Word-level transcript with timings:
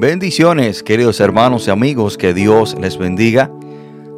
Bendiciones, 0.00 0.82
queridos 0.82 1.20
hermanos 1.20 1.68
y 1.68 1.70
amigos, 1.70 2.16
que 2.16 2.32
Dios 2.32 2.74
les 2.80 2.96
bendiga. 2.96 3.50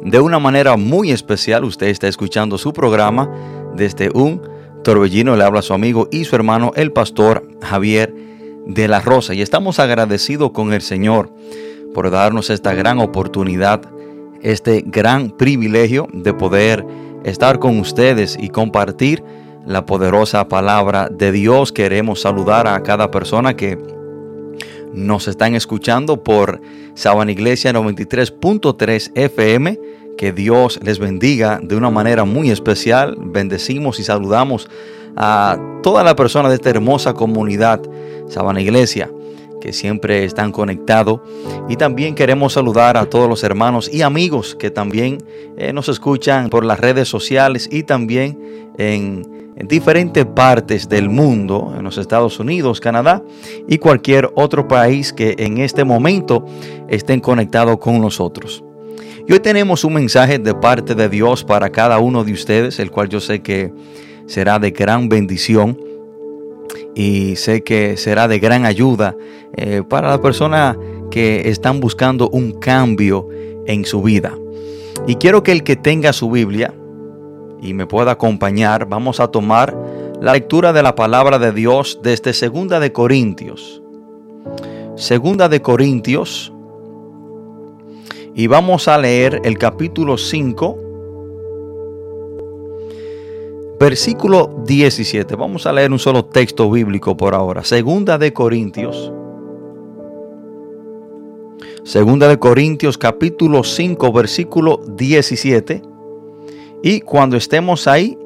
De 0.01 0.21
una 0.21 0.39
manera 0.39 0.77
muy 0.77 1.11
especial, 1.11 1.65
usted 1.65 1.87
está 1.87 2.07
escuchando 2.07 2.57
su 2.57 2.71
programa 2.71 3.29
desde 3.75 4.09
un 4.13 4.41
torbellino. 4.85 5.35
Le 5.35 5.43
habla 5.43 5.61
su 5.61 5.73
amigo 5.73 6.07
y 6.09 6.23
su 6.23 6.37
hermano, 6.37 6.71
el 6.77 6.93
pastor 6.93 7.45
Javier 7.61 8.15
de 8.65 8.87
la 8.87 9.01
Rosa. 9.01 9.33
Y 9.33 9.41
estamos 9.41 9.77
agradecidos 9.77 10.51
con 10.51 10.71
el 10.71 10.79
Señor 10.79 11.29
por 11.93 12.09
darnos 12.09 12.49
esta 12.49 12.73
gran 12.73 12.99
oportunidad, 12.99 13.81
este 14.41 14.85
gran 14.87 15.31
privilegio 15.31 16.07
de 16.13 16.33
poder 16.33 16.85
estar 17.25 17.59
con 17.59 17.77
ustedes 17.79 18.37
y 18.39 18.47
compartir 18.47 19.21
la 19.65 19.85
poderosa 19.85 20.47
palabra 20.47 21.09
de 21.11 21.33
Dios. 21.33 21.73
Queremos 21.73 22.21
saludar 22.21 22.67
a 22.67 22.81
cada 22.83 23.11
persona 23.11 23.57
que 23.57 23.77
nos 24.93 25.27
están 25.27 25.55
escuchando 25.55 26.23
por 26.23 26.61
Sabana 26.93 27.31
Iglesia 27.31 27.73
93.3 27.73 29.11
FM. 29.15 29.79
Que 30.17 30.31
Dios 30.31 30.79
les 30.83 30.99
bendiga 30.99 31.59
de 31.61 31.75
una 31.75 31.89
manera 31.89 32.23
muy 32.23 32.51
especial. 32.51 33.15
Bendecimos 33.19 33.99
y 33.99 34.03
saludamos 34.03 34.69
a 35.15 35.57
toda 35.81 36.03
la 36.03 36.15
persona 36.15 36.49
de 36.49 36.55
esta 36.55 36.69
hermosa 36.69 37.13
comunidad 37.13 37.81
Sabana 38.29 38.61
Iglesia 38.61 39.09
que 39.63 39.71
siempre 39.71 40.25
están 40.25 40.51
conectados. 40.51 41.21
Y 41.69 41.77
también 41.77 42.15
queremos 42.15 42.51
saludar 42.51 42.97
a 42.97 43.05
todos 43.05 43.29
los 43.29 43.45
hermanos 43.45 43.89
y 43.91 44.01
amigos 44.01 44.55
que 44.59 44.69
también 44.69 45.19
eh, 45.57 45.71
nos 45.71 45.87
escuchan 45.87 46.49
por 46.49 46.65
las 46.65 46.81
redes 46.81 47.07
sociales 47.07 47.69
y 47.71 47.83
también 47.83 48.37
en 48.77 49.32
en 49.55 49.67
diferentes 49.67 50.25
partes 50.25 50.89
del 50.89 51.09
mundo, 51.09 51.73
en 51.77 51.83
los 51.83 51.97
Estados 51.97 52.39
Unidos, 52.39 52.79
Canadá 52.79 53.23
y 53.67 53.77
cualquier 53.77 54.31
otro 54.35 54.67
país 54.67 55.13
que 55.13 55.35
en 55.37 55.59
este 55.59 55.83
momento 55.83 56.45
estén 56.87 57.19
conectados 57.19 57.77
con 57.77 58.01
nosotros. 58.01 58.63
Y 59.27 59.31
hoy 59.31 59.39
tenemos 59.39 59.83
un 59.83 59.93
mensaje 59.93 60.37
de 60.37 60.53
parte 60.53 60.95
de 60.95 61.07
Dios 61.07 61.43
para 61.43 61.69
cada 61.69 61.99
uno 61.99 62.23
de 62.23 62.33
ustedes, 62.33 62.79
el 62.79 62.91
cual 62.91 63.07
yo 63.09 63.19
sé 63.19 63.41
que 63.41 63.71
será 64.25 64.59
de 64.59 64.71
gran 64.71 65.07
bendición 65.07 65.79
y 66.95 67.35
sé 67.37 67.63
que 67.63 67.97
será 67.97 68.27
de 68.27 68.39
gran 68.39 68.65
ayuda 68.65 69.15
eh, 69.55 69.81
para 69.87 70.09
las 70.09 70.19
personas 70.19 70.77
que 71.09 71.49
están 71.49 71.79
buscando 71.79 72.29
un 72.29 72.59
cambio 72.59 73.29
en 73.65 73.85
su 73.85 74.01
vida. 74.01 74.37
Y 75.07 75.15
quiero 75.15 75.43
que 75.43 75.51
el 75.51 75.63
que 75.63 75.75
tenga 75.75 76.13
su 76.13 76.29
Biblia, 76.29 76.73
y 77.63 77.73
me 77.73 77.87
pueda 77.87 78.11
acompañar, 78.11 78.87
vamos 78.87 79.21
a 79.21 79.29
tomar 79.29 79.73
la 80.21 80.33
lectura 80.33 80.73
de 80.73 80.83
la 80.83 80.95
palabra 80.95 81.39
de 81.39 81.53
Dios 81.53 81.99
desde 82.03 82.33
Segunda 82.33 82.81
de 82.81 82.91
Corintios. 82.91 83.81
Segunda 84.97 85.47
de 85.47 85.61
Corintios. 85.61 86.51
Y 88.35 88.47
vamos 88.47 88.89
a 88.89 88.97
leer 88.97 89.39
el 89.45 89.57
capítulo 89.57 90.17
5, 90.17 90.77
versículo 93.79 94.63
17. 94.65 95.35
Vamos 95.35 95.65
a 95.65 95.71
leer 95.71 95.91
un 95.91 95.99
solo 95.99 96.25
texto 96.25 96.69
bíblico 96.69 97.15
por 97.15 97.33
ahora. 97.33 97.63
Segunda 97.63 98.17
de 98.17 98.33
Corintios. 98.33 99.13
Segunda 101.85 102.27
de 102.27 102.39
Corintios 102.39 102.97
capítulo 102.97 103.63
5 103.63 104.11
versículo 104.13 104.81
17 104.87 105.92
y 106.83 106.99
cuando 106.99 107.37
estemos 107.37 107.87
ahí, 107.87 108.17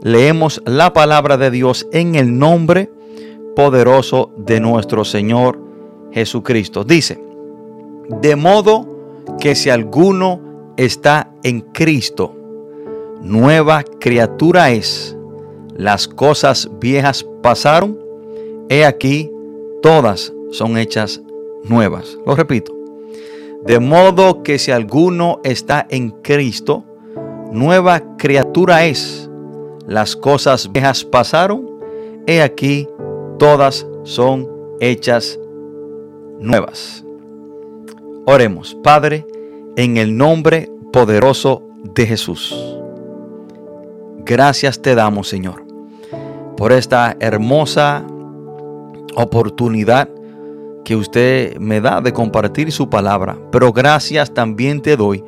leemos 0.00 0.62
la 0.64 0.92
palabra 0.92 1.36
de 1.36 1.50
Dios 1.50 1.88
en 1.90 2.14
el 2.14 2.38
nombre 2.38 2.88
poderoso 3.56 4.30
de 4.36 4.60
nuestro 4.60 5.04
Señor 5.04 5.60
Jesucristo. 6.12 6.84
Dice, 6.84 7.20
de 8.22 8.36
modo 8.36 8.86
que 9.40 9.56
si 9.56 9.68
alguno 9.68 10.40
está 10.76 11.32
en 11.42 11.60
Cristo, 11.60 12.36
nueva 13.20 13.82
criatura 13.82 14.70
es. 14.70 15.16
Las 15.76 16.06
cosas 16.06 16.70
viejas 16.78 17.26
pasaron, 17.42 17.98
he 18.68 18.84
aquí, 18.84 19.28
todas 19.82 20.32
son 20.52 20.78
hechas 20.78 21.20
nuevas. 21.64 22.16
Lo 22.24 22.36
repito. 22.36 22.72
De 23.66 23.80
modo 23.80 24.44
que 24.44 24.60
si 24.60 24.70
alguno 24.70 25.40
está 25.42 25.84
en 25.90 26.10
Cristo, 26.10 26.84
nueva 27.54 28.02
criatura 28.18 28.84
es. 28.84 29.30
Las 29.86 30.16
cosas 30.16 30.70
viejas 30.70 31.04
pasaron, 31.04 31.64
he 32.26 32.42
aquí, 32.42 32.88
todas 33.38 33.86
son 34.02 34.48
hechas 34.80 35.38
nuevas. 36.40 37.04
Oremos, 38.26 38.74
Padre, 38.82 39.24
en 39.76 39.98
el 39.98 40.16
nombre 40.16 40.70
poderoso 40.92 41.62
de 41.94 42.06
Jesús. 42.06 42.76
Gracias 44.24 44.80
te 44.80 44.94
damos, 44.94 45.28
Señor, 45.28 45.64
por 46.56 46.72
esta 46.72 47.16
hermosa 47.20 48.04
oportunidad 49.14 50.08
que 50.84 50.96
usted 50.96 51.56
me 51.58 51.80
da 51.80 52.00
de 52.00 52.12
compartir 52.12 52.72
su 52.72 52.90
palabra, 52.90 53.38
pero 53.52 53.72
gracias 53.72 54.32
también 54.32 54.80
te 54.80 54.96
doy 54.96 55.22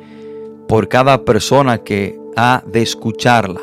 por 0.67 0.87
cada 0.87 1.23
persona 1.23 1.77
que 1.79 2.16
de 2.67 2.83
escucharla. 2.83 3.61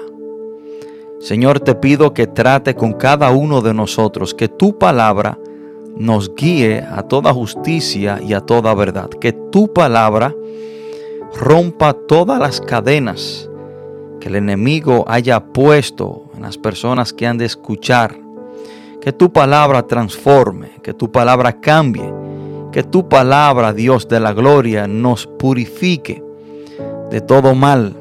Señor, 1.21 1.61
te 1.61 1.77
pido 1.77 2.13
que 2.13 2.27
trate 2.27 2.75
con 2.75 2.95
cada 2.95 3.31
uno 3.31 3.61
de 3.61 3.73
nosotros, 3.73 4.35
que 4.35 4.49
tu 4.49 4.79
palabra 4.79 5.39
nos 5.97 6.35
guíe 6.35 6.81
a 6.83 7.05
toda 7.05 7.33
justicia 7.33 8.21
y 8.21 8.35
a 8.35 8.41
toda 8.41 8.75
verdad, 8.75 9.09
que 9.09 9.33
tu 9.33 9.73
palabra 9.73 10.35
rompa 11.39 11.93
todas 11.93 12.41
las 12.41 12.61
cadenas 12.61 13.49
que 14.21 14.29
el 14.29 14.35
enemigo 14.35 15.05
haya 15.07 15.39
puesto 15.45 16.25
en 16.35 16.43
las 16.43 16.59
personas 16.59 17.13
que 17.13 17.29
han 17.29 17.39
de 17.39 17.45
escuchar, 17.45 18.19
que 19.01 19.13
tu 19.13 19.33
palabra 19.33 19.87
transforme, 19.87 20.73
que 20.83 20.95
tu 20.95 21.13
palabra 21.13 21.61
cambie, 21.61 22.13
que 22.73 22.83
tu 22.83 23.09
palabra, 23.09 23.73
Dios 23.73 24.09
de 24.09 24.19
la 24.19 24.33
gloria, 24.33 24.89
nos 24.89 25.29
purifique 25.29 26.25
de 27.11 27.21
todo 27.21 27.55
mal. 27.55 27.95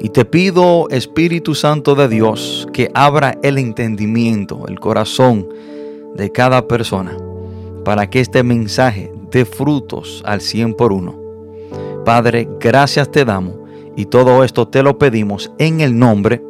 Y 0.00 0.10
te 0.10 0.24
pido, 0.24 0.88
Espíritu 0.90 1.54
Santo 1.54 1.94
de 1.94 2.08
Dios, 2.08 2.68
que 2.72 2.90
abra 2.94 3.38
el 3.42 3.58
entendimiento, 3.58 4.66
el 4.68 4.78
corazón 4.78 5.48
de 6.14 6.30
cada 6.30 6.68
persona, 6.68 7.16
para 7.84 8.08
que 8.08 8.20
este 8.20 8.42
mensaje 8.42 9.12
dé 9.30 9.44
frutos 9.44 10.22
al 10.24 10.40
cien 10.40 10.74
por 10.74 10.92
uno. 10.92 11.18
Padre, 12.04 12.48
gracias 12.60 13.10
te 13.10 13.24
damos 13.24 13.54
y 13.96 14.06
todo 14.06 14.44
esto 14.44 14.68
te 14.68 14.82
lo 14.82 14.98
pedimos 14.98 15.50
en 15.58 15.80
el 15.80 15.98
nombre 15.98 16.42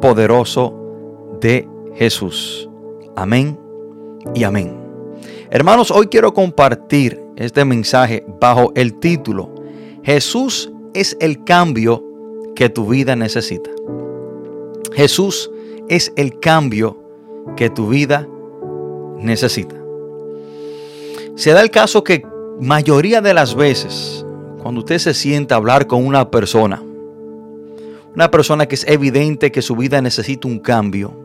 poderoso 0.00 0.74
de 1.40 1.66
Jesús. 1.94 2.68
Amén 3.16 3.58
y 4.34 4.44
amén. 4.44 4.76
Hermanos, 5.50 5.90
hoy 5.90 6.06
quiero 6.06 6.34
compartir 6.34 7.20
este 7.36 7.64
mensaje 7.64 8.24
bajo 8.40 8.72
el 8.74 8.94
título 9.00 9.52
Jesús 10.02 10.72
es 10.94 11.16
el 11.20 11.44
cambio 11.44 12.04
que 12.54 12.68
tu 12.68 12.86
vida 12.86 13.16
necesita. 13.16 13.70
Jesús 14.94 15.50
es 15.88 16.12
el 16.16 16.38
cambio 16.38 16.98
que 17.56 17.70
tu 17.70 17.88
vida 17.88 18.28
necesita. 19.18 19.76
Se 21.34 21.52
da 21.52 21.62
el 21.62 21.70
caso 21.70 22.04
que 22.04 22.26
mayoría 22.60 23.20
de 23.20 23.34
las 23.34 23.54
veces, 23.54 24.24
cuando 24.62 24.80
usted 24.80 24.98
se 24.98 25.14
sienta 25.14 25.54
a 25.54 25.58
hablar 25.58 25.86
con 25.86 26.06
una 26.06 26.30
persona, 26.30 26.82
una 28.14 28.30
persona 28.30 28.66
que 28.66 28.74
es 28.74 28.86
evidente 28.86 29.50
que 29.50 29.62
su 29.62 29.74
vida 29.74 30.00
necesita 30.02 30.46
un 30.46 30.58
cambio, 30.58 31.22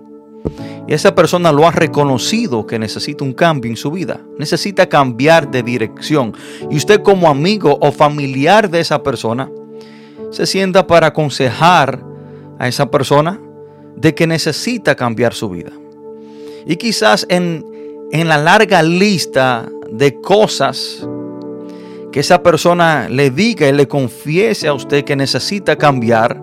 y 0.88 0.94
esa 0.94 1.14
persona 1.14 1.52
lo 1.52 1.68
ha 1.68 1.72
reconocido 1.72 2.66
que 2.66 2.80
necesita 2.80 3.26
un 3.26 3.34
cambio 3.34 3.70
en 3.70 3.76
su 3.76 3.92
vida. 3.92 4.22
Necesita 4.38 4.88
cambiar 4.88 5.52
de 5.52 5.62
dirección. 5.62 6.34
Y 6.72 6.78
usted 6.78 7.02
como 7.02 7.28
amigo 7.28 7.78
o 7.82 7.92
familiar 7.92 8.70
de 8.70 8.80
esa 8.80 9.04
persona 9.04 9.52
se 10.32 10.46
sienta 10.46 10.88
para 10.88 11.08
aconsejar 11.08 12.04
a 12.60 12.68
esa 12.68 12.90
persona 12.90 13.40
de 13.96 14.14
que 14.14 14.28
necesita 14.28 14.96
cambiar 14.96 15.34
su 15.34 15.50
vida. 15.50 15.72
Y 16.66 16.76
quizás 16.76 17.26
en 17.30 17.64
en 18.12 18.28
la 18.28 18.38
larga 18.38 18.82
lista 18.84 19.70
de 19.92 20.22
cosas 20.22 21.06
que 22.12 22.22
esa 22.22 22.42
persona 22.42 23.10
le 23.10 23.30
diga 23.32 23.68
y 23.68 23.74
le 23.74 23.88
confiese 23.88 24.68
a 24.68 24.74
usted 24.74 25.04
que 25.04 25.16
necesita 25.16 25.76
cambiar, 25.76 26.42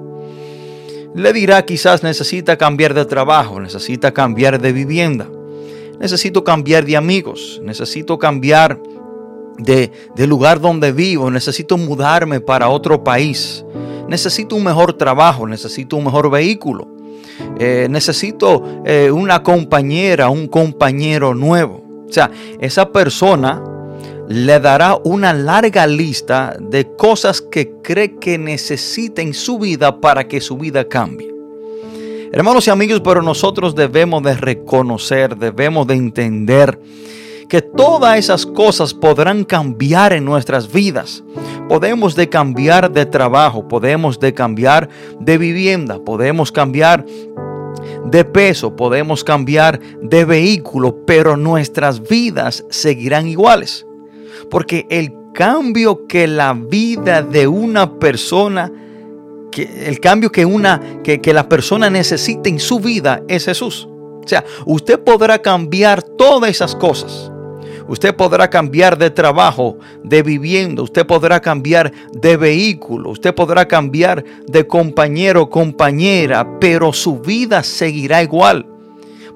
le 1.14 1.32
dirá 1.32 1.64
quizás 1.64 2.02
necesita 2.02 2.56
cambiar 2.58 2.92
de 2.92 3.04
trabajo, 3.06 3.60
necesita 3.60 4.12
cambiar 4.12 4.60
de 4.60 4.72
vivienda, 4.72 5.28
necesito 5.98 6.44
cambiar 6.44 6.84
de 6.84 6.96
amigos, 6.96 7.60
necesito 7.64 8.19
cambiar 8.19 8.78
de, 9.58 9.90
lugar 10.26 10.60
donde 10.60 10.92
vivo, 10.92 11.30
necesito 11.30 11.76
mudarme 11.76 12.40
para 12.40 12.68
otro 12.68 13.02
país, 13.02 13.64
necesito 14.08 14.56
un 14.56 14.64
mejor 14.64 14.94
trabajo, 14.94 15.46
necesito 15.46 15.96
un 15.96 16.04
mejor 16.04 16.30
vehículo, 16.30 16.88
eh, 17.58 17.86
necesito 17.90 18.62
eh, 18.84 19.10
una 19.10 19.42
compañera, 19.42 20.30
un 20.30 20.48
compañero 20.48 21.34
nuevo. 21.34 21.82
O 22.08 22.12
sea, 22.12 22.30
esa 22.60 22.90
persona 22.92 23.62
le 24.28 24.58
dará 24.60 24.96
una 25.04 25.32
larga 25.32 25.86
lista 25.86 26.56
de 26.58 26.94
cosas 26.96 27.40
que 27.40 27.72
cree 27.82 28.16
que 28.16 28.38
necesita 28.38 29.20
en 29.22 29.34
su 29.34 29.58
vida 29.58 30.00
para 30.00 30.26
que 30.26 30.40
su 30.40 30.56
vida 30.56 30.88
cambie. 30.88 31.34
Hermanos 32.32 32.66
y 32.66 32.70
amigos, 32.70 33.00
pero 33.04 33.22
nosotros 33.22 33.74
debemos 33.76 34.22
de 34.22 34.34
reconocer, 34.34 35.36
debemos 35.36 35.86
de 35.86 35.94
entender 35.94 36.80
que 37.54 37.62
todas 37.62 38.18
esas 38.18 38.46
cosas 38.46 38.92
podrán 38.92 39.44
cambiar 39.44 40.12
en 40.12 40.24
nuestras 40.24 40.72
vidas. 40.72 41.22
Podemos 41.68 42.16
de 42.16 42.28
cambiar 42.28 42.90
de 42.90 43.06
trabajo, 43.06 43.68
podemos 43.68 44.18
de 44.18 44.34
cambiar 44.34 44.88
de 45.20 45.38
vivienda, 45.38 46.00
podemos 46.00 46.50
cambiar 46.50 47.06
de 48.06 48.24
peso, 48.24 48.74
podemos 48.74 49.22
cambiar 49.22 49.78
de 50.02 50.24
vehículo, 50.24 51.06
pero 51.06 51.36
nuestras 51.36 52.02
vidas 52.02 52.64
seguirán 52.70 53.28
iguales. 53.28 53.86
Porque 54.50 54.88
el 54.90 55.12
cambio 55.32 56.08
que 56.08 56.26
la 56.26 56.54
vida 56.54 57.22
de 57.22 57.46
una 57.46 58.00
persona, 58.00 58.72
que 59.52 59.86
el 59.86 60.00
cambio 60.00 60.32
que, 60.32 60.44
una, 60.44 60.80
que, 61.04 61.20
que 61.20 61.32
la 61.32 61.48
persona 61.48 61.88
necesita 61.88 62.48
en 62.48 62.58
su 62.58 62.80
vida 62.80 63.22
es 63.28 63.44
Jesús. 63.44 63.88
O 63.88 64.26
sea, 64.26 64.44
usted 64.66 64.98
podrá 64.98 65.40
cambiar 65.40 66.02
todas 66.02 66.50
esas 66.50 66.74
cosas. 66.74 67.30
Usted 67.86 68.14
podrá 68.16 68.48
cambiar 68.48 68.96
de 68.96 69.10
trabajo, 69.10 69.76
de 70.02 70.22
vivienda, 70.22 70.82
usted 70.82 71.06
podrá 71.06 71.40
cambiar 71.40 71.92
de 72.12 72.36
vehículo, 72.36 73.10
usted 73.10 73.35
podrá 73.35 73.68
cambiar 73.68 74.25
de 74.47 74.66
compañero, 74.66 75.50
compañera, 75.50 76.59
pero 76.59 76.92
su 76.94 77.18
vida 77.18 77.62
seguirá 77.62 78.23
igual. 78.23 78.66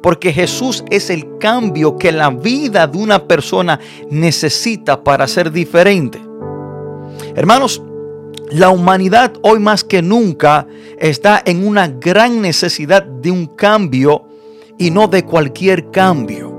Porque 0.03 0.33
Jesús 0.33 0.83
es 0.91 1.11
el 1.11 1.39
cambio 1.39 1.99
que 1.99 2.11
la 2.11 2.31
vida 2.31 2.87
de 2.87 2.99
una 2.99 3.25
persona 3.25 3.81
necesita 4.11 5.03
para 5.03 5.27
ser 5.27 5.51
diferente. 5.53 6.19
Hermanos, 7.35 7.83
la 8.51 8.71
humanidad 8.71 9.35
hoy 9.43 9.59
más 9.59 9.85
que 9.85 10.01
nunca 10.01 10.67
está 10.99 11.43
en 11.45 11.67
una 11.67 11.89
gran 11.89 12.41
necesidad 12.41 13.03
de 13.03 13.31
un 13.31 13.47
cambio 13.47 14.25
y 14.79 14.91
no 14.91 15.07
de 15.07 15.25
cualquier 15.25 15.91
cambio. 15.91 16.58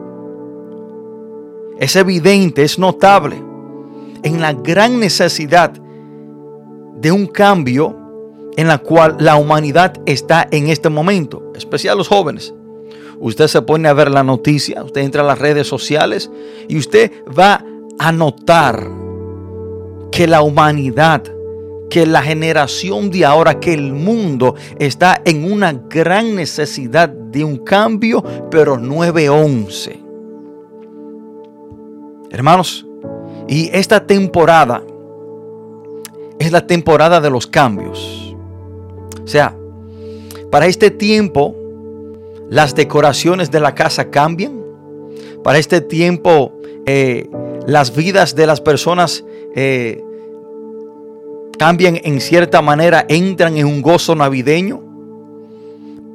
Es 1.79 1.95
evidente, 1.95 2.63
es 2.63 2.77
notable 2.77 3.41
en 4.24 4.41
la 4.41 4.53
gran 4.53 5.00
necesidad 5.00 5.71
de 5.71 7.12
un 7.12 7.25
cambio 7.27 7.95
en 8.57 8.67
la 8.67 8.79
cual 8.79 9.15
la 9.19 9.38
humanidad 9.38 9.93
está 10.05 10.48
en 10.51 10.67
este 10.67 10.89
momento, 10.89 11.53
especial 11.55 11.98
los 11.98 12.09
jóvenes. 12.09 12.53
Usted 13.19 13.48
se 13.48 13.62
pone 13.62 13.88
a 13.88 13.93
ver 13.93 14.12
la 14.12 14.24
noticia, 14.24 14.83
usted 14.83 15.01
entra 15.01 15.21
a 15.21 15.25
las 15.25 15.39
redes 15.39 15.67
sociales 15.67 16.29
y 16.67 16.77
usted 16.77 17.12
va 17.27 17.63
a 17.98 18.12
notar 18.12 18.86
que 20.12 20.27
la 20.27 20.41
humanidad, 20.41 21.24
que 21.89 22.05
la 22.05 22.21
generación 22.21 23.09
de 23.09 23.25
ahora, 23.25 23.59
que 23.59 23.74
el 23.74 23.93
mundo 23.93 24.55
está 24.79 25.21
en 25.24 25.50
una 25.50 25.71
gran 25.74 26.36
necesidad 26.36 27.07
de 27.07 27.43
un 27.43 27.57
cambio, 27.57 28.24
pero 28.51 28.77
911. 28.77 30.08
Hermanos, 32.29 32.86
y 33.48 33.69
esta 33.74 34.05
temporada 34.05 34.83
es 36.39 36.51
la 36.51 36.65
temporada 36.65 37.19
de 37.19 37.29
los 37.29 37.48
cambios. 37.48 38.36
O 39.24 39.27
sea, 39.27 39.55
para 40.51 40.67
este 40.67 40.91
tiempo 40.91 41.55
las 42.50 42.75
decoraciones 42.75 43.51
de 43.51 43.59
la 43.59 43.75
casa 43.75 44.09
cambian. 44.09 44.63
Para 45.43 45.59
este 45.59 45.81
tiempo 45.81 46.53
eh, 46.86 47.29
las 47.67 47.95
vidas 47.95 48.36
de 48.36 48.48
las 48.48 48.62
personas 48.62 49.24
eh, 49.55 50.03
cambian 51.57 52.00
en 52.03 52.21
cierta 52.21 52.62
manera, 52.62 53.05
entran 53.07 53.57
en 53.57 53.67
un 53.67 53.81
gozo 53.81 54.15
navideño. 54.15 54.81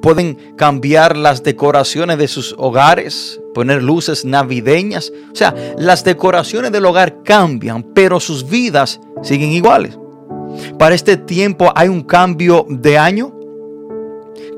Pueden 0.03 0.37
cambiar 0.57 1.17
las 1.17 1.43
decoraciones 1.43 2.19
de 2.19 2.29
sus 2.29 2.55
hogares, 2.59 3.41
poner 3.55 3.83
luces 3.83 4.27
navideñas. 4.27 5.11
O 5.33 5.37
sea, 5.37 5.55
las 5.79 6.05
decoraciones 6.05 6.73
del 6.73 6.85
hogar 6.85 7.23
cambian, 7.23 7.83
pero 7.95 8.21
sus 8.21 8.49
vidas 8.49 9.01
siguen 9.23 9.53
iguales. 9.53 9.99
Para 10.79 10.95
este 10.95 11.17
tiempo 11.17 11.73
hay 11.75 11.89
un 11.89 12.03
cambio 12.03 12.67
de 12.69 12.99
año. 12.99 13.33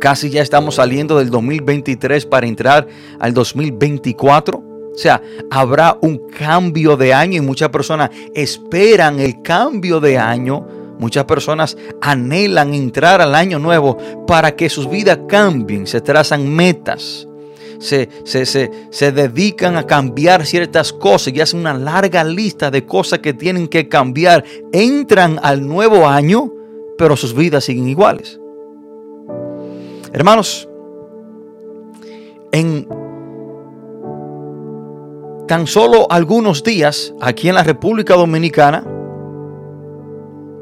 Casi 0.01 0.31
ya 0.31 0.43
estamos 0.43 0.75
saliendo 0.75 1.19
del 1.19 1.31
2023 1.31 2.27
para 2.27 2.47
entrar 2.47 2.87
al 3.19 3.33
2024. 3.33 4.59
O 4.59 4.99
sea, 4.99 5.23
habrá 5.51 5.99
un 6.01 6.29
cambio 6.29 6.97
de 6.97 7.13
año 7.13 7.37
y 7.39 7.45
muchas 7.45 7.69
personas 7.69 8.11
esperan 8.35 9.21
el 9.21 9.43
cambio 9.43 10.01
de 10.01 10.19
año. 10.19 10.67
Muchas 10.99 11.25
personas 11.25 11.77
anhelan 12.01 12.73
entrar 12.73 13.21
al 13.21 13.35
año 13.35 13.59
nuevo 13.59 13.99
para 14.27 14.57
que 14.57 14.71
sus 14.71 14.89
vidas 14.89 15.21
cambien, 15.29 15.87
se 15.87 16.01
trazan 16.01 16.49
metas, 16.49 17.26
se, 17.79 18.09
se, 18.25 18.47
se, 18.91 19.13
dedican 19.13 19.77
a 19.77 19.87
cambiar 19.87 20.45
ciertas 20.47 20.93
cosas 20.93 21.33
y 21.35 21.41
hacen 21.41 21.61
una 21.61 21.75
larga 21.75 22.25
lista 22.25 22.71
de 22.71 22.85
cosas 22.85 23.21
que 23.21 23.35
tienen 23.35 23.69
que 23.69 23.89
cambiar. 23.89 24.45
Entran 24.73 25.39
al 25.43 25.67
nuevo 25.67 26.07
año, 26.07 26.53
pero 26.99 27.17
sus 27.17 27.35
vidas 27.35 27.65
siguen 27.65 27.89
iguales. 27.89 28.41
Hermanos, 30.13 30.69
en 32.53 32.89
tan 35.47 35.67
solo 35.67 36.07
algunos 36.11 36.63
días 36.63 37.15
aquí 37.21 37.49
en 37.49 37.55
la 37.55 37.63
República 37.63 38.15
Dominicana 38.15 38.85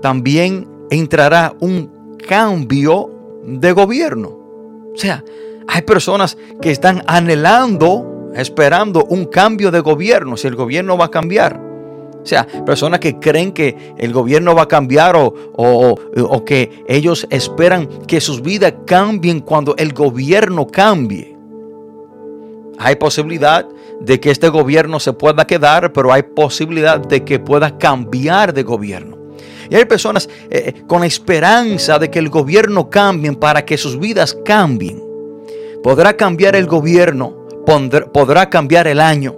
también 0.03 0.69
entrará 0.91 1.55
un 1.61 2.19
cambio 2.29 3.11
de 3.47 3.73
gobierno. 3.73 4.29
O 4.95 4.97
sea, 4.97 5.25
hay 5.69 5.83
personas 5.83 6.37
que 6.61 6.71
están 6.71 7.03
anhelando, 7.07 8.31
esperando 8.35 9.05
un 9.05 9.27
cambio 9.27 9.71
de 9.71 9.81
gobierno, 9.81 10.37
si 10.37 10.47
el 10.47 10.57
gobierno 10.57 10.97
va 10.97 11.07
a 11.07 11.11
cambiar. 11.11 11.61
O 12.25 12.27
sea, 12.27 12.47
personas 12.65 13.01
que 13.01 13.19
creen 13.19 13.53
que 13.53 13.95
el 13.99 14.11
gobierno 14.11 14.55
va 14.55 14.63
a 14.63 14.69
cambiar 14.69 15.15
o, 15.15 15.35
o, 15.57 16.45
que 16.47 16.83
ellos 16.89 17.27
esperan 17.29 17.87
que 18.07 18.19
sus 18.19 18.41
vidas 18.41 18.73
cambien 18.87 19.41
cuando 19.41 19.77
el 19.77 19.93
gobierno 19.93 20.67
cambie. 20.67 21.37
Hay 22.79 22.97
posibilidad 22.97 23.69
de 24.01 24.21
que 24.21 24.31
este 24.31 24.49
gobierno 24.49 24.99
se 25.01 25.13
pueda 25.13 25.47
quedar, 25.47 25.93
pero 25.93 26.11
hay 26.11 26.23
posibilidad 26.23 26.99
de 26.99 27.23
que 27.25 27.39
pueda 27.39 27.77
cambiar 27.77 28.55
de 28.55 28.63
gobierno. 28.63 29.19
Y 29.69 29.75
hay 29.75 29.85
personas 29.85 30.29
eh, 30.49 30.83
con 30.87 31.05
esperanza 31.05 31.99
de 31.99 32.11
que 32.11 32.19
el 32.19 32.31
gobierno 32.31 32.89
cambie 32.89 33.35
para 33.35 33.67
que 33.67 33.77
sus 33.77 33.99
vidas 33.99 34.37
cambien. 34.47 35.04
Podrá 35.85 36.17
cambiar 36.17 36.57
el 36.57 36.67
gobierno, 36.67 37.47
podrá 38.13 38.49
cambiar 38.49 38.87
el 38.87 39.01
año, 39.01 39.37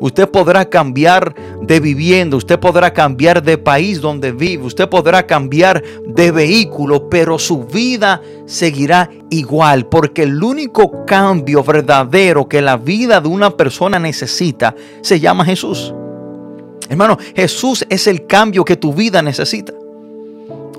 Usted 0.00 0.28
podrá 0.28 0.68
cambiar 0.68 1.34
de 1.62 1.80
vivienda, 1.80 2.36
usted 2.36 2.58
podrá 2.58 2.92
cambiar 2.92 3.42
de 3.42 3.56
país 3.56 4.00
donde 4.00 4.32
vive, 4.32 4.64
usted 4.64 4.88
podrá 4.88 5.26
cambiar 5.26 5.82
de 6.06 6.30
vehículo, 6.32 7.08
pero 7.08 7.38
su 7.38 7.64
vida 7.64 8.20
seguirá 8.46 9.10
igual, 9.30 9.86
porque 9.86 10.24
el 10.24 10.42
único 10.42 11.04
cambio 11.06 11.62
verdadero 11.62 12.48
que 12.48 12.60
la 12.60 12.76
vida 12.76 13.20
de 13.20 13.28
una 13.28 13.50
persona 13.50 13.98
necesita 13.98 14.74
se 15.00 15.18
llama 15.18 15.44
Jesús. 15.44 15.94
Hermano, 16.88 17.16
Jesús 17.34 17.86
es 17.88 18.06
el 18.06 18.26
cambio 18.26 18.64
que 18.64 18.76
tu 18.76 18.92
vida 18.92 19.22
necesita. 19.22 19.72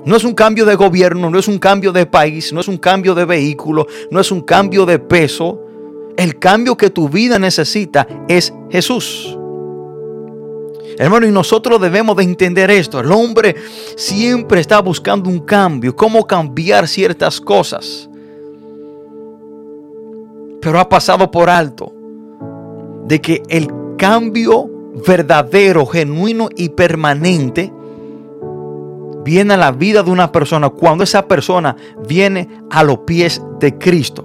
No 0.08 0.16
es 0.16 0.24
un 0.24 0.32
cambio 0.32 0.64
de 0.64 0.74
gobierno, 0.74 1.28
no 1.28 1.38
es 1.38 1.48
un 1.48 1.58
cambio 1.58 1.92
de 1.92 2.06
país, 2.06 2.50
no 2.54 2.60
es 2.62 2.68
un 2.68 2.78
cambio 2.78 3.14
de 3.14 3.26
vehículo, 3.26 3.86
no 4.10 4.20
es 4.20 4.32
un 4.32 4.40
cambio 4.40 4.86
de 4.86 4.98
peso, 4.98 5.60
el 6.16 6.38
cambio 6.38 6.78
que 6.78 6.88
tu 6.88 7.10
vida 7.10 7.38
necesita 7.38 8.08
es 8.26 8.54
Jesús. 8.70 9.36
Hermano, 10.96 11.26
y 11.26 11.30
nosotros 11.30 11.78
debemos 11.78 12.16
de 12.16 12.22
entender 12.22 12.70
esto. 12.70 13.00
El 13.00 13.12
hombre 13.12 13.54
siempre 13.98 14.62
está 14.62 14.80
buscando 14.80 15.28
un 15.28 15.40
cambio, 15.40 15.94
cómo 15.94 16.26
cambiar 16.26 16.88
ciertas 16.88 17.38
cosas. 17.38 18.08
Pero 20.62 20.80
ha 20.80 20.88
pasado 20.88 21.30
por 21.30 21.50
alto 21.50 21.92
de 23.04 23.20
que 23.20 23.42
el 23.50 23.68
cambio 23.98 24.70
verdadero, 25.06 25.84
genuino 25.84 26.48
y 26.56 26.70
permanente 26.70 27.74
viene 29.28 29.52
a 29.52 29.56
la 29.58 29.72
vida 29.72 30.02
de 30.02 30.10
una 30.10 30.32
persona 30.32 30.70
cuando 30.70 31.04
esa 31.04 31.28
persona 31.28 31.76
viene 32.08 32.48
a 32.70 32.82
los 32.82 33.00
pies 33.00 33.42
de 33.60 33.76
Cristo. 33.76 34.24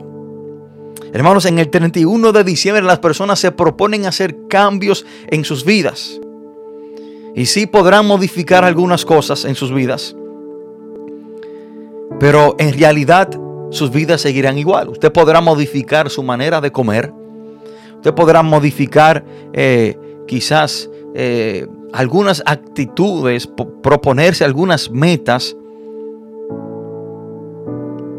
Hermanos, 1.12 1.45
en 1.45 1.60
el 1.60 1.69
31 1.69 2.31
de 2.31 2.45
diciembre 2.45 2.81
las 2.81 3.00
personas 3.00 3.38
se 3.38 3.51
proponen 3.51 4.05
hacer 4.05 4.48
cambios 4.48 5.05
en 5.27 5.43
sus 5.43 5.65
vidas. 5.65 6.22
Y 7.36 7.48
sí 7.48 7.67
podrán 7.67 8.07
modificar 8.07 8.63
algunas 8.63 9.03
cosas 9.03 9.43
en 9.43 9.55
sus 9.55 9.74
vidas. 9.74 10.15
Pero 12.22 12.55
en 12.57 12.72
realidad 12.72 13.29
sus 13.72 13.91
vidas 13.91 14.22
seguirán 14.22 14.57
igual. 14.57 14.88
Usted 14.88 15.12
podrá 15.12 15.41
modificar 15.41 16.10
su 16.10 16.24
manera 16.24 16.62
de 16.62 16.72
comer. 16.72 17.12
Usted 17.95 18.13
podrá 18.13 18.41
modificar 18.41 19.25
eh, 19.51 19.98
quizás 20.27 20.89
eh, 21.13 21.67
algunas 21.93 22.41
actitudes, 22.45 23.47
proponerse 23.81 24.43
algunas 24.43 24.89
metas. 24.89 25.55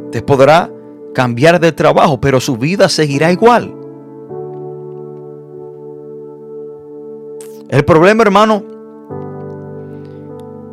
Usted 0.07 0.25
podrá 0.25 0.71
cambiar 1.13 1.61
de 1.61 1.73
trabajo, 1.73 2.21
pero 2.21 2.41
su 2.41 2.57
vida 2.57 2.89
seguirá 2.89 3.33
igual. 3.33 3.75
El 7.69 7.85
problema, 7.85 8.23
hermano, 8.23 8.65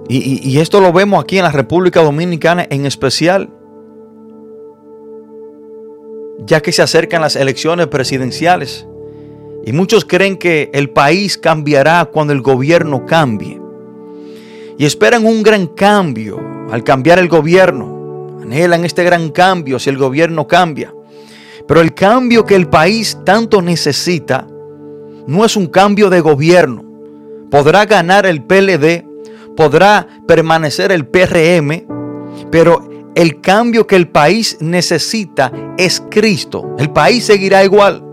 y, 0.07 0.59
esto 0.59 0.81
lo 0.81 0.91
vemos 0.91 1.23
aquí 1.23 1.37
en 1.37 1.43
la 1.45 1.51
República 1.51 2.03
Dominicana 2.03 2.67
en 2.69 2.85
especial, 2.85 3.49
ya 6.45 6.59
que 6.59 6.73
se 6.73 6.81
acercan 6.81 7.21
las 7.21 7.37
elecciones 7.37 7.87
presidenciales. 7.87 8.85
Y 9.65 9.73
muchos 9.73 10.05
creen 10.05 10.37
que 10.37 10.69
el 10.73 10.89
país 10.89 11.37
cambiará 11.37 12.05
cuando 12.05 12.33
el 12.33 12.41
gobierno 12.41 13.05
cambie. 13.05 13.61
Y 14.77 14.85
esperan 14.85 15.25
un 15.25 15.43
gran 15.43 15.67
cambio 15.67 16.39
al 16.71 16.83
cambiar 16.83 17.19
el 17.19 17.27
gobierno. 17.27 18.39
Anhelan 18.41 18.85
este 18.85 19.03
gran 19.03 19.29
cambio 19.29 19.77
si 19.77 19.89
el 19.89 19.97
gobierno 19.97 20.47
cambia. 20.47 20.93
Pero 21.67 21.81
el 21.81 21.93
cambio 21.93 22.45
que 22.45 22.55
el 22.55 22.67
país 22.67 23.19
tanto 23.23 23.61
necesita 23.61 24.47
no 25.27 25.45
es 25.45 25.55
un 25.55 25.67
cambio 25.67 26.09
de 26.09 26.21
gobierno. 26.21 26.83
Podrá 27.51 27.85
ganar 27.85 28.25
el 28.25 28.43
PLD, 28.43 29.05
podrá 29.55 30.07
permanecer 30.27 30.91
el 30.91 31.05
PRM, 31.05 31.85
pero 32.49 32.89
el 33.13 33.41
cambio 33.41 33.85
que 33.85 33.95
el 33.95 34.07
país 34.07 34.57
necesita 34.61 35.51
es 35.77 36.01
Cristo. 36.09 36.75
El 36.79 36.89
país 36.91 37.25
seguirá 37.25 37.63
igual. 37.63 38.10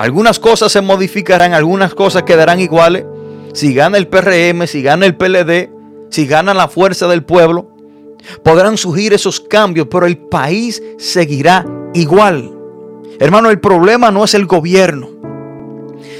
Algunas 0.00 0.38
cosas 0.38 0.72
se 0.72 0.80
modificarán, 0.80 1.52
algunas 1.52 1.94
cosas 1.94 2.22
quedarán 2.22 2.58
iguales. 2.58 3.04
Si 3.52 3.74
gana 3.74 3.98
el 3.98 4.08
PRM, 4.08 4.66
si 4.66 4.80
gana 4.80 5.04
el 5.04 5.14
PLD, 5.14 5.68
si 6.08 6.26
gana 6.26 6.54
la 6.54 6.68
fuerza 6.68 7.06
del 7.06 7.22
pueblo, 7.22 7.68
podrán 8.42 8.78
surgir 8.78 9.12
esos 9.12 9.40
cambios, 9.40 9.88
pero 9.90 10.06
el 10.06 10.16
país 10.16 10.82
seguirá 10.96 11.66
igual. 11.92 12.50
Hermano, 13.18 13.50
el 13.50 13.60
problema 13.60 14.10
no 14.10 14.24
es 14.24 14.32
el 14.32 14.46
gobierno. 14.46 15.10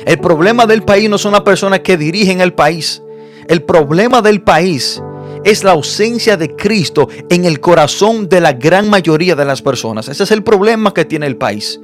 El 0.04 0.18
problema 0.18 0.66
del 0.66 0.82
país 0.82 1.08
no 1.08 1.16
son 1.16 1.32
las 1.32 1.40
personas 1.40 1.80
que 1.80 1.96
dirigen 1.96 2.42
el 2.42 2.52
país. 2.52 3.02
El 3.48 3.62
problema 3.62 4.20
del 4.20 4.42
país 4.42 5.02
es 5.42 5.64
la 5.64 5.70
ausencia 5.70 6.36
de 6.36 6.54
Cristo 6.54 7.08
en 7.30 7.46
el 7.46 7.60
corazón 7.60 8.28
de 8.28 8.42
la 8.42 8.52
gran 8.52 8.90
mayoría 8.90 9.34
de 9.36 9.46
las 9.46 9.62
personas. 9.62 10.08
Ese 10.08 10.24
es 10.24 10.30
el 10.32 10.42
problema 10.42 10.92
que 10.92 11.06
tiene 11.06 11.26
el 11.26 11.38
país. 11.38 11.80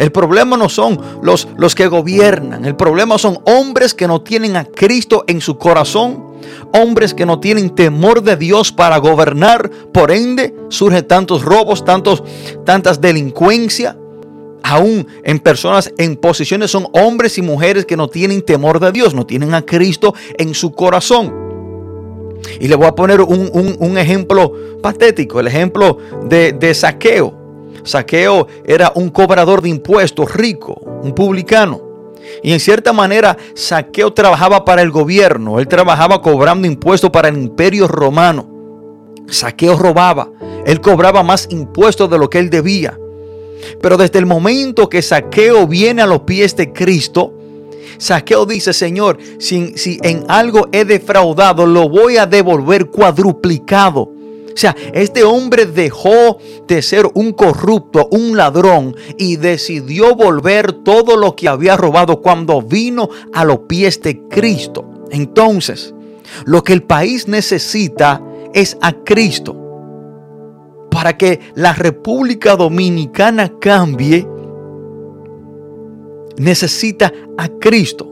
El 0.00 0.12
problema 0.12 0.56
no 0.56 0.70
son 0.70 0.98
los, 1.22 1.46
los 1.58 1.74
que 1.74 1.86
gobiernan. 1.86 2.64
El 2.64 2.74
problema 2.74 3.18
son 3.18 3.38
hombres 3.44 3.92
que 3.92 4.08
no 4.08 4.22
tienen 4.22 4.56
a 4.56 4.64
Cristo 4.64 5.24
en 5.26 5.42
su 5.42 5.58
corazón. 5.58 6.24
Hombres 6.72 7.12
que 7.12 7.26
no 7.26 7.38
tienen 7.38 7.74
temor 7.74 8.22
de 8.22 8.34
Dios 8.36 8.72
para 8.72 8.96
gobernar. 8.96 9.70
Por 9.92 10.10
ende, 10.10 10.56
surgen 10.70 11.06
tantos 11.06 11.44
robos, 11.44 11.84
tantos, 11.84 12.24
tantas 12.64 13.02
delincuencia. 13.02 13.94
Aún 14.62 15.06
en 15.22 15.38
personas 15.38 15.92
en 15.98 16.16
posiciones 16.16 16.70
son 16.70 16.88
hombres 16.92 17.36
y 17.36 17.42
mujeres 17.42 17.84
que 17.84 17.98
no 17.98 18.08
tienen 18.08 18.40
temor 18.40 18.80
de 18.80 18.92
Dios, 18.92 19.14
no 19.14 19.26
tienen 19.26 19.52
a 19.52 19.66
Cristo 19.66 20.14
en 20.38 20.54
su 20.54 20.72
corazón. 20.72 21.30
Y 22.58 22.68
le 22.68 22.74
voy 22.74 22.86
a 22.86 22.94
poner 22.94 23.20
un, 23.20 23.98
ejemplo 23.98 24.54
patético, 24.82 25.40
el 25.40 25.48
ejemplo 25.48 25.98
de 26.26 26.74
Saqueo. 26.74 27.39
Saqueo 27.84 28.46
era 28.64 28.92
un 28.94 29.10
cobrador 29.10 29.62
de 29.62 29.68
impuestos 29.68 30.34
rico, 30.34 30.80
un 31.02 31.12
publicano. 31.12 31.82
Y 32.42 32.52
en 32.52 32.60
cierta 32.60 32.92
manera, 32.92 33.36
Saqueo 33.54 34.12
trabajaba 34.12 34.64
para 34.64 34.82
el 34.82 34.90
gobierno. 34.90 35.58
Él 35.58 35.68
trabajaba 35.68 36.22
cobrando 36.22 36.66
impuestos 36.66 37.10
para 37.10 37.28
el 37.28 37.36
imperio 37.36 37.88
romano. 37.88 38.48
Saqueo 39.28 39.76
robaba. 39.76 40.30
Él 40.66 40.80
cobraba 40.80 41.22
más 41.22 41.46
impuestos 41.50 42.10
de 42.10 42.18
lo 42.18 42.28
que 42.28 42.38
él 42.38 42.50
debía. 42.50 42.98
Pero 43.80 43.96
desde 43.96 44.18
el 44.18 44.26
momento 44.26 44.88
que 44.88 45.02
Saqueo 45.02 45.66
viene 45.66 46.02
a 46.02 46.06
los 46.06 46.20
pies 46.20 46.56
de 46.56 46.72
Cristo, 46.72 47.34
Saqueo 47.98 48.46
dice, 48.46 48.72
Señor, 48.72 49.18
si, 49.38 49.98
en 50.02 50.24
algo 50.28 50.68
he 50.72 50.84
defraudado, 50.84 51.66
lo 51.66 51.88
voy 51.88 52.16
a 52.16 52.26
devolver 52.26 52.86
cuadruplicado. 52.86 54.10
O 54.52 54.56
sea, 54.56 54.76
este 54.92 55.24
hombre 55.24 55.66
dejó 55.66 56.38
de 56.66 56.82
ser 56.82 57.08
un 57.14 57.32
corrupto, 57.32 58.08
un 58.10 58.36
ladrón, 58.36 58.96
y 59.16 59.36
decidió 59.36 60.14
volver 60.16 60.72
todo 60.72 61.16
lo 61.16 61.36
que 61.36 61.48
había 61.48 61.76
robado 61.76 62.20
cuando 62.20 62.60
vino 62.60 63.08
a 63.32 63.44
los 63.44 63.60
pies 63.60 64.02
de 64.02 64.20
Cristo. 64.28 65.06
Entonces, 65.10 65.94
lo 66.44 66.62
que 66.62 66.72
el 66.72 66.82
país 66.82 67.28
necesita 67.28 68.22
es 68.52 68.76
a 68.80 68.92
Cristo 68.92 69.56
para 70.90 71.16
que 71.16 71.40
la 71.54 71.72
República 71.72 72.56
Dominicana 72.56 73.52
cambie, 73.60 74.26
necesita 76.36 77.12
a 77.38 77.48
Cristo. 77.48 78.09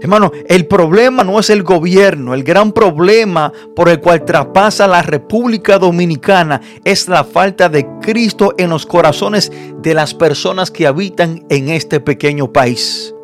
Hermano, 0.00 0.32
el 0.48 0.66
problema 0.66 1.22
no 1.24 1.38
es 1.38 1.50
el 1.50 1.62
gobierno, 1.62 2.34
el 2.34 2.42
gran 2.42 2.72
problema 2.72 3.52
por 3.74 3.88
el 3.88 4.00
cual 4.00 4.24
traspasa 4.24 4.86
la 4.86 5.02
República 5.02 5.78
Dominicana 5.78 6.60
es 6.84 7.08
la 7.08 7.24
falta 7.24 7.68
de 7.68 7.86
Cristo 8.00 8.54
en 8.58 8.70
los 8.70 8.86
corazones 8.86 9.52
de 9.80 9.94
las 9.94 10.14
personas 10.14 10.70
que 10.70 10.86
habitan 10.86 11.44
en 11.48 11.68
este 11.68 12.00
pequeño 12.00 12.52
país. 12.52 13.14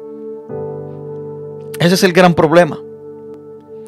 Ese 1.79 1.95
es 1.95 2.03
el 2.03 2.13
gran 2.13 2.35
problema. 2.35 2.81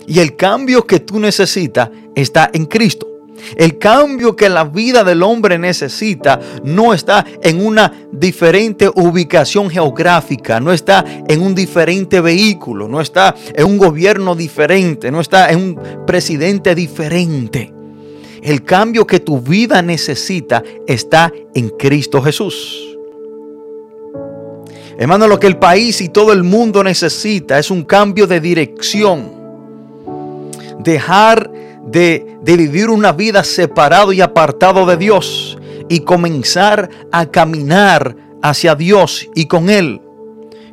Y 0.07 0.21
el 0.21 0.37
cambio 0.37 0.87
que 0.87 1.01
tú 1.01 1.19
necesitas 1.21 1.91
está 2.15 2.51
en 2.53 2.67
Cristo. 2.67 3.10
El 3.57 3.79
cambio 3.79 4.37
que 4.37 4.49
la 4.49 4.65
vida 4.65 5.05
del 5.05 5.23
hombre 5.23 5.59
necesita 5.59 6.41
no 6.65 6.93
está 6.95 7.25
en 7.43 7.65
una 7.65 7.93
diferente 8.13 8.89
ubicación 8.89 9.71
geográfica, 9.71 10.61
no 10.61 10.73
está 10.73 11.05
en 11.29 11.43
un 11.43 11.55
diferente 11.55 12.21
vehículo, 12.21 12.89
no 12.89 13.01
está 13.01 13.35
en 13.55 13.67
un 13.67 13.79
gobierno 13.79 14.35
diferente, 14.35 15.11
no 15.11 15.21
está 15.21 15.51
en 15.51 15.59
un 15.59 15.81
presidente 16.07 16.75
diferente. 16.75 17.73
El 18.43 18.65
cambio 18.65 19.07
que 19.07 19.21
tu 19.21 19.41
vida 19.41 19.83
necesita 19.83 20.63
está 20.87 21.33
en 21.55 21.69
Cristo 21.71 22.23
Jesús. 22.23 22.87
Hermano, 24.99 25.27
lo 25.29 25.41
que 25.41 25.47
el 25.47 25.57
país 25.57 26.01
y 26.01 26.11
todo 26.11 26.33
el 26.33 26.43
mundo 26.43 26.85
necesita 26.85 27.59
es 27.59 27.71
un 27.71 27.85
cambio 27.85 28.27
de 28.27 28.41
dirección. 28.41 29.33
Dejar 30.79 31.51
de, 31.91 32.39
vivir 32.43 32.91
una 32.91 33.13
vida 33.13 33.45
separado 33.45 34.13
y 34.13 34.21
apartado 34.21 34.87
de 34.87 34.97
Dios 34.97 35.59
y 35.89 36.01
comenzar 36.01 36.91
a 37.11 37.27
caminar 37.27 38.17
hacia 38.43 38.75
Dios 38.75 39.29
y 39.35 39.47
con 39.47 39.69
Él. 39.71 40.01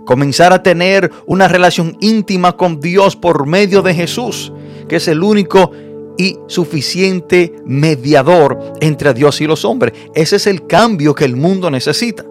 Comenzar 0.05 0.53
a 0.53 0.63
tener 0.63 1.11
una 1.25 1.47
relación 1.47 1.97
íntima 1.99 2.55
con 2.55 2.79
Dios 2.79 3.15
por 3.15 3.45
medio 3.45 3.81
de 3.81 3.93
Jesús, 3.93 4.53
que 4.87 4.97
es 4.97 5.07
el 5.07 5.21
único 5.21 5.71
y 6.17 6.37
suficiente 6.47 7.53
mediador 7.65 8.73
entre 8.79 9.13
Dios 9.13 9.41
y 9.41 9.47
los 9.47 9.65
hombres. 9.65 9.93
Ese 10.15 10.37
es 10.37 10.47
el 10.47 10.65
cambio 10.65 11.13
que 11.13 11.25
el 11.25 11.35
mundo 11.35 11.69
necesita. 11.69 12.25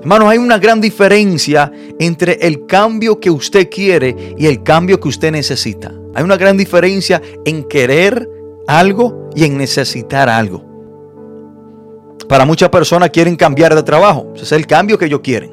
Hermanos, 0.00 0.28
hay 0.28 0.38
una 0.38 0.58
gran 0.58 0.80
diferencia 0.80 1.72
entre 1.98 2.34
el 2.42 2.66
cambio 2.66 3.18
que 3.18 3.30
usted 3.30 3.68
quiere 3.70 4.34
y 4.36 4.46
el 4.46 4.62
cambio 4.62 5.00
que 5.00 5.08
usted 5.08 5.32
necesita. 5.32 5.92
Hay 6.16 6.24
una 6.24 6.38
gran 6.38 6.56
diferencia 6.56 7.20
en 7.44 7.64
querer 7.64 8.26
algo 8.66 9.28
y 9.34 9.44
en 9.44 9.58
necesitar 9.58 10.30
algo. 10.30 10.64
Para 12.26 12.46
muchas 12.46 12.70
personas 12.70 13.10
quieren 13.10 13.36
cambiar 13.36 13.74
de 13.74 13.82
trabajo. 13.82 14.32
Ese 14.34 14.44
es 14.44 14.52
el 14.52 14.66
cambio 14.66 14.96
que 14.96 15.04
ellos 15.04 15.20
quieren. 15.22 15.52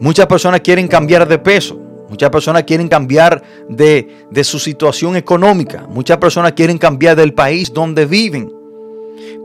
Muchas 0.00 0.26
personas 0.26 0.60
quieren 0.60 0.88
cambiar 0.88 1.28
de 1.28 1.38
peso. 1.38 1.78
Muchas 2.08 2.30
personas 2.30 2.64
quieren 2.64 2.88
cambiar 2.88 3.44
de, 3.68 4.26
de 4.28 4.42
su 4.42 4.58
situación 4.58 5.14
económica. 5.14 5.86
Muchas 5.88 6.18
personas 6.18 6.54
quieren 6.54 6.76
cambiar 6.76 7.14
del 7.14 7.32
país 7.32 7.72
donde 7.72 8.06
viven. 8.06 8.52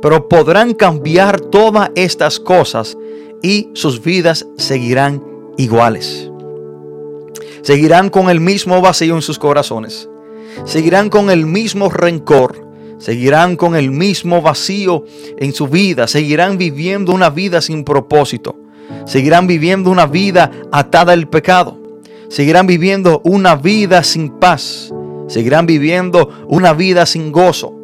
Pero 0.01 0.27
podrán 0.27 0.73
cambiar 0.73 1.39
todas 1.39 1.91
estas 1.93 2.39
cosas 2.39 2.97
y 3.43 3.69
sus 3.75 4.01
vidas 4.01 4.47
seguirán 4.57 5.23
iguales. 5.55 6.28
Seguirán 7.61 8.09
con 8.09 8.29
el 8.29 8.39
mismo 8.39 8.81
vacío 8.81 9.15
en 9.15 9.21
sus 9.21 9.37
corazones. 9.39 10.09
Seguirán 10.65 11.09
con 11.09 11.29
el 11.29 11.45
mismo 11.45 11.89
rencor. 11.89 12.67
Seguirán 12.97 13.55
con 13.55 13.75
el 13.75 13.91
mismo 13.91 14.41
vacío 14.41 15.05
en 15.37 15.53
su 15.53 15.67
vida. 15.67 16.07
Seguirán 16.07 16.57
viviendo 16.57 17.13
una 17.13 17.29
vida 17.29 17.61
sin 17.61 17.83
propósito. 17.83 18.55
Seguirán 19.05 19.47
viviendo 19.47 19.89
una 19.89 20.05
vida 20.05 20.51
atada 20.71 21.13
al 21.13 21.29
pecado. 21.29 21.77
Seguirán 22.29 22.67
viviendo 22.67 23.21
una 23.23 23.55
vida 23.55 24.03
sin 24.03 24.29
paz. 24.29 24.93
Seguirán 25.27 25.65
viviendo 25.65 26.29
una 26.47 26.73
vida 26.73 27.05
sin 27.05 27.31
gozo. 27.31 27.75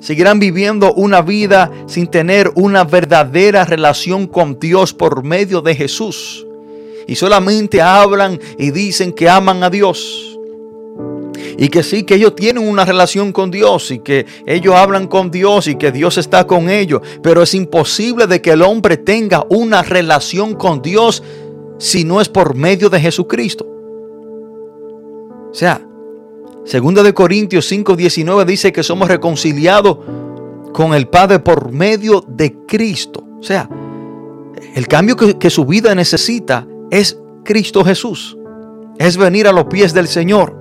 Seguirán 0.00 0.40
viviendo 0.40 0.92
una 0.94 1.22
vida 1.22 1.70
sin 1.86 2.08
tener 2.08 2.50
una 2.56 2.82
verdadera 2.82 3.64
relación 3.64 4.26
con 4.26 4.58
Dios 4.58 4.92
por 4.92 5.22
medio 5.22 5.62
de 5.62 5.76
Jesús. 5.76 6.46
Y 7.06 7.14
solamente 7.16 7.80
hablan 7.80 8.38
y 8.58 8.70
dicen 8.70 9.12
que 9.12 9.28
aman 9.28 9.62
a 9.62 9.70
Dios. 9.70 10.38
Y 11.58 11.68
que 11.68 11.82
sí, 11.82 12.04
que 12.04 12.14
ellos 12.14 12.34
tienen 12.34 12.66
una 12.66 12.84
relación 12.84 13.32
con 13.32 13.50
Dios 13.50 13.90
y 13.90 13.98
que 14.00 14.26
ellos 14.46 14.74
hablan 14.74 15.06
con 15.06 15.30
Dios 15.30 15.68
y 15.68 15.76
que 15.76 15.92
Dios 15.92 16.18
está 16.18 16.46
con 16.46 16.70
ellos. 16.70 17.02
Pero 17.22 17.42
es 17.42 17.54
imposible 17.54 18.26
de 18.26 18.40
que 18.40 18.52
el 18.52 18.62
hombre 18.62 18.96
tenga 18.96 19.44
una 19.48 19.82
relación 19.82 20.54
con 20.54 20.82
Dios 20.82 21.22
si 21.78 22.04
no 22.04 22.20
es 22.20 22.28
por 22.28 22.54
medio 22.54 22.88
de 22.88 23.00
Jesucristo. 23.00 23.66
O 25.50 25.54
sea, 25.54 25.86
Segunda 26.64 27.02
de 27.02 27.12
Corintios 27.12 27.70
5:19 27.70 28.44
dice 28.44 28.72
que 28.72 28.82
somos 28.82 29.08
reconciliados 29.08 29.98
con 30.72 30.94
el 30.94 31.08
Padre 31.08 31.40
por 31.40 31.72
medio 31.72 32.24
de 32.26 32.54
Cristo. 32.66 33.24
O 33.40 33.42
sea, 33.42 33.68
el 34.74 34.86
cambio 34.86 35.16
que, 35.16 35.38
que 35.38 35.50
su 35.50 35.64
vida 35.66 35.94
necesita 35.94 36.66
es 36.92 37.18
Cristo 37.42 37.84
Jesús. 37.84 38.36
Es 38.98 39.16
venir 39.16 39.48
a 39.48 39.52
los 39.52 39.64
pies 39.64 39.92
del 39.92 40.06
Señor. 40.06 40.54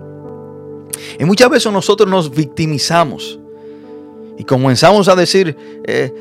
Y 1.19 1.25
muchas 1.25 1.49
veces 1.49 1.71
nosotros 1.71 2.09
nos 2.09 2.31
victimizamos 2.31 3.37
y 4.37 4.43
comenzamos 4.43 5.07
a 5.09 5.15
decir, 5.15 5.55
eh, 5.85 6.11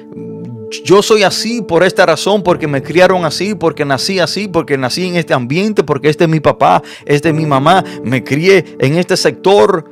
yo 0.84 1.00
soy 1.00 1.22
así 1.22 1.62
por 1.62 1.84
esta 1.84 2.04
razón, 2.04 2.42
porque 2.42 2.66
me 2.66 2.82
criaron 2.82 3.24
así, 3.24 3.54
porque 3.54 3.84
nací 3.84 4.18
así, 4.18 4.48
porque 4.48 4.76
nací 4.76 5.06
en 5.06 5.16
este 5.16 5.32
ambiente, 5.32 5.84
porque 5.84 6.08
este 6.08 6.24
es 6.24 6.30
mi 6.30 6.40
papá, 6.40 6.82
este 7.06 7.28
es 7.30 7.34
mi 7.34 7.46
mamá, 7.46 7.84
me 8.04 8.22
crié 8.22 8.76
en 8.78 8.96
este 8.98 9.16
sector. 9.16 9.88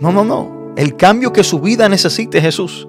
No, 0.00 0.10
no, 0.10 0.24
no. 0.24 0.72
El 0.76 0.96
cambio 0.96 1.32
que 1.32 1.44
su 1.44 1.60
vida 1.60 1.88
necesite 1.88 2.40
Jesús. 2.40 2.87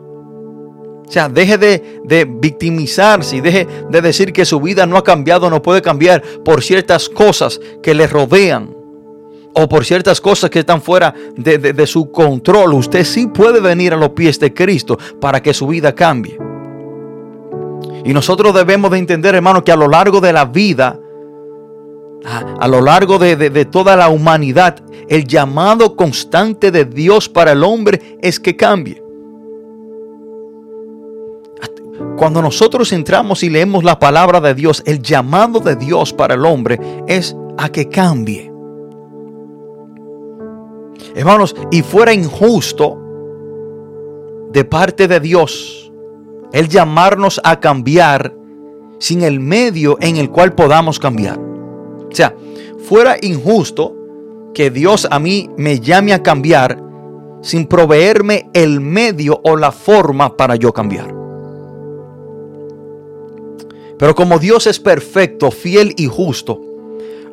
O 1.10 1.12
sea, 1.12 1.28
deje 1.28 1.58
de, 1.58 2.02
de, 2.04 2.24
victimizarse 2.24 3.38
y 3.38 3.42
deje 3.42 3.68
de 3.90 4.00
decir 4.00 4.32
que 4.32 4.46
su 4.46 4.62
vida 4.62 4.86
no 4.86 4.96
ha 4.96 5.04
cambiado, 5.04 5.50
no 5.50 5.60
puede 5.60 5.82
cambiar 5.82 6.22
por 6.46 6.62
ciertas 6.62 7.10
cosas 7.10 7.60
que 7.82 7.96
le 7.96 8.06
rodean 8.06 8.76
o 9.56 9.68
por 9.68 9.86
ciertas 9.86 10.22
cosas 10.22 10.52
que 10.52 10.60
están 10.60 10.84
fuera 10.84 11.16
de, 11.36 11.58
de 11.58 11.88
su 11.88 12.12
control. 12.12 12.76
Usted 12.76 13.04
sí 13.04 13.26
puede 13.26 13.60
venir 13.60 13.92
a 13.92 13.98
los 13.98 14.10
pies 14.10 14.40
de 14.40 14.54
Cristo 14.54 15.00
para 15.20 15.42
que 15.42 15.52
su 15.52 15.66
vida 15.66 15.96
cambie. 15.96 16.38
Y 18.06 18.14
nosotros 18.14 18.54
debemos 18.54 18.92
de 18.92 19.00
entender, 19.00 19.34
hermano, 19.34 19.64
que 19.64 19.72
a 19.72 19.76
lo 19.76 19.88
largo 19.88 20.22
de 20.22 20.32
la 20.32 20.46
vida, 20.46 21.00
a, 22.24 22.68
lo 22.68 22.82
largo 22.82 23.18
de, 23.18 23.36
de, 23.36 23.66
toda 23.66 23.96
la 23.96 24.10
humanidad, 24.10 24.80
el 25.08 25.26
llamado 25.26 25.96
constante 25.96 26.70
de 26.70 26.86
Dios 26.86 27.28
para 27.28 27.54
el 27.54 27.64
hombre 27.64 28.20
es 28.22 28.40
que 28.40 28.56
cambie. 28.56 29.09
Cuando 32.18 32.42
nosotros 32.42 32.92
entramos 32.92 33.44
y 33.44 33.50
leemos 33.50 33.84
la 33.84 34.00
palabra 34.00 34.42
de 34.42 34.54
Dios, 34.54 34.84
el 34.86 35.02
llamado 35.02 35.60
de 35.60 35.76
Dios 35.76 36.14
para 36.14 36.36
el 36.36 36.46
hombre 36.46 36.80
es 37.08 37.36
a 37.58 37.70
que 37.70 37.90
cambie. 37.90 38.52
Hermanos, 41.16 41.56
y 41.72 41.82
fuera 41.82 42.14
injusto 42.14 42.98
de 44.52 44.66
parte 44.66 45.08
de 45.08 45.20
Dios 45.20 45.92
el 46.52 46.68
llamarnos 46.68 47.40
a 47.44 47.60
cambiar 47.60 48.34
sin 49.00 49.24
el 49.24 49.40
medio 49.40 49.98
en 50.02 50.18
el 50.18 50.30
cual 50.30 50.54
podamos 50.54 51.00
cambiar. 51.00 51.40
O 51.40 52.14
sea, 52.16 52.36
fuera 52.86 53.18
injusto 53.22 53.96
que 54.54 54.72
Dios 54.72 55.08
a 55.10 55.20
mí 55.20 55.50
me 55.58 55.80
llame 55.80 56.14
a 56.14 56.24
cambiar 56.24 56.82
sin 57.42 57.66
proveerme 57.66 58.50
el 58.54 58.82
medio 58.82 59.40
o 59.44 59.56
la 59.56 59.72
forma 59.72 60.36
para 60.36 60.56
yo 60.56 60.74
cambiar. 60.74 61.19
Pero 64.00 64.16
como 64.16 64.40
Dios 64.40 64.66
es 64.66 64.80
perfecto, 64.80 65.52
fiel 65.52 65.94
y 65.98 66.08
justo, 66.08 66.60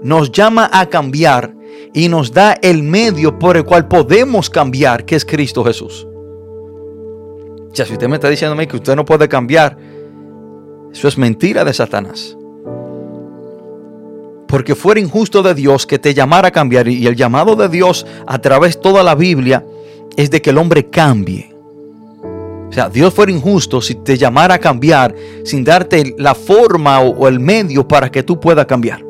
nos 0.03 0.31
llama 0.31 0.69
a 0.71 0.91
cambiar 0.91 1.55
y 1.95 2.11
nos 2.11 2.33
da 2.33 2.53
el 2.61 2.83
medio 2.83 3.39
por 3.39 3.57
el 3.57 3.65
cual 3.65 3.89
podemos 3.89 4.51
cambiar, 4.51 5.07
que 5.07 5.17
es 5.17 5.25
Cristo 5.25 5.65
Jesús 5.65 6.07
si 7.85 7.93
usted 7.93 8.09
me 8.09 8.17
está 8.17 8.31
diciéndome 8.31 8.67
que 8.67 8.77
usted 8.77 8.97
no 8.97 9.05
puede 9.05 9.29
cambiar, 9.29 9.77
eso 10.93 11.09
es 11.09 11.19
mentira 11.19 11.65
de 11.65 11.75
Satanás. 11.75 12.37
Porque 14.49 14.75
fuera 14.75 15.01
injusto 15.01 15.43
de 15.43 15.55
Dios 15.55 15.87
que 15.87 15.99
te 15.99 16.15
llamara 16.15 16.49
a 16.49 16.53
cambiar. 16.53 16.87
Y 16.89 17.07
el 17.07 17.17
llamado 17.17 17.57
de 17.57 17.69
Dios 17.69 18.07
a 18.27 18.39
través 18.39 18.77
de 18.77 18.83
toda 18.83 19.03
la 19.03 19.17
Biblia 19.17 19.67
es 20.17 20.31
de 20.31 20.41
que 20.41 20.51
el 20.51 20.59
hombre 20.59 20.89
cambie. 20.89 21.56
O 22.69 22.73
sea, 22.73 22.89
Dios 22.89 23.15
fuera 23.15 23.33
injusto 23.33 23.81
si 23.81 23.95
te 23.95 24.19
llamara 24.19 24.55
a 24.55 24.59
cambiar 24.59 25.15
sin 25.45 25.65
darte 25.65 26.15
la 26.19 26.35
forma 26.35 27.01
o, 27.01 27.29
el 27.29 27.41
medio 27.41 27.87
para 27.87 28.11
que 28.11 28.23
tú 28.23 28.41
puedas 28.41 28.67
cambiar. 28.67 29.05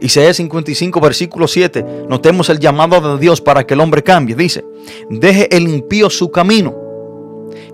Isaías 0.00 0.36
55, 0.36 1.00
versículo 1.00 1.48
7. 1.48 2.06
Notemos 2.08 2.48
el 2.50 2.58
llamado 2.58 3.16
de 3.16 3.20
Dios 3.20 3.40
para 3.40 3.66
que 3.66 3.74
el 3.74 3.80
hombre 3.80 4.02
cambie. 4.02 4.36
Dice, 4.36 4.64
deje 5.10 5.54
el 5.56 5.68
impío 5.68 6.10
su 6.10 6.30
camino 6.30 6.88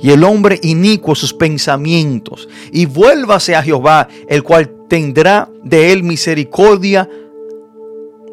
y 0.00 0.10
el 0.10 0.22
hombre 0.24 0.58
inicuo 0.62 1.14
sus 1.14 1.32
pensamientos, 1.32 2.48
y 2.70 2.86
vuélvase 2.86 3.56
a 3.56 3.62
Jehová, 3.62 4.08
el 4.28 4.42
cual 4.42 4.70
tendrá 4.88 5.48
de 5.62 5.92
él 5.92 6.02
misericordia, 6.02 7.08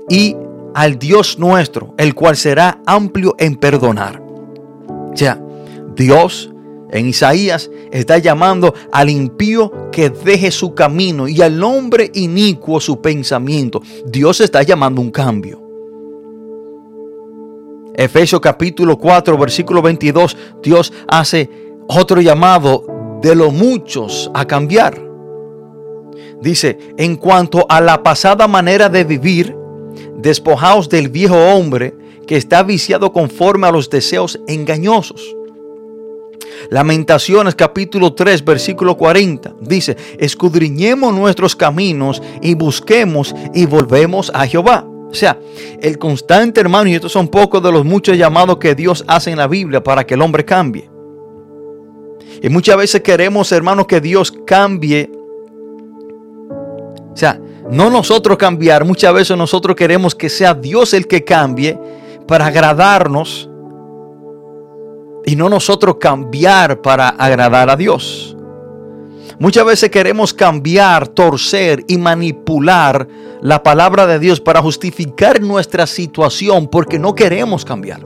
y 0.09 0.35
al 0.73 0.99
Dios 0.99 1.39
nuestro, 1.39 1.93
el 1.97 2.13
cual 2.13 2.35
será 2.35 2.81
amplio 2.85 3.35
en 3.37 3.55
perdonar. 3.55 4.21
O 4.21 5.15
sea, 5.15 5.41
Dios 5.95 6.51
en 6.91 7.07
Isaías 7.07 7.71
está 7.91 8.17
llamando 8.17 8.73
al 8.91 9.09
impío 9.09 9.89
que 9.91 10.09
deje 10.09 10.51
su 10.51 10.73
camino 10.75 11.27
y 11.27 11.41
al 11.41 11.63
hombre 11.63 12.11
inicuo 12.13 12.79
su 12.79 13.01
pensamiento. 13.01 13.81
Dios 14.05 14.41
está 14.41 14.61
llamando 14.63 15.01
un 15.01 15.11
cambio. 15.11 15.61
Efesios 17.93 18.41
capítulo 18.41 18.97
4, 18.97 19.37
versículo 19.37 19.81
22, 19.81 20.37
Dios 20.63 20.93
hace 21.07 21.49
otro 21.87 22.21
llamado 22.21 22.85
de 23.21 23.35
los 23.35 23.53
muchos 23.53 24.31
a 24.33 24.45
cambiar. 24.45 25.01
Dice, 26.41 26.77
en 26.97 27.17
cuanto 27.17 27.65
a 27.69 27.81
la 27.81 28.01
pasada 28.01 28.47
manera 28.47 28.89
de 28.89 29.03
vivir, 29.03 29.55
despojaos 30.17 30.89
del 30.89 31.09
viejo 31.09 31.35
hombre 31.35 31.93
que 32.25 32.37
está 32.37 32.63
viciado 32.63 33.11
conforme 33.11 33.67
a 33.67 33.71
los 33.71 33.89
deseos 33.89 34.39
engañosos. 34.47 35.35
Lamentaciones 36.69 37.55
capítulo 37.55 38.13
3 38.13 38.45
versículo 38.45 38.95
40 38.95 39.55
dice, 39.61 39.97
escudriñemos 40.17 41.13
nuestros 41.13 41.55
caminos 41.55 42.21
y 42.41 42.53
busquemos 42.55 43.35
y 43.53 43.65
volvemos 43.65 44.31
a 44.33 44.47
Jehová. 44.47 44.85
O 45.09 45.13
sea, 45.13 45.37
el 45.81 45.97
constante 45.97 46.61
hermano, 46.61 46.89
y 46.89 46.95
estos 46.95 47.11
son 47.11 47.27
pocos 47.27 47.61
de 47.61 47.71
los 47.71 47.83
muchos 47.83 48.17
llamados 48.17 48.57
que 48.57 48.75
Dios 48.75 49.03
hace 49.07 49.31
en 49.31 49.37
la 49.37 49.47
Biblia 49.47 49.83
para 49.83 50.05
que 50.05 50.13
el 50.13 50.21
hombre 50.21 50.45
cambie. 50.45 50.89
Y 52.41 52.49
muchas 52.49 52.77
veces 52.77 53.01
queremos, 53.01 53.51
hermanos, 53.51 53.87
que 53.87 53.99
Dios 53.99 54.33
cambie. 54.47 55.11
O 57.11 57.17
sea, 57.17 57.39
no 57.69 57.89
nosotros 57.89 58.37
cambiar, 58.37 58.85
muchas 58.85 59.13
veces 59.13 59.37
nosotros 59.37 59.75
queremos 59.75 60.15
que 60.15 60.29
sea 60.29 60.53
Dios 60.53 60.93
el 60.93 61.07
que 61.07 61.25
cambie 61.25 61.77
para 62.25 62.47
agradarnos 62.47 63.50
y 65.25 65.35
no 65.35 65.49
nosotros 65.49 65.97
cambiar 65.99 66.81
para 66.81 67.09
agradar 67.09 67.69
a 67.69 67.75
Dios. 67.75 68.35
Muchas 69.39 69.65
veces 69.65 69.89
queremos 69.89 70.33
cambiar, 70.33 71.07
torcer 71.07 71.83
y 71.87 71.97
manipular 71.97 73.07
la 73.41 73.63
palabra 73.63 74.05
de 74.05 74.19
Dios 74.19 74.39
para 74.39 74.61
justificar 74.61 75.41
nuestra 75.41 75.87
situación 75.87 76.67
porque 76.67 76.99
no 76.99 77.15
queremos 77.15 77.65
cambiar. 77.65 78.05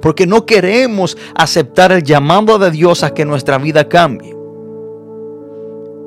Porque 0.00 0.26
no 0.26 0.46
queremos 0.46 1.16
aceptar 1.34 1.92
el 1.92 2.02
llamado 2.02 2.58
de 2.58 2.70
Dios 2.70 3.02
a 3.02 3.12
que 3.12 3.24
nuestra 3.24 3.58
vida 3.58 3.88
cambie. 3.88 4.34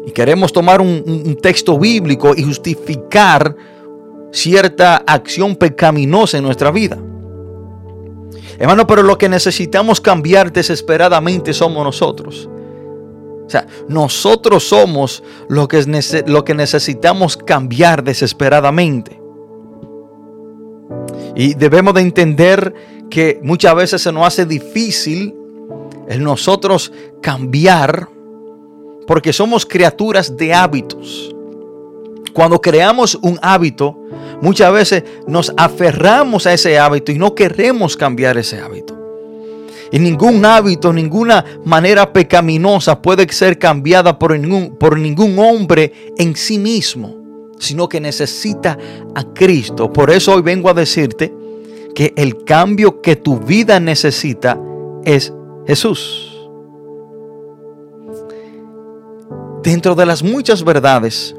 Y 0.08 0.12
queremos 0.12 0.52
tomar 0.52 0.82
un, 0.82 1.04
un 1.06 1.36
texto 1.36 1.78
bíblico 1.78 2.34
y 2.36 2.44
justificar 2.44 3.56
cierta 4.32 4.98
acción 4.98 5.56
pecaminosa 5.56 6.38
en 6.38 6.44
nuestra 6.44 6.72
vida. 6.72 6.98
Hermano, 8.58 8.88
pero 8.88 9.04
lo 9.04 9.18
que 9.18 9.30
necesitamos 9.30 10.00
cambiar 10.00 10.52
desesperadamente 10.52 11.54
somos 11.54 11.84
nosotros. 11.84 12.50
O 13.46 13.50
sea, 13.50 13.68
nosotros 13.88 14.64
somos 14.68 15.24
lo 15.50 15.68
que, 15.68 15.84
lo 16.26 16.44
que 16.44 16.56
necesitamos 16.56 17.38
cambiar 17.38 18.04
desesperadamente. 18.04 19.22
Y 21.36 21.54
debemos 21.54 21.94
de 21.94 22.02
entender 22.02 22.74
que 23.10 23.40
muchas 23.44 23.76
veces 23.76 24.02
se 24.02 24.12
nos 24.12 24.26
hace 24.26 24.46
difícil 24.46 25.36
el 26.08 26.24
nosotros 26.24 26.92
cambiar 27.22 28.08
porque 29.06 29.34
somos 29.34 29.66
criaturas 29.66 30.36
de 30.36 30.54
hábitos. 30.54 31.35
Cuando 32.36 32.60
creamos 32.60 33.18
un 33.22 33.40
hábito, 33.42 33.98
muchas 34.42 34.74
veces 34.74 35.04
nos 35.26 35.54
aferramos 35.56 36.46
a 36.46 36.52
ese 36.52 36.78
hábito 36.78 37.14
y 37.14 37.18
no 37.18 37.34
queremos 37.34 37.96
cambiar 37.96 38.38
ese 38.38 38.60
hábito. 38.60 38.94
Y 39.90 40.00
ningún 40.00 40.44
hábito, 40.44 40.92
ninguna 40.92 41.46
manera 41.64 42.12
pecaminosa 42.12 43.02
puede 43.02 43.26
ser 43.32 43.58
cambiada 43.58 44.20
por 44.20 44.38
ningún, 44.38 44.76
por 44.76 45.00
ningún 45.00 45.40
hombre 45.40 46.12
en 46.18 46.36
sí 46.36 46.60
mismo, 46.60 47.16
sino 47.58 47.88
que 47.88 48.02
necesita 48.02 48.78
a 49.16 49.24
Cristo. 49.34 49.94
Por 49.94 50.12
eso 50.12 50.34
hoy 50.34 50.42
vengo 50.42 50.70
a 50.70 50.74
decirte 50.74 51.34
que 51.96 52.14
el 52.18 52.44
cambio 52.44 53.02
que 53.02 53.16
tu 53.16 53.40
vida 53.40 53.80
necesita 53.80 54.60
es 55.06 55.32
Jesús. 55.66 56.38
Dentro 59.64 59.96
de 59.96 60.06
las 60.06 60.22
muchas 60.22 60.66
verdades 60.66 61.34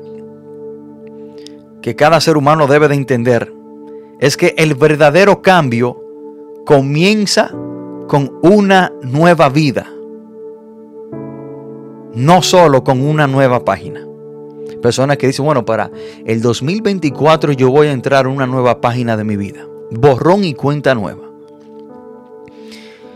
que 1.86 1.94
cada 1.94 2.20
ser 2.20 2.36
humano 2.36 2.66
debe 2.66 2.88
de 2.88 2.96
entender, 2.96 3.54
es 4.18 4.36
que 4.36 4.56
el 4.58 4.74
verdadero 4.74 5.40
cambio 5.40 6.02
comienza 6.64 7.48
con 8.08 8.40
una 8.42 8.92
nueva 9.02 9.48
vida, 9.50 9.86
no 12.12 12.42
solo 12.42 12.82
con 12.82 13.06
una 13.06 13.28
nueva 13.28 13.64
página. 13.64 14.04
Personas 14.82 15.16
que 15.16 15.28
dicen, 15.28 15.44
bueno, 15.44 15.64
para 15.64 15.92
el 16.24 16.42
2024 16.42 17.52
yo 17.52 17.70
voy 17.70 17.86
a 17.86 17.92
entrar 17.92 18.26
en 18.26 18.32
una 18.32 18.48
nueva 18.48 18.80
página 18.80 19.16
de 19.16 19.22
mi 19.22 19.36
vida. 19.36 19.64
Borrón 19.92 20.42
y 20.42 20.54
cuenta 20.54 20.92
nueva. 20.92 21.22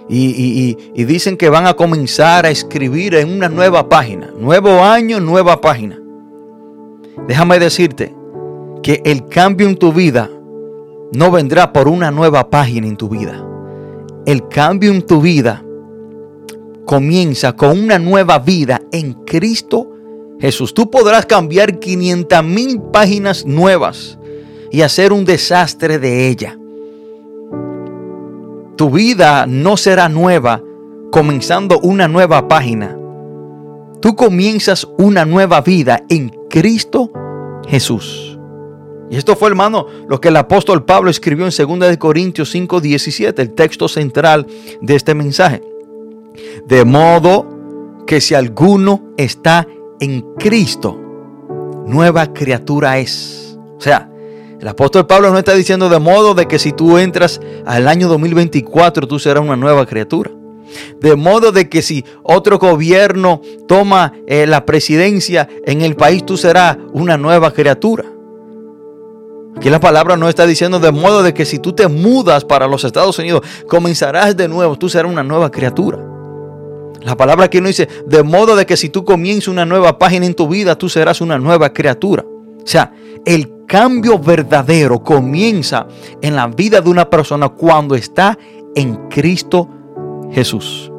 Y, 0.08 0.76
y, 0.94 1.04
dicen 1.04 1.36
que 1.36 1.48
van 1.48 1.66
a 1.66 1.74
comenzar 1.74 2.46
a 2.46 2.50
escribir 2.50 3.16
en 3.16 3.32
una 3.32 3.48
nueva 3.48 3.88
página. 3.88 4.30
Nuevo 4.38 4.84
año, 4.84 5.18
nueva 5.18 5.60
página. 5.60 6.00
Déjame 7.26 7.58
decirte 7.58 8.19
que 8.82 9.02
el 9.04 9.26
cambio 9.28 9.68
en 9.68 9.76
tu 9.76 9.92
vida 9.92 10.30
no 11.12 11.30
vendrá 11.30 11.72
por 11.72 11.88
una 11.88 12.10
nueva 12.10 12.50
página 12.50 12.86
en 12.86 12.96
tu 12.96 13.08
vida 13.08 13.46
el 14.26 14.48
cambio 14.48 14.92
en 14.92 15.02
tu 15.02 15.20
vida 15.20 15.64
comienza 16.84 17.54
con 17.54 17.78
una 17.78 17.98
nueva 17.98 18.38
vida 18.38 18.82
en 18.92 19.14
Cristo 19.24 19.90
Jesús. 20.38 20.74
Tú 20.74 20.90
podrás 20.90 21.26
cambiar 21.26 21.78
500 21.78 22.44
mil 22.44 22.80
páginas 22.92 23.44
nuevas 23.46 24.18
y 24.70 24.82
hacer 24.82 25.12
un 25.12 25.24
desastre 25.24 25.98
de 25.98 26.28
ella. 26.28 26.58
Tu 28.76 28.90
vida 28.90 29.46
no 29.46 29.76
será 29.76 30.08
nueva 30.08 30.62
comenzando 31.10 31.78
una 31.80 32.08
nueva 32.08 32.46
página. 32.46 32.96
Tú 34.00 34.16
comienzas 34.16 34.86
una 34.96 35.24
nueva 35.24 35.60
vida 35.60 36.04
en 36.08 36.30
Cristo 36.48 37.10
Jesús. 37.68 38.29
Y 39.10 39.16
esto 39.16 39.34
fue, 39.34 39.48
hermano, 39.48 39.86
lo 40.08 40.20
que 40.20 40.28
el 40.28 40.36
apóstol 40.36 40.84
Pablo 40.84 41.10
escribió 41.10 41.44
en 41.44 41.80
2 41.80 41.96
Corintios 41.96 42.48
5, 42.50 42.80
17, 42.80 43.42
el 43.42 43.54
texto 43.54 43.88
central 43.88 44.46
de 44.80 44.94
este 44.94 45.14
mensaje. 45.14 45.62
De 46.66 46.84
modo 46.84 48.04
que 48.06 48.20
si 48.20 48.34
alguno 48.34 49.12
está 49.16 49.66
en 49.98 50.22
Cristo, 50.38 50.96
nueva 51.86 52.32
criatura 52.32 52.98
es. 52.98 53.58
O 53.76 53.80
sea, 53.80 54.08
el 54.60 54.68
apóstol 54.68 55.08
Pablo 55.08 55.32
no 55.32 55.38
está 55.38 55.54
diciendo 55.54 55.88
de 55.88 55.98
modo 55.98 56.34
de 56.34 56.46
que 56.46 56.60
si 56.60 56.70
tú 56.70 56.96
entras 56.96 57.40
al 57.66 57.88
año 57.88 58.06
2024, 58.06 59.08
tú 59.08 59.18
serás 59.18 59.42
una 59.42 59.56
nueva 59.56 59.86
criatura. 59.86 60.30
De 61.00 61.16
modo 61.16 61.50
de 61.50 61.68
que 61.68 61.82
si 61.82 62.04
otro 62.22 62.60
gobierno 62.60 63.42
toma 63.66 64.12
eh, 64.28 64.46
la 64.46 64.64
presidencia 64.64 65.48
en 65.66 65.80
el 65.82 65.96
país, 65.96 66.24
tú 66.24 66.36
serás 66.36 66.78
una 66.92 67.16
nueva 67.16 67.52
criatura. 67.52 68.04
Aquí 69.56 69.68
la 69.68 69.80
palabra 69.80 70.16
no 70.16 70.28
está 70.28 70.46
diciendo 70.46 70.80
de 70.80 70.92
modo 70.92 71.22
de 71.22 71.34
que 71.34 71.44
si 71.44 71.58
tú 71.58 71.72
te 71.72 71.88
mudas 71.88 72.44
para 72.44 72.66
los 72.66 72.84
Estados 72.84 73.18
Unidos, 73.18 73.42
comenzarás 73.68 74.36
de 74.36 74.48
nuevo, 74.48 74.76
tú 74.76 74.88
serás 74.88 75.10
una 75.10 75.22
nueva 75.22 75.50
criatura. 75.50 75.98
La 77.02 77.16
palabra 77.16 77.46
aquí 77.46 77.60
no 77.60 77.68
dice 77.68 77.88
de 78.06 78.22
modo 78.22 78.56
de 78.56 78.66
que 78.66 78.76
si 78.76 78.90
tú 78.90 79.04
comienzas 79.04 79.48
una 79.48 79.64
nueva 79.64 79.98
página 79.98 80.26
en 80.26 80.34
tu 80.34 80.48
vida, 80.48 80.76
tú 80.76 80.88
serás 80.88 81.20
una 81.20 81.38
nueva 81.38 81.72
criatura. 81.72 82.24
O 82.24 82.66
sea, 82.66 82.92
el 83.24 83.64
cambio 83.66 84.18
verdadero 84.18 85.02
comienza 85.02 85.86
en 86.20 86.36
la 86.36 86.46
vida 86.46 86.80
de 86.80 86.90
una 86.90 87.08
persona 87.08 87.48
cuando 87.48 87.94
está 87.94 88.38
en 88.74 89.08
Cristo 89.08 89.68
Jesús. 90.32 90.90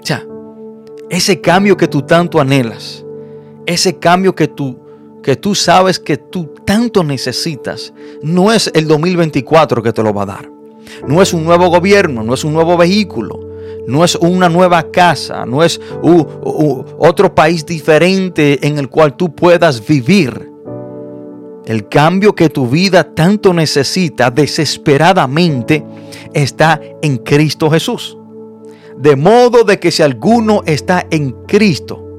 O 0.00 0.06
sea, 0.06 0.26
ese 1.08 1.40
cambio 1.40 1.76
que 1.76 1.88
tú 1.88 2.02
tanto 2.02 2.40
anhelas, 2.40 3.04
ese 3.66 3.98
cambio 3.98 4.34
que 4.34 4.48
tú 4.48 4.79
que 5.22 5.36
tú 5.36 5.54
sabes 5.54 5.98
que 5.98 6.16
tú 6.16 6.54
tanto 6.64 7.04
necesitas, 7.04 7.92
no 8.22 8.52
es 8.52 8.70
el 8.74 8.86
2024 8.86 9.82
que 9.82 9.92
te 9.92 10.02
lo 10.02 10.14
va 10.14 10.22
a 10.22 10.26
dar. 10.26 10.50
No 11.06 11.22
es 11.22 11.32
un 11.32 11.44
nuevo 11.44 11.68
gobierno, 11.68 12.22
no 12.22 12.34
es 12.34 12.44
un 12.44 12.52
nuevo 12.52 12.76
vehículo, 12.76 13.38
no 13.86 14.04
es 14.04 14.16
una 14.16 14.48
nueva 14.48 14.90
casa, 14.90 15.44
no 15.46 15.62
es 15.62 15.80
otro 16.02 17.34
país 17.34 17.64
diferente 17.64 18.66
en 18.66 18.78
el 18.78 18.88
cual 18.88 19.16
tú 19.16 19.34
puedas 19.34 19.86
vivir. 19.86 20.50
El 21.66 21.88
cambio 21.88 22.34
que 22.34 22.48
tu 22.48 22.66
vida 22.66 23.14
tanto 23.14 23.52
necesita 23.52 24.30
desesperadamente 24.30 25.84
está 26.32 26.80
en 27.02 27.18
Cristo 27.18 27.70
Jesús. 27.70 28.16
De 28.96 29.14
modo 29.14 29.62
de 29.64 29.78
que 29.78 29.90
si 29.90 30.02
alguno 30.02 30.62
está 30.66 31.06
en 31.10 31.30
Cristo, 31.46 32.09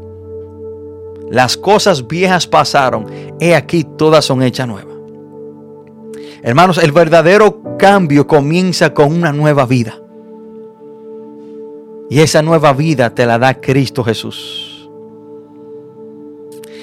las 1.32 1.56
cosas 1.56 2.08
viejas 2.08 2.46
pasaron, 2.46 3.06
he 3.40 3.56
aquí 3.56 3.86
todas 3.86 4.26
son 4.26 4.44
hechas 4.44 4.68
nuevas. 4.68 4.94
Hermanos, 6.44 6.78
el 6.78 6.92
verdadero 6.92 7.78
cambio 7.80 8.28
comienza 8.28 8.94
con 8.94 9.14
una 9.14 9.32
nueva 9.32 9.66
vida. 9.66 9.98
Y 12.10 12.20
esa 12.20 12.42
nueva 12.42 12.74
vida 12.74 13.16
te 13.16 13.26
la 13.26 13.40
da 13.40 13.62
Cristo 13.62 14.04
Jesús. 14.04 14.90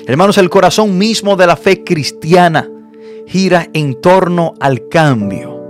Hermanos, 0.07 0.39
el 0.39 0.49
corazón 0.49 0.97
mismo 0.97 1.37
de 1.37 1.47
la 1.47 1.57
fe 1.57 1.85
cristiana 1.85 2.71
gira 3.27 3.69
en 3.75 4.01
torno 4.01 4.55
al 4.61 4.89
cambio. 4.89 5.63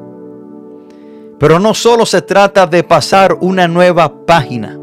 Pero 1.41 1.59
no 1.59 1.75
solo 1.75 2.07
se 2.07 2.23
trata 2.23 2.69
de 2.69 2.85
pasar 2.85 3.37
una 3.41 3.67
nueva 3.67 4.25
página 4.25 4.79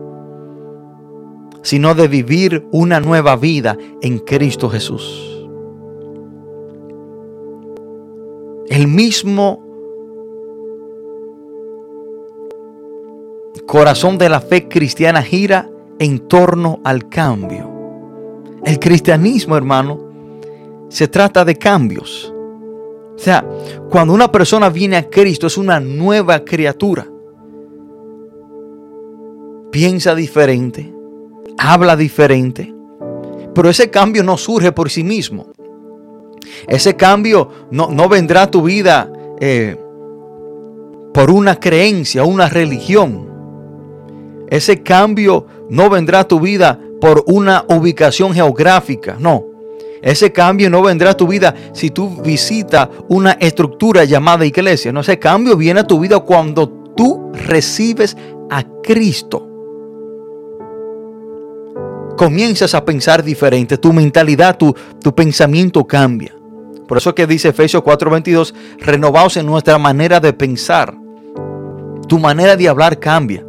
sino 1.65 1.95
de 1.95 2.07
vivir 2.07 2.63
una 2.71 2.99
nueva 2.99 3.35
vida 3.35 3.75
en 4.03 4.19
Cristo 4.19 4.69
Jesús. 4.69 5.47
El 8.69 8.87
mismo 8.87 9.65
corazón 13.65 14.19
de 14.19 14.29
la 14.29 14.41
fe 14.41 14.67
cristiana 14.67 15.23
gira 15.23 15.67
en 15.97 16.27
torno 16.27 16.81
al 16.83 17.09
cambio. 17.09 17.71
El 18.63 18.77
cristianismo, 18.77 19.57
hermano, 19.57 19.99
se 20.89 21.07
trata 21.07 21.43
de 21.43 21.55
cambios. 21.55 22.31
O 23.15 23.17
sea, 23.17 23.43
cuando 23.89 24.13
una 24.13 24.31
persona 24.31 24.69
viene 24.69 24.97
a 24.97 25.09
Cristo 25.09 25.47
es 25.47 25.57
una 25.57 25.79
nueva 25.79 26.45
criatura. 26.45 27.07
Piensa 29.71 30.13
diferente, 30.13 30.94
habla 31.57 31.95
diferente. 31.95 32.73
Pero 33.53 33.69
ese 33.69 33.89
cambio 33.89 34.23
no 34.23 34.37
surge 34.37 34.71
por 34.71 34.89
sí 34.89 35.03
mismo. 35.03 35.47
Ese 36.67 36.95
cambio 36.95 37.49
no, 37.71 38.09
vendrá 38.09 38.43
a 38.43 38.51
tu 38.51 38.63
vida 38.63 39.11
eh, 39.39 39.77
por 41.13 41.31
una 41.31 41.59
creencia, 41.59 42.23
una 42.23 42.49
religión. 42.49 43.29
Ese 44.49 44.83
cambio 44.83 45.47
no 45.69 45.89
vendrá 45.89 46.21
a 46.21 46.27
tu 46.27 46.39
vida 46.39 46.79
por 46.99 47.23
una 47.27 47.65
ubicación 47.69 48.33
geográfica. 48.33 49.15
No. 49.19 49.45
Ese 50.01 50.31
cambio 50.31 50.69
no 50.69 50.83
vendrá 50.83 51.11
a 51.11 51.17
tu 51.17 51.25
vida 51.27 51.55
si 51.73 51.89
tú 51.89 52.21
visitas 52.21 52.89
una 53.07 53.31
estructura 53.33 54.03
llamada 54.03 54.45
iglesia. 54.45 54.91
No, 54.91 54.99
ese 54.99 55.17
cambio 55.17 55.57
viene 55.57 55.79
a 55.79 55.87
tu 55.87 55.99
vida 55.99 56.19
cuando 56.19 56.69
tú 56.95 57.31
recibes 57.33 58.15
a 58.49 58.63
Cristo 58.83 59.54
comienzas 62.15 62.73
a 62.73 62.83
pensar 62.83 63.23
diferente, 63.23 63.77
tu 63.77 63.93
mentalidad, 63.93 64.57
tu, 64.57 64.75
tu 65.01 65.13
pensamiento 65.13 65.85
cambia. 65.85 66.33
Por 66.87 66.97
eso 66.97 67.15
que 67.15 67.27
dice 67.27 67.49
Efesios 67.49 67.83
4:22, 67.83 68.53
renovaos 68.79 69.37
en 69.37 69.45
nuestra 69.45 69.77
manera 69.77 70.19
de 70.19 70.33
pensar. 70.33 70.95
Tu 72.07 72.19
manera 72.19 72.55
de 72.55 72.69
hablar 72.69 72.99
cambia. 72.99 73.45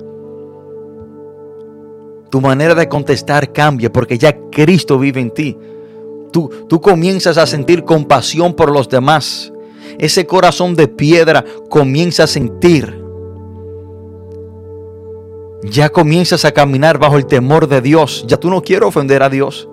Tu 2.31 2.41
manera 2.41 2.75
de 2.75 2.89
contestar 2.89 3.53
cambia 3.53 3.93
porque 3.93 4.19
ya 4.19 4.37
Cristo 4.51 4.99
vive 4.99 5.21
en 5.21 5.31
ti. 5.31 5.57
Tú, 6.33 6.51
tú 6.69 6.81
comienzas 6.81 7.39
a 7.39 7.47
sentir 7.47 7.85
compasión 7.85 8.55
por 8.55 8.73
los 8.73 8.89
demás. 8.89 9.53
Ese 9.99 10.27
corazón 10.27 10.75
de 10.75 10.89
piedra 10.89 11.45
comienza 11.69 12.25
a 12.25 12.27
sentir. 12.27 13.06
Ya 15.71 15.89
comienzas 15.89 16.45
a 16.45 16.53
caminar 16.53 16.99
bajo 16.99 17.17
el 17.17 17.27
temor 17.27 17.67
de 17.67 17.81
Dios. 17.81 18.25
Ya 18.29 18.37
tú 18.37 18.51
no 18.51 18.63
quieres 18.63 18.89
ofender 18.89 19.23
a 19.23 19.29
Dios. 19.29 19.69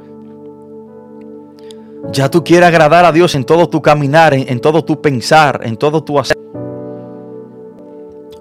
Ya 2.12 2.30
tú 2.30 2.44
quieres 2.44 2.68
agradar 2.68 3.06
a 3.06 3.12
Dios 3.12 3.36
en 3.36 3.44
todo 3.44 3.70
tu 3.70 3.82
caminar, 3.82 4.34
en, 4.34 4.60
todo 4.60 4.84
tu 4.84 5.02
pensar, 5.02 5.62
en 5.64 5.78
todo 5.78 6.04
tu 6.04 6.20
hacer. 6.20 6.38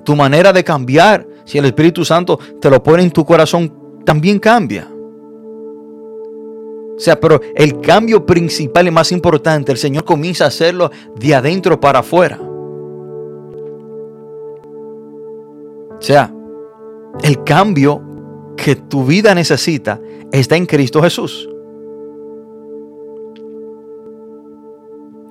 Tu 0.04 0.16
manera 0.16 0.52
de 0.52 0.64
cambiar, 0.64 1.26
si 1.44 1.58
el 1.58 1.66
Espíritu 1.66 2.04
Santo 2.04 2.38
te 2.60 2.68
lo 2.68 2.82
pone 2.82 3.02
en 3.02 3.10
tu 3.10 3.24
corazón, 3.24 3.72
también 4.04 4.38
cambia. 4.38 4.88
O 6.96 6.98
sea, 6.98 7.18
pero 7.18 7.40
el 7.54 7.80
cambio 7.80 8.26
principal 8.26 8.88
y 8.88 8.90
más 8.90 9.12
importante, 9.12 9.72
el 9.72 9.78
Señor 9.78 10.04
comienza 10.04 10.44
a 10.44 10.48
hacerlo 10.48 10.90
de 11.16 11.34
adentro 11.34 11.80
para 11.80 12.00
afuera. 12.00 12.38
O 15.98 16.04
sea, 16.04 16.34
el 17.22 17.44
cambio 17.44 18.02
que 18.56 18.76
tu 18.76 19.04
vida 19.04 19.34
necesita 19.34 20.00
está 20.30 20.56
en 20.56 20.66
Cristo 20.66 21.02
Jesús. 21.02 21.48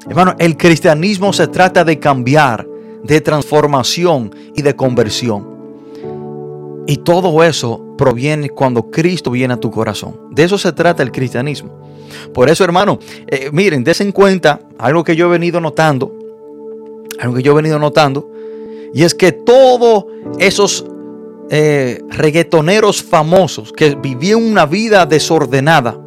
Hermano, 0.07 0.35
el 0.39 0.57
cristianismo 0.57 1.31
se 1.31 1.47
trata 1.47 1.83
de 1.83 1.99
cambiar, 1.99 2.67
de 3.03 3.21
transformación 3.21 4.33
y 4.55 4.61
de 4.61 4.75
conversión. 4.75 5.47
Y 6.87 6.97
todo 6.97 7.43
eso 7.43 7.95
proviene 7.97 8.49
cuando 8.49 8.89
Cristo 8.89 9.31
viene 9.31 9.53
a 9.53 9.57
tu 9.57 9.69
corazón. 9.69 10.19
De 10.31 10.43
eso 10.43 10.57
se 10.57 10.73
trata 10.73 11.03
el 11.03 11.11
cristianismo. 11.11 11.71
Por 12.33 12.49
eso, 12.49 12.63
hermano, 12.63 12.99
eh, 13.27 13.49
miren, 13.53 13.83
des 13.83 14.01
en 14.01 14.11
cuenta 14.11 14.59
algo 14.77 15.03
que 15.03 15.15
yo 15.15 15.27
he 15.27 15.29
venido 15.29 15.61
notando, 15.61 16.11
algo 17.19 17.35
que 17.35 17.43
yo 17.43 17.53
he 17.53 17.55
venido 17.55 17.79
notando, 17.79 18.29
y 18.93 19.03
es 19.03 19.13
que 19.13 19.31
todos 19.31 20.05
esos 20.39 20.85
eh, 21.51 22.01
reggaetoneros 22.09 23.03
famosos 23.03 23.71
que 23.73 23.93
vivían 23.95 24.41
una 24.41 24.65
vida 24.65 25.05
desordenada, 25.05 25.99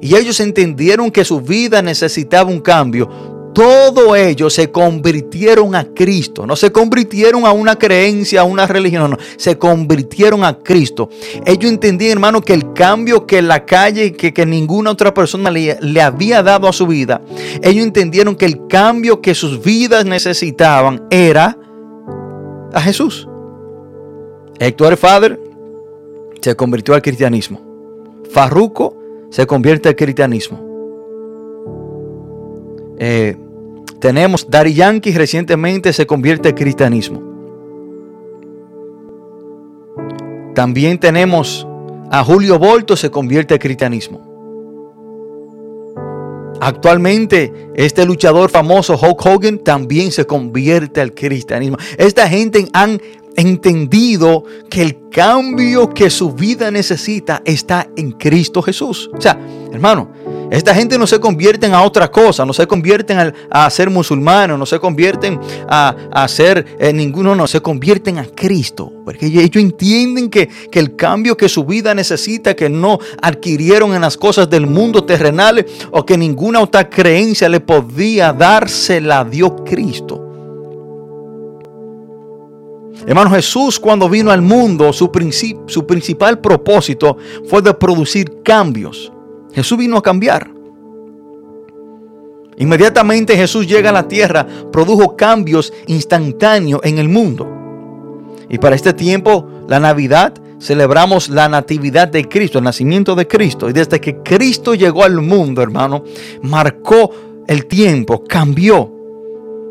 y 0.00 0.14
ellos 0.14 0.38
entendieron 0.40 1.10
que 1.10 1.24
su 1.24 1.40
vida 1.40 1.82
necesitaba 1.82 2.50
un 2.50 2.60
cambio, 2.60 3.08
todos 3.58 4.16
ellos 4.16 4.54
se 4.54 4.70
convirtieron 4.70 5.74
a 5.74 5.84
Cristo. 5.84 6.46
No 6.46 6.54
se 6.54 6.70
convirtieron 6.70 7.44
a 7.44 7.50
una 7.50 7.76
creencia, 7.76 8.42
a 8.42 8.44
una 8.44 8.66
religión, 8.66 9.10
no, 9.10 9.16
se 9.36 9.58
convirtieron 9.58 10.44
a 10.44 10.58
Cristo. 10.58 11.08
Ellos 11.44 11.70
entendían, 11.70 12.12
hermano, 12.12 12.40
que 12.40 12.54
el 12.54 12.72
cambio 12.72 13.26
que 13.26 13.42
la 13.42 13.64
calle, 13.64 14.12
que, 14.12 14.32
que 14.32 14.46
ninguna 14.46 14.92
otra 14.92 15.12
persona 15.12 15.50
le, 15.50 15.76
le, 15.80 16.00
había 16.00 16.42
dado 16.42 16.68
a 16.68 16.72
su 16.72 16.86
vida, 16.86 17.20
ellos 17.62 17.84
entendieron 17.84 18.36
que 18.36 18.46
el 18.46 18.66
cambio 18.68 19.20
que 19.20 19.34
sus 19.34 19.62
vidas 19.62 20.04
necesitaban 20.04 21.02
era 21.10 21.58
a 22.72 22.80
Jesús. 22.80 23.27
Héctor 24.58 24.96
Father 24.96 25.38
se 26.40 26.56
convirtió 26.56 26.94
al 26.94 27.02
cristianismo. 27.02 27.60
Farruco 28.30 28.96
se 29.30 29.46
convierte 29.46 29.88
al 29.88 29.96
cristianismo. 29.96 30.66
Eh, 32.98 33.36
tenemos 34.00 34.48
Dari 34.48 34.74
Yankee 34.74 35.12
recientemente 35.12 35.92
se 35.92 36.06
convierte 36.06 36.48
al 36.48 36.54
cristianismo. 36.54 37.22
También 40.54 40.98
tenemos 40.98 41.66
a 42.10 42.24
Julio 42.24 42.58
Volto 42.58 42.96
se 42.96 43.10
convierte 43.10 43.54
al 43.54 43.60
cristianismo. 43.60 44.26
Actualmente 46.60 47.52
este 47.76 48.04
luchador 48.04 48.50
famoso 48.50 48.98
Hulk 49.00 49.24
Hogan 49.24 49.58
también 49.58 50.10
se 50.10 50.26
convierte 50.26 51.00
al 51.00 51.14
cristianismo. 51.14 51.76
Esta 51.96 52.28
gente 52.28 52.66
han 52.72 53.00
entendido 53.40 54.44
que 54.68 54.82
el 54.82 55.08
cambio 55.10 55.90
que 55.90 56.10
su 56.10 56.32
vida 56.32 56.70
necesita 56.70 57.42
está 57.44 57.88
en 57.96 58.12
Cristo 58.12 58.62
Jesús. 58.62 59.10
O 59.16 59.20
sea, 59.20 59.38
hermano, 59.72 60.10
esta 60.50 60.74
gente 60.74 60.98
no 60.98 61.06
se 61.06 61.20
convierten 61.20 61.74
a 61.74 61.82
otra 61.82 62.10
cosa, 62.10 62.44
no 62.44 62.52
se 62.52 62.66
convierten 62.66 63.34
a, 63.50 63.70
ser 63.70 63.90
musulmanes, 63.90 64.58
no 64.58 64.64
se 64.64 64.78
convierten 64.78 65.38
a, 65.68 66.26
ser 66.28 66.76
eh, 66.78 66.92
ninguno, 66.92 67.34
no, 67.34 67.46
se 67.46 67.60
convierten 67.60 68.18
a 68.18 68.24
Cristo. 68.24 68.92
Porque 69.04 69.26
ellos, 69.26 69.56
entienden 69.56 70.30
que, 70.30 70.48
que, 70.70 70.78
el 70.78 70.96
cambio 70.96 71.36
que 71.36 71.48
su 71.48 71.64
vida 71.64 71.94
necesita, 71.94 72.56
que 72.56 72.68
no 72.68 72.98
adquirieron 73.20 73.94
en 73.94 74.00
las 74.00 74.16
cosas 74.16 74.48
del 74.48 74.66
mundo 74.66 75.04
terrenales 75.04 75.66
o 75.90 76.04
que 76.04 76.16
ninguna 76.16 76.60
otra 76.60 76.88
creencia 76.88 77.48
le 77.48 77.60
podía 77.60 78.32
darse, 78.32 79.00
la 79.00 79.24
dio 79.24 79.54
Cristo. 79.64 80.27
Hermano 83.06 83.30
Jesús 83.30 83.78
cuando 83.78 84.08
vino 84.08 84.30
al 84.30 84.42
mundo, 84.42 84.92
su, 84.92 85.10
su 85.66 85.86
principal 85.86 86.40
propósito 86.40 87.16
fue 87.48 87.62
de 87.62 87.72
producir 87.74 88.42
cambios. 88.42 89.12
Jesús 89.52 89.78
vino 89.78 89.96
a 89.96 90.02
cambiar. 90.02 90.50
Inmediatamente 92.58 93.36
Jesús 93.36 93.66
llega 93.66 93.90
a 93.90 93.92
la 93.92 94.08
tierra, 94.08 94.46
produjo 94.72 95.16
cambios 95.16 95.72
instantáneos 95.86 96.80
en 96.82 96.98
el 96.98 97.08
mundo. 97.08 97.48
Y 98.48 98.58
para 98.58 98.74
este 98.74 98.92
tiempo, 98.92 99.46
la 99.68 99.78
Navidad, 99.78 100.34
celebramos 100.60 101.28
la 101.28 101.48
natividad 101.48 102.08
de 102.08 102.28
Cristo, 102.28 102.58
el 102.58 102.64
nacimiento 102.64 103.14
de 103.14 103.28
Cristo. 103.28 103.70
Y 103.70 103.72
desde 103.72 104.00
que 104.00 104.16
Cristo 104.22 104.74
llegó 104.74 105.04
al 105.04 105.20
mundo, 105.20 105.62
hermano, 105.62 106.02
marcó 106.42 107.10
el 107.46 107.66
tiempo, 107.66 108.24
cambió. 108.24 108.97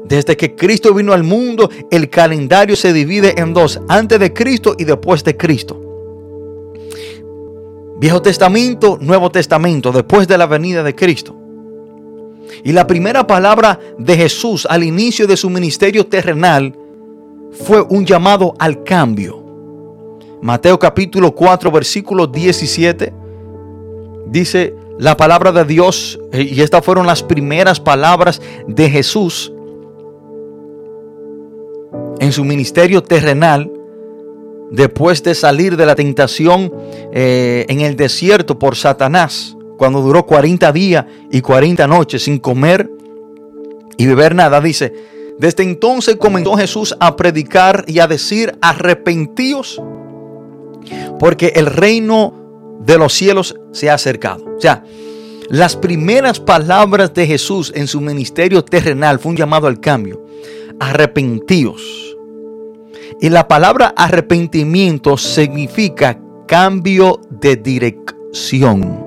Desde 0.07 0.37
que 0.37 0.55
Cristo 0.55 0.93
vino 0.93 1.11
al 1.11 1.23
mundo, 1.23 1.69
el 1.91 2.09
calendario 2.09 2.75
se 2.75 2.93
divide 2.93 3.39
en 3.39 3.53
dos, 3.53 3.81
antes 3.89 4.19
de 4.19 4.31
Cristo 4.31 4.75
y 4.77 4.85
después 4.85 5.23
de 5.23 5.35
Cristo. 5.35 5.81
Viejo 7.99 8.21
Testamento, 8.21 8.97
Nuevo 9.01 9.29
Testamento, 9.31 9.91
después 9.91 10.27
de 10.27 10.37
la 10.37 10.45
venida 10.45 10.83
de 10.83 10.95
Cristo. 10.95 11.35
Y 12.63 12.71
la 12.71 12.87
primera 12.87 13.27
palabra 13.27 13.79
de 13.97 14.15
Jesús 14.15 14.65
al 14.69 14.83
inicio 14.83 15.27
de 15.27 15.35
su 15.35 15.49
ministerio 15.49 16.05
terrenal 16.05 16.77
fue 17.51 17.81
un 17.81 18.05
llamado 18.05 18.53
al 18.59 18.83
cambio. 18.83 19.43
Mateo 20.41 20.77
capítulo 20.79 21.33
4, 21.33 21.71
versículo 21.71 22.27
17, 22.27 23.11
dice 24.27 24.73
la 24.99 25.17
palabra 25.17 25.51
de 25.51 25.65
Dios, 25.65 26.19
y 26.31 26.61
estas 26.61 26.85
fueron 26.85 27.07
las 27.07 27.23
primeras 27.23 27.79
palabras 27.79 28.41
de 28.67 28.89
Jesús 28.89 29.51
en 32.19 32.31
su 32.31 32.43
ministerio 32.43 33.03
terrenal, 33.03 33.71
después 34.71 35.23
de 35.23 35.35
salir 35.35 35.77
de 35.77 35.85
la 35.85 35.95
tentación 35.95 36.73
eh, 37.13 37.65
en 37.69 37.81
el 37.81 37.95
desierto 37.95 38.59
por 38.59 38.75
Satanás, 38.75 39.55
cuando 39.77 40.01
duró 40.01 40.25
40 40.25 40.71
días 40.71 41.05
y 41.31 41.41
40 41.41 41.87
noches 41.87 42.23
sin 42.23 42.39
comer 42.39 42.89
y 43.97 44.05
beber 44.05 44.35
nada, 44.35 44.59
dice, 44.59 44.93
desde 45.37 45.63
entonces 45.63 46.15
comenzó 46.15 46.57
Jesús 46.57 46.95
a 46.99 47.15
predicar 47.15 47.85
y 47.87 47.99
a 47.99 48.07
decir, 48.07 48.57
arrepentíos, 48.61 49.81
porque 51.19 51.53
el 51.55 51.67
reino 51.67 52.77
de 52.81 52.97
los 52.97 53.13
cielos 53.13 53.55
se 53.71 53.89
ha 53.89 53.93
acercado. 53.93 54.43
O 54.57 54.61
sea, 54.61 54.83
las 55.49 55.75
primeras 55.75 56.39
palabras 56.39 57.13
de 57.13 57.27
Jesús 57.27 57.71
en 57.75 57.87
su 57.87 58.01
ministerio 58.01 58.63
terrenal 58.63 59.19
fue 59.19 59.31
un 59.31 59.37
llamado 59.37 59.67
al 59.67 59.79
cambio. 59.79 60.25
Arrepentíos 60.79 62.06
y 63.19 63.29
la 63.29 63.47
palabra 63.47 63.93
arrepentimiento 63.95 65.17
significa 65.17 66.19
cambio 66.47 67.19
de 67.29 67.55
dirección. 67.55 69.05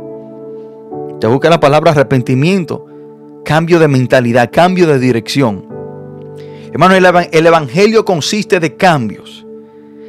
Te 1.21 1.27
busca 1.27 1.51
la 1.51 1.61
palabra 1.61 1.91
arrepentimiento, 1.93 2.87
cambio 3.45 3.79
de 3.79 3.89
mentalidad, 3.89 4.51
cambio 4.53 4.87
de 4.87 4.99
dirección. 4.99 5.67
Hermano, 6.73 6.95
el 6.95 7.47
evangelio 7.47 8.05
consiste 8.05 8.61
de 8.61 8.77
cambios. 8.77 9.45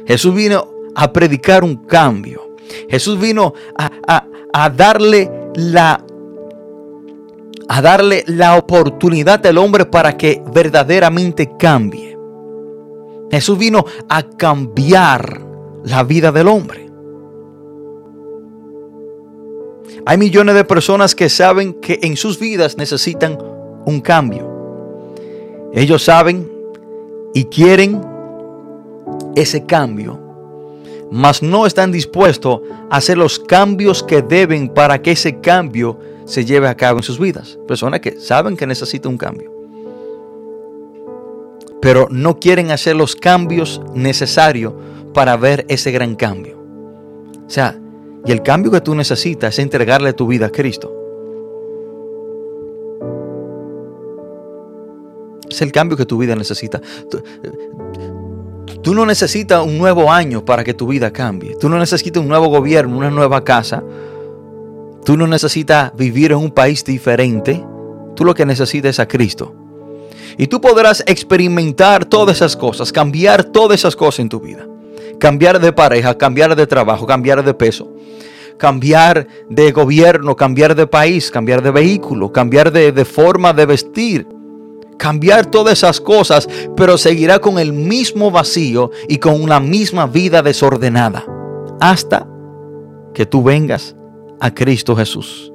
Jesús 0.06 0.34
vino 0.34 0.68
a 0.94 1.12
predicar 1.12 1.64
un 1.64 1.76
cambio. 1.76 2.54
Jesús 2.88 3.18
vino 3.18 3.52
a, 3.76 4.68
darle 4.70 5.30
la 5.54 6.04
a 7.68 7.80
darle 7.80 8.24
la 8.26 8.56
oportunidad 8.56 9.44
al 9.46 9.56
hombre 9.56 9.86
para 9.86 10.16
que 10.16 10.42
verdaderamente 10.52 11.50
cambie. 11.58 12.11
Jesús 13.32 13.58
vino 13.58 13.84
a 14.10 14.22
cambiar 14.22 15.40
la 15.84 16.04
vida 16.04 16.30
del 16.30 16.48
hombre. 16.48 16.88
Hay 20.04 20.18
millones 20.18 20.54
de 20.54 20.64
personas 20.64 21.14
que 21.14 21.28
saben 21.28 21.72
que 21.74 21.98
en 22.02 22.16
sus 22.16 22.38
vidas 22.38 22.76
necesitan 22.76 23.38
un 23.86 24.00
cambio. 24.02 24.50
Ellos 25.72 26.04
saben 26.04 26.50
y 27.32 27.44
quieren 27.44 28.00
ese 29.34 29.64
cambio. 29.64 30.20
mas 31.10 31.42
no 31.42 31.66
están 31.66 31.92
dispuestos 31.92 32.62
a 32.90 32.96
hacer 32.96 33.18
los 33.18 33.38
cambios 33.38 34.02
que 34.02 34.22
deben 34.22 34.70
para 34.70 35.02
que 35.02 35.12
ese 35.12 35.40
cambio 35.40 35.98
se 36.24 36.46
lleve 36.46 36.68
a 36.68 36.74
cabo 36.74 37.00
en 37.00 37.02
sus 37.02 37.18
vidas. 37.18 37.58
Personas 37.68 38.00
que 38.00 38.18
saben 38.18 38.56
que 38.56 38.66
necesitan 38.66 39.12
un 39.12 39.18
cambio, 39.18 39.51
pero 41.82 42.06
no 42.10 42.38
quieren 42.38 42.70
hacer 42.70 42.94
los 42.94 43.16
cambios 43.16 43.82
necesarios 43.92 44.72
para 45.12 45.36
ver 45.36 45.66
ese 45.68 45.90
gran 45.90 46.14
cambio. 46.14 46.56
O 47.44 47.50
sea, 47.50 47.76
y 48.24 48.30
el 48.30 48.42
cambio 48.42 48.70
que 48.70 48.80
tú 48.80 48.94
necesitas 48.94 49.54
es 49.54 49.58
entregarle 49.58 50.12
tu 50.12 50.28
vida 50.28 50.46
a 50.46 50.50
Cristo. 50.50 50.94
Es 55.50 55.60
el 55.60 55.72
cambio 55.72 55.96
que 55.96 56.06
tu 56.06 56.18
vida 56.18 56.36
necesita. 56.36 56.80
Tú, 58.80 58.94
no 58.94 59.04
necesitas 59.04 59.66
un 59.66 59.76
nuevo 59.76 60.10
año 60.12 60.44
para 60.44 60.62
que 60.62 60.74
tu 60.74 60.86
vida 60.86 61.12
cambie. 61.12 61.56
Tú 61.56 61.68
no 61.68 61.80
necesitas 61.80 62.22
un 62.22 62.28
nuevo 62.28 62.46
gobierno, 62.46 62.96
una 62.96 63.10
nueva 63.10 63.42
casa. 63.42 63.82
Tú 65.04 65.16
no 65.16 65.26
necesitas 65.26 65.94
vivir 65.96 66.30
en 66.30 66.38
un 66.38 66.52
país 66.52 66.84
diferente. 66.84 67.62
Tú 68.14 68.24
lo 68.24 68.36
que 68.36 68.46
necesitas 68.46 68.90
es 68.90 69.00
a 69.00 69.08
Cristo. 69.08 69.61
Y 70.36 70.46
tú 70.46 70.60
podrás 70.60 71.02
experimentar 71.06 72.04
todas 72.04 72.36
esas 72.36 72.56
cosas, 72.56 72.92
cambiar 72.92 73.44
todas 73.44 73.80
esas 73.80 73.96
cosas 73.96 74.20
en 74.20 74.28
tu 74.28 74.40
vida. 74.40 74.66
Cambiar 75.18 75.60
de 75.60 75.72
pareja, 75.72 76.16
cambiar 76.16 76.56
de 76.56 76.66
trabajo, 76.66 77.06
cambiar 77.06 77.44
de 77.44 77.54
peso, 77.54 77.94
cambiar 78.58 79.26
de 79.48 79.72
gobierno, 79.72 80.34
cambiar 80.34 80.74
de 80.74 80.86
país, 80.86 81.30
cambiar 81.30 81.62
de 81.62 81.70
vehículo, 81.70 82.32
cambiar 82.32 82.72
de, 82.72 83.04
forma 83.04 83.52
de 83.52 83.66
vestir 83.66 84.26
cambiar 84.98 85.46
todas 85.46 85.78
esas 85.78 86.00
cosas, 86.00 86.48
pero 86.76 86.96
seguirá 86.96 87.40
con 87.40 87.58
el 87.58 87.72
mismo 87.72 88.30
vacío 88.30 88.92
y 89.08 89.18
con 89.18 89.42
una 89.42 89.58
misma 89.58 90.06
vida 90.06 90.42
desordenada. 90.42 91.24
Hasta 91.80 92.24
que 93.12 93.26
tú 93.26 93.42
vengas 93.42 93.96
a 94.38 94.54
Cristo 94.54 94.94
Jesús. 94.94 95.52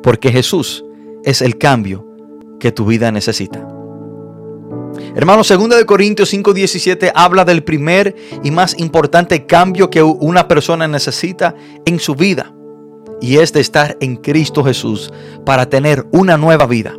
Porque 0.00 0.30
Jesús 0.30 0.84
es 1.24 1.42
el 1.42 1.58
cambio 1.58 2.06
que 2.60 2.70
tu 2.70 2.86
vida 2.86 3.10
necesita. 3.10 3.73
Hermano, 5.16 5.42
2 5.44 5.68
de 5.68 5.86
Corintios 5.86 6.32
5:17 6.32 7.12
habla 7.14 7.44
del 7.44 7.62
primer 7.62 8.16
y 8.42 8.50
más 8.50 8.76
importante 8.78 9.46
cambio 9.46 9.88
que 9.88 10.02
una 10.02 10.48
persona 10.48 10.88
necesita 10.88 11.54
en 11.84 12.00
su 12.00 12.16
vida. 12.16 12.52
Y 13.20 13.36
es 13.36 13.52
de 13.52 13.60
estar 13.60 13.96
en 14.00 14.16
Cristo 14.16 14.64
Jesús 14.64 15.12
para 15.46 15.66
tener 15.70 16.04
una 16.10 16.36
nueva 16.36 16.66
vida. 16.66 16.96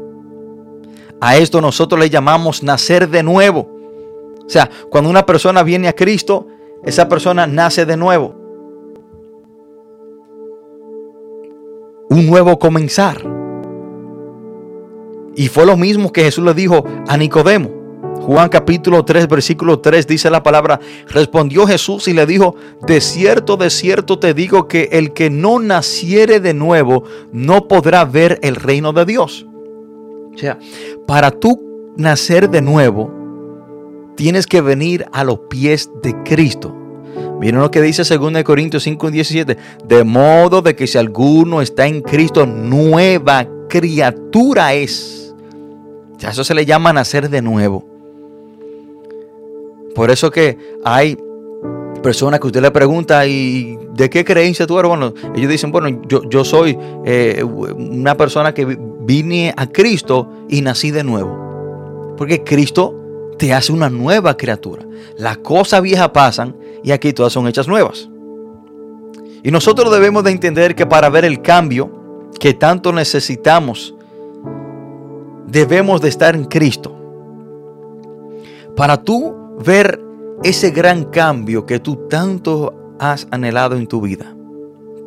A 1.19 1.36
esto 1.36 1.60
nosotros 1.60 1.99
le 1.99 2.10
llamamos 2.10 2.63
nacer 2.63 3.10
de 3.10 3.21
nuevo. 3.21 3.69
O 4.45 4.49
sea, 4.49 4.69
cuando 4.89 5.10
una 5.10 5.25
persona 5.25 5.62
viene 5.62 5.89
a 5.89 5.93
Cristo, 5.93 6.47
esa 6.86 7.10
persona 7.10 7.45
nace 7.45 7.86
de 7.86 7.97
nuevo. 7.97 8.34
Un 12.10 12.28
nuevo 12.28 12.58
comenzar. 12.60 13.21
Y 15.36 15.49
fue 15.49 15.65
lo 15.65 15.75
mismo 15.75 16.13
que 16.13 16.23
Jesús 16.23 16.45
le 16.45 16.54
dijo 16.54 16.86
a 17.08 17.17
Nicodemo. 17.17 17.84
Juan 18.25 18.49
capítulo 18.49 19.05
3, 19.05 19.27
versículo 19.27 19.79
3 19.79 20.07
dice 20.07 20.31
la 20.31 20.41
palabra, 20.41 20.79
respondió 21.07 21.67
Jesús 21.67 22.07
y 22.07 22.13
le 22.13 22.25
dijo, 22.25 22.55
de 22.87 22.99
cierto, 22.99 23.55
de 23.55 23.69
cierto 23.69 24.17
te 24.17 24.33
digo 24.33 24.67
que 24.67 24.89
el 24.93 25.13
que 25.13 25.29
no 25.29 25.59
naciere 25.59 26.39
de 26.39 26.55
nuevo 26.55 27.03
no 27.31 27.67
podrá 27.67 28.03
ver 28.03 28.39
el 28.41 28.55
reino 28.55 28.93
de 28.93 29.05
Dios. 29.05 29.45
O 30.33 30.37
sea, 30.37 30.57
para 31.05 31.29
tú 31.29 31.93
nacer 31.97 32.49
de 32.49 32.61
nuevo, 32.61 33.13
tienes 34.15 34.47
que 34.47 34.61
venir 34.61 35.05
a 35.11 35.23
los 35.23 35.41
pies 35.47 35.91
de 36.01 36.15
Cristo. 36.23 36.75
Miren 37.39 37.59
lo 37.59 37.69
que 37.69 37.81
dice 37.81 38.03
2 38.03 38.43
Corintios 38.43 38.81
5, 38.83 39.11
17. 39.11 39.57
De 39.85 40.03
modo 40.03 40.63
de 40.63 40.75
que 40.75 40.87
si 40.87 40.97
alguno 40.97 41.61
está 41.61 41.86
en 41.86 42.01
Cristo, 42.01 42.47
nueva 42.47 43.47
criatura 43.69 44.73
es. 44.73 45.36
Ya 46.17 46.30
eso 46.30 46.43
se 46.43 46.55
le 46.55 46.65
llama 46.65 46.91
nacer 46.91 47.30
de 47.30 47.43
nuevo. 47.43 47.94
Por 49.95 50.11
eso 50.11 50.29
que 50.29 50.57
hay 50.83 51.17
personas 52.03 52.39
que 52.39 52.47
usted 52.47 52.61
le 52.61 52.69
pregunta, 52.69 53.25
¿y 53.25 53.79
de 53.93 54.09
qué 54.09 54.23
creencia 54.23 54.67
tú 54.67 54.77
eres? 54.77 54.89
Bueno, 54.89 55.13
ellos 55.35 55.49
dicen, 55.49 55.71
bueno, 55.71 56.01
yo, 56.07 56.21
yo 56.29 56.43
soy 56.43 56.77
eh, 57.05 57.43
una 57.43 58.15
persona 58.15 58.53
que 58.53 58.77
vine 58.99 59.53
a 59.57 59.67
Cristo 59.67 60.29
y 60.49 60.61
nací 60.61 60.91
de 60.91 61.03
nuevo. 61.03 62.13
Porque 62.17 62.43
Cristo 62.43 62.93
te 63.39 63.53
hace 63.53 63.71
una 63.71 63.89
nueva 63.89 64.37
criatura. 64.37 64.85
Las 65.17 65.39
cosas 65.39 65.81
viejas 65.81 66.09
pasan 66.09 66.55
y 66.83 66.91
aquí 66.91 67.13
todas 67.13 67.33
son 67.33 67.47
hechas 67.47 67.67
nuevas. 67.67 68.09
Y 69.43 69.51
nosotros 69.51 69.91
debemos 69.91 70.23
de 70.23 70.31
entender 70.31 70.75
que 70.75 70.85
para 70.85 71.09
ver 71.09 71.23
el 71.23 71.41
cambio 71.41 72.29
que 72.39 72.53
tanto 72.53 72.91
necesitamos, 72.91 73.95
debemos 75.47 76.01
de 76.01 76.09
estar 76.09 76.35
en 76.35 76.45
Cristo. 76.45 76.95
Para 78.75 79.01
tú 79.01 79.44
ver 79.64 80.01
ese 80.43 80.72
gran 80.72 81.06
cambio 81.06 81.66
que 81.66 81.80
tú 81.80 82.08
tanto 82.10 82.74
has 82.99 83.28
anhelado 83.32 83.76
en 83.76 83.88
tu 83.88 84.01
vida, 84.01 84.36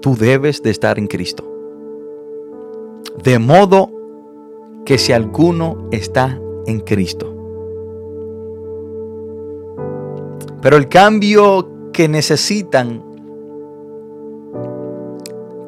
tú 0.00 0.16
debes 0.16 0.62
de 0.62 0.70
estar 0.70 0.98
en 0.98 1.06
Cristo. 1.06 1.44
De 3.22 3.38
modo 3.38 3.90
que 4.84 4.98
si 4.98 5.12
alguno 5.12 5.88
está 5.90 6.40
en 6.66 6.80
Cristo. 6.80 7.34
Pero 10.60 10.76
el 10.76 10.88
cambio 10.88 11.68
que 11.92 12.08
necesitan 12.08 13.02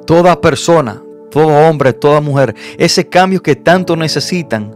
toda 0.06 0.40
persona, 0.40 1.02
todo 1.30 1.68
hombre, 1.68 1.92
toda 1.92 2.20
mujer, 2.20 2.54
ese 2.78 3.08
cambio 3.08 3.42
que 3.42 3.56
tanto 3.56 3.94
necesitan, 3.94 4.74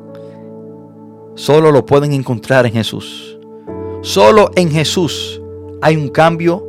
solo 1.34 1.72
lo 1.72 1.84
pueden 1.84 2.12
encontrar 2.12 2.66
en 2.66 2.72
Jesús. 2.72 3.33
Solo 4.04 4.50
en 4.54 4.70
Jesús 4.70 5.40
hay 5.80 5.96
un 5.96 6.10
cambio 6.10 6.62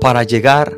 para 0.00 0.24
llegar 0.24 0.76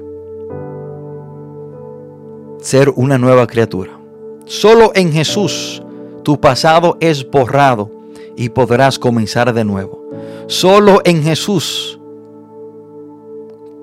a 2.61 2.63
ser 2.63 2.93
una 2.95 3.17
nueva 3.17 3.47
criatura. 3.47 3.99
Solo 4.45 4.93
en 4.95 5.11
Jesús 5.13 5.83
tu 6.23 6.39
pasado 6.39 6.99
es 7.01 7.27
borrado 7.31 7.91
y 8.37 8.51
podrás 8.51 8.99
comenzar 8.99 9.55
de 9.55 9.65
nuevo. 9.65 10.05
Solo 10.47 11.01
en 11.05 11.23
Jesús 11.23 11.99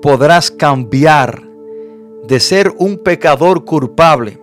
podrás 0.00 0.52
cambiar 0.52 1.42
de 2.28 2.38
ser 2.38 2.72
un 2.78 2.98
pecador 2.98 3.64
culpable 3.64 4.38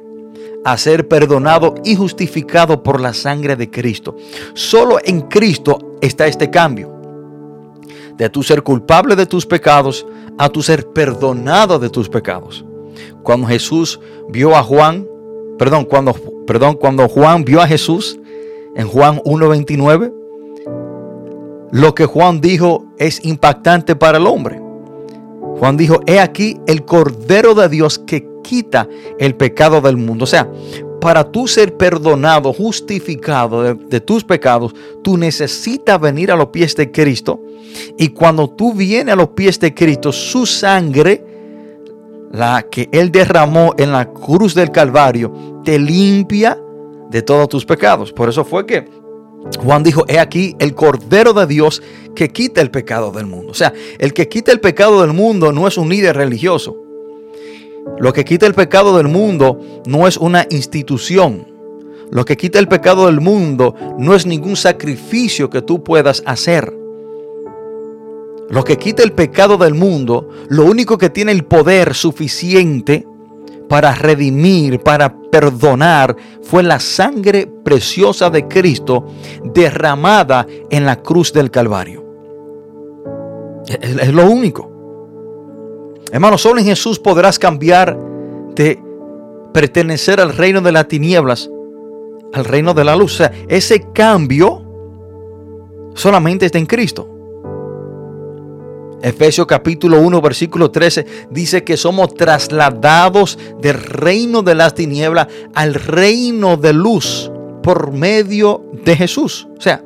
a 0.65 0.77
ser 0.77 1.07
perdonado 1.07 1.75
y 1.85 1.95
justificado 1.95 2.83
por 2.83 2.99
la 2.99 3.13
sangre 3.13 3.55
de 3.55 3.71
Cristo. 3.71 4.17
Solo 4.53 4.97
en 5.01 5.21
Cristo 5.21 5.95
está 6.01 6.27
este 6.27 6.49
cambio. 6.49 6.98
De 8.19 8.29
tu 8.29 8.43
ser 8.43 8.61
culpable 8.61 9.15
de 9.15 9.25
tus 9.25 9.47
pecados 9.47 10.05
a 10.37 10.49
tu 10.49 10.61
ser 10.61 10.87
perdonado 10.89 11.79
de 11.79 11.89
tus 11.89 12.07
pecados. 12.07 12.63
Cuando 13.23 13.47
Jesús 13.47 13.99
vio 14.29 14.55
a 14.55 14.61
Juan 14.61 15.07
perdón, 15.59 15.85
cuando, 15.85 16.13
perdón, 16.47 16.75
cuando 16.75 17.07
Juan 17.07 17.43
vio 17.43 17.61
a 17.61 17.67
Jesús 17.67 18.17
en 18.75 18.87
Juan 18.87 19.19
1.29, 19.19 20.13
lo 21.71 21.93
que 21.93 22.05
Juan 22.05 22.41
dijo 22.41 22.85
es 22.97 23.23
impactante 23.23 23.95
para 23.95 24.17
el 24.17 24.25
hombre. 24.25 24.59
Juan 25.59 25.77
dijo, 25.77 25.99
he 26.07 26.19
aquí 26.19 26.57
el 26.65 26.85
Cordero 26.85 27.53
de 27.53 27.67
Dios 27.67 27.99
que 27.99 28.25
quita 28.41 28.87
el 29.19 29.35
pecado 29.35 29.81
del 29.81 29.97
mundo. 29.97 30.23
O 30.23 30.27
sea, 30.27 30.49
para 30.99 31.23
tú 31.23 31.47
ser 31.47 31.75
perdonado, 31.77 32.53
justificado 32.53 33.75
de, 33.75 33.99
tus 33.99 34.23
pecados, 34.23 34.73
tú 35.03 35.17
necesitas 35.17 35.99
venir 35.99 36.31
a 36.31 36.35
los 36.35 36.47
pies 36.47 36.75
de 36.75 36.91
Cristo. 36.91 37.41
Y 37.97 38.09
cuando 38.09 38.49
tú 38.49 38.73
vienes 38.73 39.13
a 39.13 39.15
los 39.15 39.29
pies 39.29 39.59
de 39.59 39.73
Cristo, 39.73 40.11
su 40.11 40.45
sangre 40.45 41.25
la 42.31 42.65
que 42.69 42.89
Él 42.91 43.11
derramó 43.11 43.73
en 43.77 43.91
la 43.91 44.11
cruz 44.11 44.53
del 44.53 44.71
Calvario, 44.71 45.61
te 45.63 45.79
limpia 45.79 46.59
de 47.09 47.21
todos 47.21 47.49
tus 47.49 47.65
pecados. 47.65 48.13
Por 48.13 48.29
eso 48.29 48.45
fue 48.45 48.65
que 48.65 48.87
Juan 49.63 49.83
dijo, 49.83 50.05
he 50.07 50.19
aquí 50.19 50.55
el 50.59 50.75
Cordero 50.75 51.33
de 51.33 51.47
Dios 51.47 51.81
que 52.15 52.29
quita 52.29 52.61
el 52.61 52.71
pecado 52.71 53.11
del 53.11 53.25
mundo. 53.25 53.51
O 53.51 53.55
sea, 53.55 53.73
el 53.97 54.13
que 54.13 54.27
quita 54.27 54.51
el 54.51 54.59
pecado 54.59 55.01
del 55.01 55.13
mundo 55.13 55.51
no 55.51 55.67
es 55.67 55.77
un 55.77 55.89
líder 55.89 56.15
religioso. 56.15 56.75
Lo 57.99 58.13
que 58.13 58.25
quita 58.25 58.45
el 58.45 58.53
pecado 58.53 58.97
del 58.97 59.07
mundo 59.07 59.59
no 59.85 60.07
es 60.07 60.17
una 60.17 60.45
institución. 60.49 61.47
Lo 62.11 62.25
que 62.25 62.37
quita 62.37 62.59
el 62.59 62.67
pecado 62.67 63.05
del 63.05 63.21
mundo 63.21 63.75
no 63.97 64.15
es 64.15 64.25
ningún 64.25 64.55
sacrificio 64.55 65.49
que 65.49 65.61
tú 65.61 65.83
puedas 65.83 66.23
hacer. 66.25 66.73
Lo 68.49 68.63
que 68.63 68.77
quita 68.77 69.03
el 69.03 69.11
pecado 69.11 69.57
del 69.57 69.75
mundo, 69.75 70.27
lo 70.47 70.65
único 70.65 70.97
que 70.97 71.11
tiene 71.11 71.31
el 71.31 71.45
poder 71.45 71.93
suficiente 71.93 73.05
para 73.67 73.93
redimir, 73.93 74.79
para 74.79 75.15
perdonar, 75.29 76.15
fue 76.41 76.63
la 76.63 76.79
sangre 76.79 77.47
preciosa 77.63 78.31
de 78.31 78.47
Cristo 78.47 79.05
derramada 79.43 80.47
en 80.71 80.85
la 80.85 80.95
cruz 80.95 81.31
del 81.31 81.51
Calvario. 81.51 82.03
Es, 83.67 84.11
lo 84.11 84.27
único. 84.27 84.78
Hermano, 86.11 86.37
solo 86.37 86.59
en 86.59 86.65
Jesús 86.65 86.99
podrás 86.99 87.37
cambiar 87.39 87.97
de 88.55 88.81
pertenecer 89.53 90.19
al 90.19 90.35
reino 90.35 90.61
de 90.61 90.71
las 90.71 90.87
tinieblas 90.87 91.49
al 92.33 92.45
reino 92.45 92.73
de 92.73 92.83
la 92.83 92.95
luz. 92.95 93.15
O 93.15 93.17
sea, 93.17 93.31
ese 93.47 93.91
cambio 93.93 94.63
solamente 95.95 96.45
está 96.45 96.57
en 96.57 96.65
Cristo. 96.65 97.07
Efesios 99.01 99.47
capítulo 99.47 100.01
1, 100.01 100.21
versículo 100.21 100.71
13 100.71 101.05
dice 101.31 101.63
que 101.63 101.77
somos 101.77 102.13
trasladados 102.15 103.39
del 103.61 103.81
reino 103.81 104.41
de 104.41 104.55
las 104.55 104.75
tinieblas 104.75 105.27
al 105.55 105.73
reino 105.73 106.57
de 106.57 106.73
luz 106.73 107.31
por 107.63 107.93
medio 107.93 108.65
de 108.83 108.97
Jesús. 108.97 109.47
O 109.57 109.61
sea, 109.61 109.81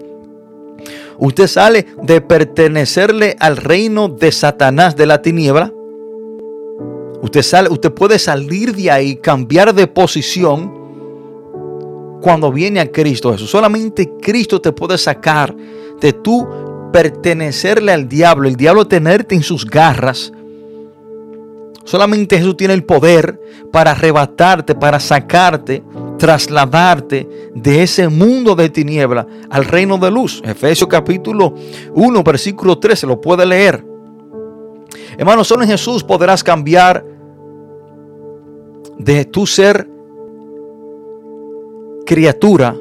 usted 1.19 1.45
sale 1.45 1.86
de 2.01 2.21
pertenecerle 2.21 3.36
al 3.39 3.57
reino 3.57 4.09
de 4.09 4.32
Satanás 4.32 4.95
de 4.95 5.05
la 5.05 5.21
tiniebla. 5.21 5.71
Usted 7.24 7.41
sale, 7.41 7.69
usted 7.69 7.93
puede 7.93 8.19
salir 8.19 8.76
de 8.76 8.91
ahí, 8.91 9.15
cambiar 9.15 9.74
de 9.74 9.88
posición 9.88 10.74
cuando 12.21 12.51
viene 12.51 12.82
a 12.82 12.91
Cristo 12.91 13.32
Jesús. 13.32 13.49
Solamente 13.49 14.11
Cristo 14.21 14.59
te 14.59 14.74
puede 14.74 14.97
sacar 14.97 15.55
de 16.01 16.11
tu 16.11 16.45
pertenecerle 16.91 17.93
al 17.93 18.09
diablo, 18.09 18.49
el 18.49 18.57
diablo 18.57 18.86
tenerte 18.86 19.36
en 19.36 19.41
sus 19.41 19.65
garras. 19.65 20.34
Solamente 21.86 22.38
Jesús 22.38 22.57
tiene 22.57 22.74
el 22.74 22.84
poder 22.84 23.39
para 23.71 23.91
arrebatarte, 23.91 24.76
para 24.76 24.99
sacarte, 24.99 25.82
trasladarte 26.19 27.49
de 27.55 27.84
ese 27.84 28.09
mundo 28.09 28.53
de 28.53 28.67
tiniebla 28.67 29.26
al 29.49 29.63
reino 29.63 29.97
de 29.97 30.11
luz. 30.11 30.41
Efesios 30.43 30.89
capítulo 30.89 31.55
1, 31.93 32.21
versículo 32.21 32.80
13, 32.80 33.07
lo 33.07 33.21
puede 33.21 33.45
leer. 33.45 33.86
Hermano, 35.17 35.45
solo 35.45 35.63
en 35.63 35.69
Jesús 35.69 36.03
podrás 36.03 36.43
cambiar 36.43 37.12
de 38.98 39.26
tu 39.26 39.46
ser 39.46 39.89
criatura 42.06 42.76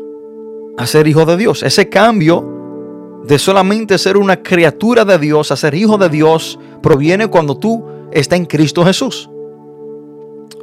a 0.76 0.86
ser 0.86 1.06
hijo 1.06 1.24
de 1.24 1.36
Dios. 1.36 1.62
Ese 1.62 1.88
cambio 1.88 3.22
de 3.24 3.38
solamente 3.38 3.98
ser 3.98 4.16
una 4.16 4.42
criatura 4.42 5.04
de 5.04 5.18
Dios 5.18 5.52
a 5.52 5.56
ser 5.56 5.74
hijo 5.74 5.98
de 5.98 6.08
Dios 6.08 6.58
proviene 6.82 7.28
cuando 7.28 7.56
tú 7.56 7.84
estás 8.10 8.38
en 8.38 8.46
Cristo 8.46 8.84
Jesús. 8.84 9.28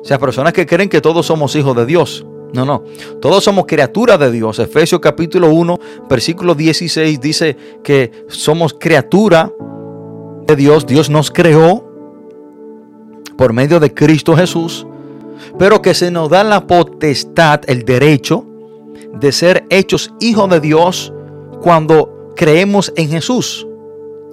O 0.01 0.05
sea, 0.05 0.17
personas 0.19 0.53
que 0.53 0.65
creen 0.65 0.89
que 0.89 1.01
todos 1.01 1.25
somos 1.25 1.55
hijos 1.55 1.75
de 1.75 1.85
Dios. 1.85 2.25
No, 2.53 2.65
no. 2.65 2.83
Todos 3.21 3.43
somos 3.43 3.65
criaturas 3.65 4.19
de 4.19 4.31
Dios. 4.31 4.59
Efesios 4.59 4.99
capítulo 5.01 5.51
1, 5.51 5.79
versículo 6.09 6.55
16 6.55 7.19
dice 7.19 7.55
que 7.83 8.25
somos 8.27 8.73
criatura 8.73 9.51
de 10.47 10.55
Dios. 10.55 10.85
Dios 10.85 11.09
nos 11.09 11.29
creó 11.29 11.87
por 13.37 13.53
medio 13.53 13.79
de 13.79 13.93
Cristo 13.93 14.35
Jesús. 14.35 14.87
Pero 15.57 15.81
que 15.81 15.93
se 15.93 16.11
nos 16.11 16.29
da 16.29 16.43
la 16.43 16.67
potestad, 16.67 17.61
el 17.67 17.83
derecho 17.83 18.45
de 19.19 19.31
ser 19.31 19.65
hechos 19.69 20.13
hijos 20.19 20.49
de 20.49 20.59
Dios 20.59 21.13
cuando 21.61 22.33
creemos 22.35 22.93
en 22.95 23.09
Jesús. 23.09 23.67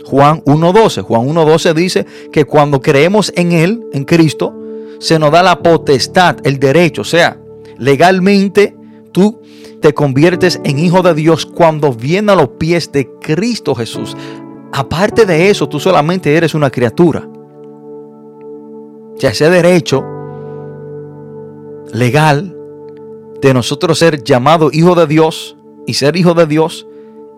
Juan 0.05 0.43
1.12. 0.45 1.03
Juan 1.03 1.27
1.12 1.27 1.75
dice 1.75 2.07
que 2.33 2.45
cuando 2.45 2.81
creemos 2.81 3.33
en 3.37 3.53
Él, 3.53 3.83
en 3.93 4.05
Cristo, 4.05 4.55
se 4.99 5.19
nos 5.19 5.33
da 5.33 5.43
la 5.43 5.59
potestad, 5.61 6.37
el 6.45 6.59
derecho. 6.59 7.03
O 7.03 7.05
sea, 7.05 7.41
legalmente 7.79 8.77
tú 9.13 9.41
te 9.81 9.93
conviertes 9.93 10.61
en 10.65 10.79
hijo 10.79 11.03
de 11.03 11.15
Dios 11.15 11.45
cuando 11.47 11.93
viene 11.93 12.33
a 12.33 12.37
los 12.37 12.49
pies 12.51 12.93
de 12.93 13.09
Cristo 13.21 13.75
Jesús. 13.75 14.17
Aparte 14.73 15.27
de 15.27 15.51
eso, 15.51 15.69
tú 15.69 15.81
solamente 15.81 16.35
eres 16.35 16.55
una 16.55 16.71
criatura. 16.71 17.29
O 19.17 19.19
sea, 19.19 19.31
ese 19.31 19.49
derecho 19.51 20.05
legal 21.93 22.57
de 23.41 23.55
nosotros 23.55 23.99
ser 23.99 24.23
llamado 24.23 24.71
hijo 24.73 24.95
de 24.95 25.07
Dios 25.07 25.57
y 25.87 25.95
ser 25.95 26.17
hijo 26.17 26.35
de 26.35 26.47
Dios 26.47 26.87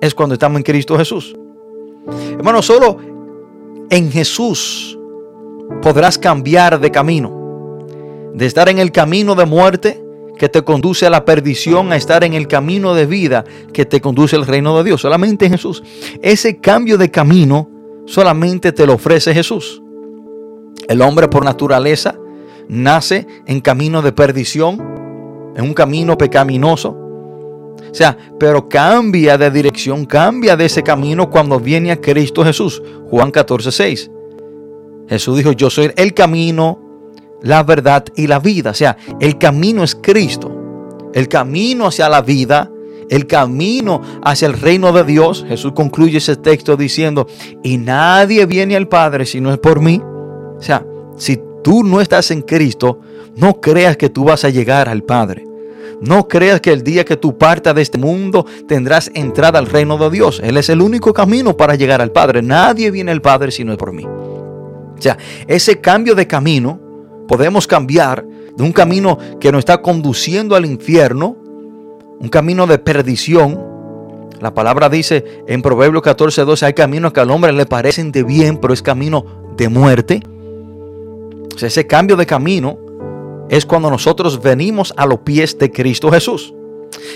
es 0.01 0.15
cuando 0.15 0.35
estamos 0.35 0.59
en 0.59 0.63
Cristo 0.63 0.97
Jesús. 0.97 1.37
Hermano, 2.33 2.63
solo 2.63 2.99
en 3.91 4.11
Jesús 4.11 4.99
podrás 5.83 6.19
cambiar 6.19 6.81
de 6.81 6.91
camino. 6.91 7.37
De 8.35 8.47
estar 8.47 8.69
en 8.69 8.79
el 8.79 8.93
camino 8.93 9.35
de 9.35 9.47
muerte 9.47 10.03
que 10.39 10.49
te 10.49 10.63
conduce 10.63 11.05
a 11.05 11.11
la 11.11 11.25
perdición 11.25 11.93
a 11.93 11.97
estar 11.97 12.23
en 12.23 12.35
el 12.35 12.47
camino 12.47 12.95
de 12.95 13.07
vida 13.07 13.45
que 13.73 13.85
te 13.85 14.01
conduce 14.01 14.37
al 14.37 14.47
reino 14.47 14.79
de 14.79 14.85
Dios. 14.85 15.01
Solamente 15.01 15.47
en 15.47 15.53
Jesús. 15.53 15.83
Ese 16.23 16.59
cambio 16.59 16.97
de 16.97 17.11
camino 17.11 17.69
solamente 18.07 18.73
te 18.73 18.87
lo 18.87 18.95
ofrece 18.95 19.35
Jesús. 19.35 19.83
El 20.89 21.03
hombre 21.03 21.29
por 21.29 21.45
naturaleza 21.45 22.17
nace 22.69 23.27
en 23.47 23.61
camino 23.61 24.03
de 24.03 24.13
perdición 24.13 24.99
en 25.59 25.65
un 25.65 25.75
camino 25.75 26.17
pecaminoso. 26.17 26.91
O 26.91 27.95
sea, 27.95 28.17
pero 28.39 28.69
cambia 28.69 29.37
de 29.37 29.51
dirección, 29.51 30.05
cambia 30.05 30.57
de 30.57 30.67
ese 30.67 30.83
camino 30.83 31.29
cuando 31.31 31.59
viene 31.59 31.91
a 31.91 32.01
Cristo 32.01 32.45
Jesús. 32.45 32.81
Juan 33.11 33.31
14, 33.33 33.73
6. 33.73 34.11
Jesús 35.09 35.37
dijo, 35.37 35.53
yo 35.53 35.69
soy 35.69 35.91
el 35.97 36.15
camino, 36.15 36.79
la 37.43 37.65
verdad 37.65 38.05
y 38.15 38.29
la 38.29 38.39
vida. 38.39 38.71
O 38.71 38.75
sea, 38.75 38.97
el 39.21 39.37
camino 39.39 39.83
es 39.83 39.97
Cristo. 39.97 40.55
El 41.13 41.27
camino 41.27 41.87
hacia 41.87 42.09
la 42.09 42.23
vida, 42.23 42.71
el 43.09 43.27
camino 43.27 44.01
hacia 44.23 44.47
el 44.47 44.55
reino 44.55 44.93
de 44.93 45.03
Dios. 45.03 45.45
Jesús 45.49 45.73
concluye 45.75 46.19
ese 46.19 46.37
texto 46.37 46.77
diciendo, 46.77 47.27
y 47.65 47.79
nadie 47.79 48.47
viene 48.47 48.77
al 48.77 48.87
Padre 48.87 49.27
si 49.27 49.41
no 49.41 49.51
es 49.51 49.59
por 49.59 49.81
mí. 49.81 50.01
O 50.05 50.63
sea, 50.63 50.85
si 51.17 51.41
tú 51.63 51.85
no 51.85 52.01
estás 52.01 52.31
en 52.31 52.43
Cristo, 52.43 53.01
no 53.37 53.61
creas 53.61 53.97
que 53.97 54.09
tú 54.09 54.25
vas 54.25 54.45
a 54.45 54.51
llegar 54.51 54.89
al 54.89 55.03
Padre. 55.03 55.49
No 56.01 56.29
creas 56.29 56.61
que 56.61 56.73
el 56.73 56.85
día 56.85 57.05
que 57.05 57.17
tú 57.17 57.37
partas 57.37 57.75
de 57.75 57.83
este 57.83 57.99
mundo 57.99 58.47
tendrás 58.69 59.11
entrada 59.15 59.59
al 59.59 59.67
reino 59.67 59.99
de 59.99 60.11
Dios. 60.11 60.41
Él 60.45 60.57
es 60.57 60.69
el 60.69 60.81
único 60.81 61.13
camino 61.13 61.57
para 61.57 61.75
llegar 61.75 62.01
al 62.01 62.13
Padre. 62.13 62.41
Nadie 62.41 62.91
viene 62.91 63.11
al 63.11 63.21
Padre 63.21 63.51
si 63.51 63.65
no 63.65 63.73
es 63.73 63.79
por 63.79 63.93
mí. 63.93 64.05
O 64.05 65.01
sea, 65.01 65.19
ese 65.47 65.81
cambio 65.81 66.15
de 66.15 66.27
camino 66.27 66.81
podemos 67.27 67.67
cambiar 67.67 68.25
de 68.57 68.63
un 68.63 68.73
camino 68.73 69.19
que 69.41 69.51
nos 69.51 69.61
está 69.61 69.83
conduciendo 69.83 70.55
al 70.55 70.67
infierno, 70.67 71.37
un 72.21 72.29
camino 72.29 72.67
de 72.67 72.79
perdición. 72.79 73.61
La 74.41 74.55
palabra 74.55 74.89
dice 74.89 75.25
en 75.49 75.63
Proverbios 75.63 76.03
14, 76.03 76.45
12, 76.45 76.67
hay 76.67 76.75
caminos 76.75 77.13
que 77.13 77.21
al 77.21 77.31
hombre 77.31 77.53
le 77.53 77.67
parecen 77.67 78.13
de 78.13 78.23
bien, 78.23 78.57
pero 78.59 78.73
es 78.73 78.83
camino 78.83 79.25
de 79.57 79.69
muerte. 79.69 80.23
Ese 81.63 81.87
cambio 81.87 82.17
de 82.17 82.27
camino 82.27 82.79
es 83.49 83.65
cuando 83.65 83.91
nosotros 83.91 84.41
venimos 84.41 84.93
a 84.97 85.07
los 85.07 85.21
pies 85.21 85.59
de 85.59 85.71
Cristo 85.71 86.11
Jesús. 86.11 86.55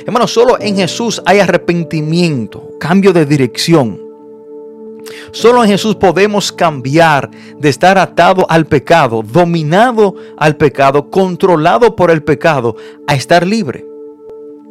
Hermano, 0.07 0.27
solo 0.27 0.59
en 0.61 0.77
Jesús 0.77 1.23
hay 1.25 1.39
arrepentimiento, 1.41 2.71
cambio 2.79 3.13
de 3.13 3.27
dirección. 3.27 4.01
Solo 5.33 5.65
en 5.65 5.71
Jesús 5.71 5.97
podemos 5.97 6.53
cambiar 6.53 7.31
de 7.59 7.69
estar 7.69 7.99
atado 7.99 8.47
al 8.49 8.67
pecado, 8.67 9.23
dominado 9.23 10.15
al 10.37 10.57
pecado, 10.57 11.11
controlado 11.11 11.97
por 11.97 12.11
el 12.11 12.23
pecado, 12.23 12.77
a 13.07 13.15
estar 13.15 13.47
libre. 13.47 13.85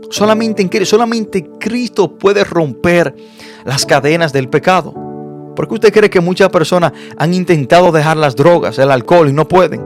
Solamente 0.09 0.61
en 0.61 0.85
solamente 0.85 1.49
Cristo 1.59 2.17
puede 2.17 2.43
romper 2.43 3.15
las 3.65 3.85
cadenas 3.85 4.33
del 4.33 4.49
pecado. 4.49 5.10
Porque 5.55 5.73
usted 5.73 5.93
cree 5.93 6.09
que 6.09 6.21
muchas 6.21 6.49
personas 6.49 6.93
han 7.17 7.33
intentado 7.33 7.91
dejar 7.91 8.17
las 8.17 8.35
drogas, 8.35 8.79
el 8.79 8.91
alcohol 8.91 9.29
y 9.29 9.33
no 9.33 9.47
pueden. 9.47 9.81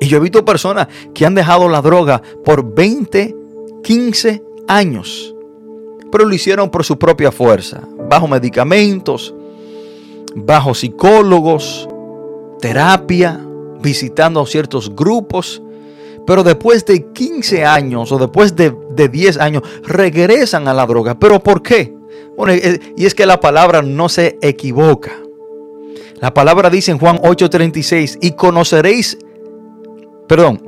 Y 0.00 0.08
yo 0.08 0.16
he 0.16 0.20
visto 0.20 0.44
personas 0.44 0.88
que 1.14 1.26
han 1.26 1.34
dejado 1.34 1.68
la 1.68 1.82
droga 1.82 2.22
por 2.44 2.74
20, 2.74 3.36
15 3.82 4.42
años. 4.66 5.34
Pero 6.10 6.24
lo 6.24 6.34
hicieron 6.34 6.70
por 6.70 6.84
su 6.84 6.98
propia 6.98 7.30
fuerza, 7.30 7.82
bajo 8.08 8.26
medicamentos, 8.26 9.34
bajo 10.34 10.74
psicólogos, 10.74 11.88
terapia, 12.60 13.40
visitando 13.82 14.44
ciertos 14.46 14.94
grupos. 14.94 15.62
Pero 16.26 16.42
después 16.42 16.84
de 16.86 17.12
15 17.12 17.64
años 17.64 18.10
o 18.10 18.18
después 18.18 18.56
de, 18.56 18.74
de 18.90 19.08
10 19.08 19.38
años 19.38 19.62
regresan 19.84 20.66
a 20.66 20.74
la 20.74 20.86
droga. 20.86 21.18
¿Pero 21.18 21.40
por 21.40 21.62
qué? 21.62 21.99
Y 22.96 23.04
es 23.04 23.14
que 23.14 23.26
la 23.26 23.40
palabra 23.40 23.82
no 23.82 24.08
se 24.08 24.38
equivoca. 24.40 25.12
La 26.20 26.32
palabra 26.34 26.70
dice 26.70 26.90
en 26.90 26.98
Juan 26.98 27.18
8:36, 27.18 28.18
y 28.20 28.32
conoceréis 28.32 29.18
perdón, 30.30 30.62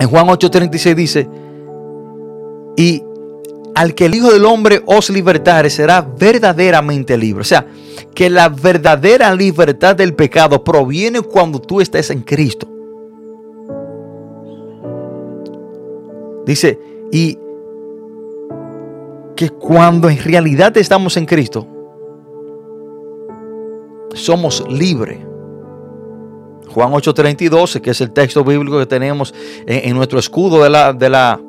en 0.00 0.08
Juan 0.08 0.26
8:36 0.26 0.94
dice, 0.96 1.28
y 2.76 3.00
al 3.76 3.94
que 3.94 4.06
el 4.06 4.16
Hijo 4.16 4.32
del 4.32 4.44
Hombre 4.44 4.82
os 4.86 5.08
libertare 5.08 5.70
será 5.70 6.00
verdaderamente 6.00 7.16
libre. 7.16 7.42
O 7.42 7.44
sea, 7.44 7.64
que 8.12 8.28
la 8.28 8.48
verdadera 8.48 9.32
libertad 9.36 9.94
del 9.94 10.14
pecado 10.14 10.64
proviene 10.64 11.20
cuando 11.20 11.60
tú 11.60 11.80
estés 11.80 12.10
en 12.10 12.22
Cristo. 12.22 12.68
Dice, 16.44 16.76
y 17.12 17.38
que 19.38 19.50
cuando 19.50 20.10
en 20.10 20.18
realidad 20.18 20.76
estamos 20.78 21.16
en 21.16 21.24
Cristo, 21.24 21.64
somos 24.12 24.64
libres. 24.68 25.20
Juan 26.66 26.90
8:32, 26.90 27.80
que 27.80 27.90
es 27.90 28.00
el 28.00 28.10
texto 28.10 28.42
bíblico 28.42 28.80
que 28.80 28.86
tenemos 28.86 29.32
en, 29.64 29.94
nuestro 29.94 30.18
escudo 30.18 30.64
de 30.64 30.70
la, 30.70 30.92
de, 30.92 31.08
la, 31.08 31.40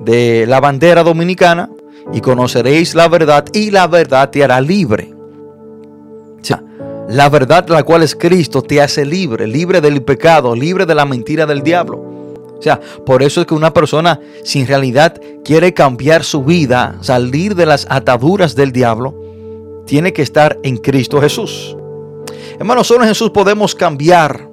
de 0.00 0.44
la 0.46 0.60
bandera 0.60 1.02
dominicana, 1.02 1.70
y 2.12 2.20
conoceréis 2.20 2.94
la 2.94 3.08
verdad 3.08 3.46
y 3.54 3.70
la 3.70 3.86
verdad 3.86 4.28
te 4.28 4.44
hará 4.44 4.60
libre. 4.60 5.10
O 5.14 6.44
sea, 6.44 6.62
la 7.08 7.30
verdad 7.30 7.66
la 7.70 7.84
cual 7.84 8.02
es 8.02 8.14
Cristo 8.14 8.60
te 8.60 8.82
hace 8.82 9.06
libre, 9.06 9.46
libre 9.46 9.80
del 9.80 10.02
pecado, 10.02 10.54
libre 10.54 10.84
de 10.84 10.94
la 10.94 11.06
mentira 11.06 11.46
del 11.46 11.62
diablo. 11.62 12.09
O 12.60 12.62
sea, 12.62 12.78
por 13.06 13.22
eso 13.22 13.40
es 13.40 13.46
que 13.46 13.54
una 13.54 13.72
persona 13.72 14.20
si 14.44 14.60
en 14.60 14.66
realidad 14.66 15.18
quiere 15.42 15.72
cambiar 15.72 16.24
su 16.24 16.44
vida, 16.44 16.98
salir 17.00 17.54
de 17.54 17.64
las 17.64 17.86
ataduras 17.88 18.54
del 18.54 18.70
diablo, 18.70 19.14
tiene 19.86 20.12
que 20.12 20.20
estar 20.20 20.58
en 20.62 20.76
Cristo 20.76 21.22
Jesús. 21.22 21.74
Hermanos, 22.58 22.86
solo 22.86 23.02
en 23.02 23.08
Jesús 23.08 23.30
podemos 23.30 23.74
cambiar 23.74 24.46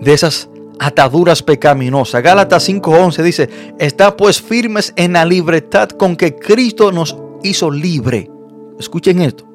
de 0.00 0.12
esas 0.14 0.48
ataduras 0.78 1.42
pecaminosas. 1.42 2.22
Gálatas 2.22 2.66
5:11 2.66 3.22
dice, 3.22 3.50
está 3.78 4.16
pues 4.16 4.40
firmes 4.40 4.94
en 4.96 5.12
la 5.12 5.26
libertad 5.26 5.90
con 5.90 6.16
que 6.16 6.34
Cristo 6.34 6.92
nos 6.92 7.14
hizo 7.42 7.70
libre. 7.70 8.30
Escuchen 8.78 9.20
esto. 9.20 9.53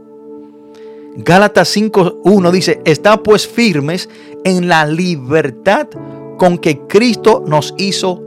Gálatas 1.18 1.76
5:1 1.76 2.52
dice, 2.52 2.82
está 2.86 3.22
pues 3.24 3.48
firmes 3.48 4.10
en 4.44 4.68
la 4.68 4.86
libertad 4.86 5.88
con 6.38 6.58
que 6.58 6.80
Cristo 6.88 7.44
nos 7.46 7.74
hizo 7.78 8.22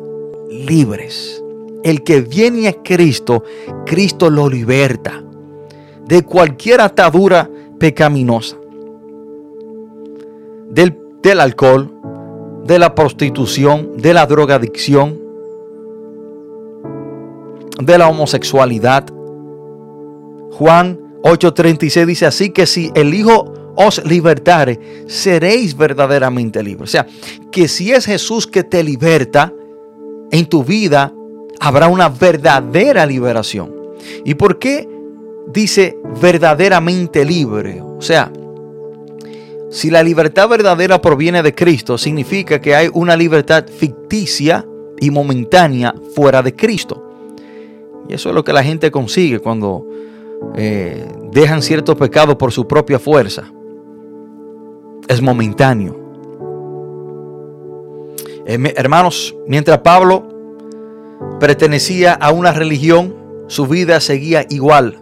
libres. 0.50 1.42
El 1.84 2.02
que 2.02 2.20
viene 2.20 2.68
a 2.68 2.74
Cristo, 2.82 3.42
Cristo 3.86 4.30
lo 4.30 4.48
liberta 4.48 5.22
de 6.06 6.22
cualquier 6.22 6.80
atadura 6.80 7.48
pecaminosa. 7.78 8.56
Del, 10.68 10.98
del 11.22 11.40
alcohol, 11.40 11.90
de 12.64 12.78
la 12.78 12.94
prostitución, 12.94 13.96
de 13.96 14.14
la 14.14 14.26
drogadicción, 14.26 15.20
de 17.80 17.98
la 17.98 18.08
homosexualidad. 18.08 19.06
Juan 20.52 21.01
8:36 21.22 22.06
dice 22.06 22.26
así 22.26 22.50
que 22.50 22.66
si 22.66 22.90
el 22.94 23.14
Hijo 23.14 23.52
os 23.74 24.04
libertare, 24.04 25.04
seréis 25.06 25.76
verdaderamente 25.76 26.62
libres. 26.62 26.90
O 26.90 26.92
sea, 26.92 27.06
que 27.50 27.68
si 27.68 27.92
es 27.92 28.06
Jesús 28.06 28.46
que 28.46 28.64
te 28.64 28.82
liberta, 28.82 29.52
en 30.30 30.46
tu 30.46 30.64
vida 30.64 31.12
habrá 31.60 31.88
una 31.88 32.08
verdadera 32.08 33.06
liberación. 33.06 33.72
¿Y 34.24 34.34
por 34.34 34.58
qué 34.58 34.88
dice 35.52 35.96
verdaderamente 36.20 37.24
libre? 37.24 37.80
O 37.80 38.02
sea, 38.02 38.32
si 39.70 39.90
la 39.90 40.02
libertad 40.02 40.48
verdadera 40.48 41.00
proviene 41.00 41.42
de 41.42 41.54
Cristo, 41.54 41.96
significa 41.96 42.60
que 42.60 42.74
hay 42.74 42.90
una 42.92 43.16
libertad 43.16 43.64
ficticia 43.66 44.66
y 45.00 45.10
momentánea 45.10 45.94
fuera 46.14 46.42
de 46.42 46.54
Cristo. 46.54 47.02
Y 48.08 48.14
eso 48.14 48.28
es 48.28 48.34
lo 48.34 48.44
que 48.44 48.52
la 48.52 48.62
gente 48.62 48.90
consigue 48.90 49.38
cuando 49.38 49.86
eh, 50.54 51.08
dejan 51.30 51.62
ciertos 51.62 51.96
pecados 51.96 52.36
por 52.36 52.52
su 52.52 52.66
propia 52.66 52.98
fuerza. 52.98 53.50
Es 55.08 55.20
momentáneo. 55.20 55.98
Eh, 58.46 58.74
hermanos, 58.76 59.34
mientras 59.46 59.78
Pablo 59.78 60.28
pertenecía 61.40 62.12
a 62.14 62.32
una 62.32 62.52
religión, 62.52 63.14
su 63.46 63.66
vida 63.66 64.00
seguía 64.00 64.46
igual 64.48 64.98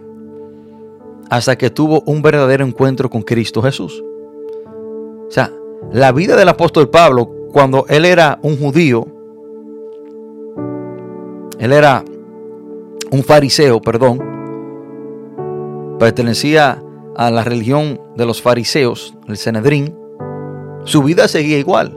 hasta 1.29 1.57
que 1.57 1.69
tuvo 1.69 2.03
un 2.05 2.21
verdadero 2.21 2.65
encuentro 2.65 3.09
con 3.09 3.21
Cristo 3.21 3.61
Jesús. 3.61 4.03
O 5.27 5.31
sea, 5.31 5.51
la 5.91 6.11
vida 6.11 6.35
del 6.35 6.49
apóstol 6.49 6.89
Pablo, 6.89 7.29
cuando 7.53 7.85
él 7.87 8.03
era 8.05 8.37
un 8.41 8.57
judío, 8.57 9.07
él 11.57 11.71
era 11.71 12.03
un 13.11 13.23
fariseo, 13.23 13.81
perdón, 13.81 14.30
pertenecía 16.01 16.81
a 17.15 17.29
la 17.29 17.43
religión 17.43 18.01
de 18.17 18.25
los 18.25 18.41
fariseos, 18.41 19.13
el 19.27 19.37
Senedrín, 19.37 19.95
su 20.83 21.03
vida 21.03 21.27
seguía 21.27 21.59
igual. 21.59 21.95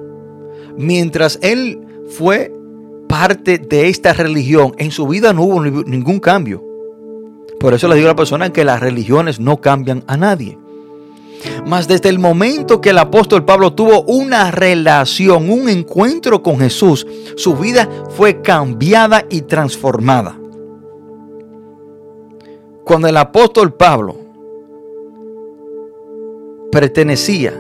Mientras 0.77 1.39
él 1.41 1.81
fue 2.11 2.55
parte 3.09 3.57
de 3.57 3.89
esta 3.89 4.13
religión, 4.13 4.75
en 4.77 4.91
su 4.91 5.09
vida 5.09 5.33
no 5.33 5.45
hubo 5.45 5.65
ningún 5.65 6.21
cambio. 6.21 6.63
Por 7.59 7.73
eso 7.73 7.89
le 7.89 7.95
digo 7.95 8.09
a 8.09 8.11
la 8.11 8.17
persona 8.17 8.53
que 8.53 8.63
las 8.63 8.79
religiones 8.79 9.41
no 9.41 9.63
cambian 9.63 10.05
a 10.07 10.19
nadie. 10.19 10.59
Mas 11.67 11.89
desde 11.89 12.11
el 12.11 12.19
momento 12.19 12.83
que 12.83 12.91
el 12.91 12.99
apóstol 12.99 13.47
Pablo 13.47 13.73
tuvo 13.73 14.03
una 14.03 14.51
relación, 14.51 15.49
un 15.49 15.71
encuentro 15.71 16.43
con 16.43 16.59
Jesús, 16.59 17.07
su 17.39 17.57
vida 17.57 17.89
fue 18.11 18.43
cambiada 18.43 19.25
y 19.31 19.41
transformada. 19.41 20.37
Cuando 22.85 23.09
el 23.09 23.17
apóstol 23.17 23.75
Pablo 23.75 24.17
pertenecía 26.71 27.55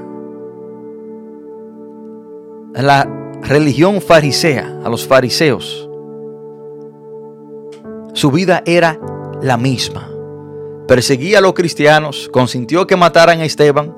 a 2.75 2.83
la 2.83 3.09
religión 3.43 4.01
farisea, 4.01 4.81
a 4.85 4.89
los 4.89 5.07
fariseos, 5.07 5.89
su 8.13 8.31
vida 8.31 8.63
era 8.67 9.01
la 9.43 9.57
misma 9.57 10.15
perseguía 10.87 11.39
a 11.39 11.41
los 11.41 11.55
cristianos, 11.55 12.29
consintió 12.33 12.87
que 12.87 12.97
mataran 12.97 13.41
a 13.41 13.45
Esteban. 13.45 13.95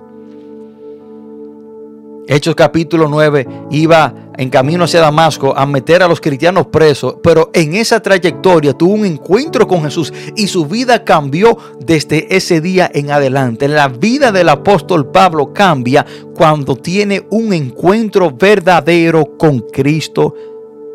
Hechos 2.28 2.56
capítulo 2.56 3.08
9 3.08 3.46
iba 3.70 4.12
en 4.36 4.50
camino 4.50 4.84
hacia 4.84 5.00
Damasco 5.00 5.56
a 5.56 5.64
meter 5.64 6.02
a 6.02 6.08
los 6.08 6.20
cristianos 6.20 6.66
presos, 6.66 7.16
pero 7.22 7.50
en 7.54 7.74
esa 7.74 8.00
trayectoria 8.00 8.72
tuvo 8.72 8.94
un 8.94 9.06
encuentro 9.06 9.68
con 9.68 9.82
Jesús 9.82 10.12
y 10.34 10.48
su 10.48 10.66
vida 10.66 11.04
cambió 11.04 11.56
desde 11.78 12.34
ese 12.36 12.60
día 12.60 12.90
en 12.92 13.12
adelante. 13.12 13.68
La 13.68 13.88
vida 13.88 14.32
del 14.32 14.48
apóstol 14.48 15.10
Pablo 15.12 15.52
cambia 15.52 16.04
cuando 16.34 16.74
tiene 16.74 17.26
un 17.30 17.52
encuentro 17.52 18.32
verdadero 18.32 19.36
con 19.38 19.60
Cristo 19.60 20.34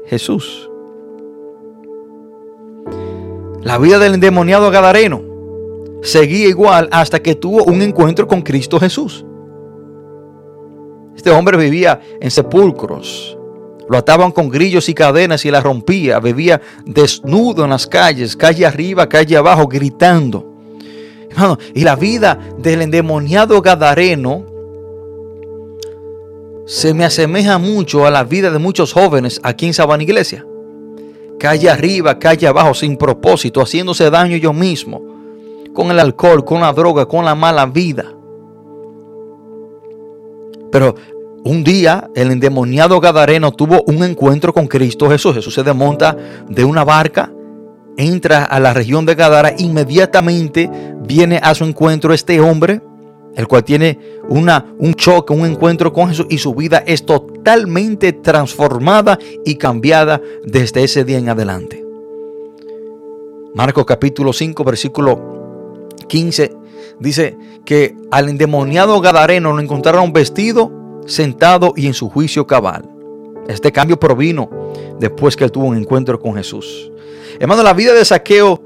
Jesús. 0.08 0.70
La 3.62 3.78
vida 3.78 4.00
del 4.00 4.16
endemoniado 4.16 4.70
Gadareno 4.70 5.22
seguía 6.02 6.48
igual 6.48 6.90
hasta 6.92 7.22
que 7.22 7.36
tuvo 7.36 7.64
un 7.64 7.82
encuentro 7.82 8.28
con 8.28 8.42
Cristo 8.42 8.80
Jesús. 8.80 9.26
Este 11.22 11.30
hombre 11.30 11.56
vivía 11.56 12.02
en 12.20 12.32
sepulcros. 12.32 13.38
Lo 13.88 13.96
ataban 13.96 14.32
con 14.32 14.50
grillos 14.50 14.90
y 14.90 14.96
cadenas 14.96 15.46
y 15.46 15.52
la 15.52 15.62
rompía. 15.62 16.20
Vivía 16.20 16.60
desnudo 16.84 17.64
en 17.64 17.70
las 17.70 17.86
calles, 17.86 18.36
calle 18.36 18.66
arriba, 18.66 19.08
calle 19.08 19.38
abajo, 19.38 19.68
gritando. 19.68 20.52
y 21.76 21.84
la 21.84 21.96
vida 21.96 22.40
del 22.58 22.82
endemoniado 22.82 23.62
Gadareno 23.62 24.48
se 26.66 26.96
me 26.96 27.06
asemeja 27.06 27.60
mucho 27.60 28.08
a 28.08 28.10
la 28.10 28.24
vida 28.24 28.50
de 28.50 28.58
muchos 28.58 28.92
jóvenes 28.92 29.40
aquí 29.44 29.68
en 29.68 29.76
Sabana 29.76 30.02
Iglesia. 30.02 30.44
Calle 31.40 31.70
arriba, 31.70 32.18
calle 32.18 32.48
abajo, 32.48 32.74
sin 32.74 32.98
propósito, 32.98 33.62
haciéndose 33.62 34.10
daño 34.10 34.38
yo 34.38 34.54
mismo 34.54 35.04
con 35.72 35.92
el 35.92 36.00
alcohol, 36.00 36.44
con 36.44 36.62
la 36.62 36.74
droga, 36.74 37.06
con 37.06 37.26
la 37.26 37.36
mala 37.36 37.68
vida. 37.68 38.12
Pero 40.72 40.96
un 41.44 41.64
día 41.64 42.10
el 42.16 42.32
endemoniado 42.32 43.00
Gadareno 43.00 43.52
tuvo 43.52 43.84
un 43.88 44.04
encuentro 44.04 44.54
con 44.54 44.68
Cristo 44.68 45.10
Jesús. 45.10 45.36
Jesús 45.36 45.54
se 45.54 45.64
desmonta 45.64 46.16
de 46.48 46.64
una 46.64 46.84
barca, 46.84 47.32
entra 47.98 48.46
a 48.46 48.60
la 48.60 48.74
región 48.74 49.06
de 49.06 49.16
Gadara, 49.16 49.56
inmediatamente 49.58 50.70
viene 51.02 51.40
a 51.42 51.56
su 51.56 51.64
encuentro 51.64 52.14
este 52.14 52.40
hombre, 52.40 52.82
el 53.36 53.48
cual 53.48 53.64
tiene 53.64 53.98
un 54.28 54.94
choque, 54.96 55.34
un 55.34 55.46
encuentro 55.46 55.94
con 55.94 56.10
Jesús 56.10 56.28
y 56.30 56.38
su 56.38 56.54
vida 56.54 56.84
es 56.86 57.06
totalmente 57.06 58.14
transformada 58.14 59.18
y 59.46 59.56
cambiada 59.56 60.22
desde 60.44 60.84
ese 60.84 61.04
día 61.04 61.18
en 61.18 61.30
adelante. 61.30 61.84
Marcos 63.54 63.86
capítulo 63.86 64.32
5, 64.32 64.64
versículo 64.64 65.90
15 66.08 66.56
dice 67.00 67.38
que 67.66 67.96
al 68.12 68.30
endemoniado 68.30 69.02
Gadareno 69.02 69.54
lo 69.54 69.62
encontraron 69.62 70.14
vestido, 70.14 70.72
sentado 71.06 71.74
y 71.76 71.88
en 71.88 71.94
su 71.94 72.10
juicio 72.10 72.48
cabal. 72.48 72.90
Este 73.48 73.72
cambio 73.72 74.00
provino 74.00 74.50
después 75.00 75.36
que 75.36 75.44
él 75.44 75.52
tuvo 75.52 75.66
un 75.66 75.78
encuentro 75.78 76.20
con 76.20 76.36
Jesús. 76.36 76.92
Hermano, 77.40 77.64
la 77.64 77.74
vida 77.74 77.94
de 77.94 78.06
Saqueo, 78.06 78.62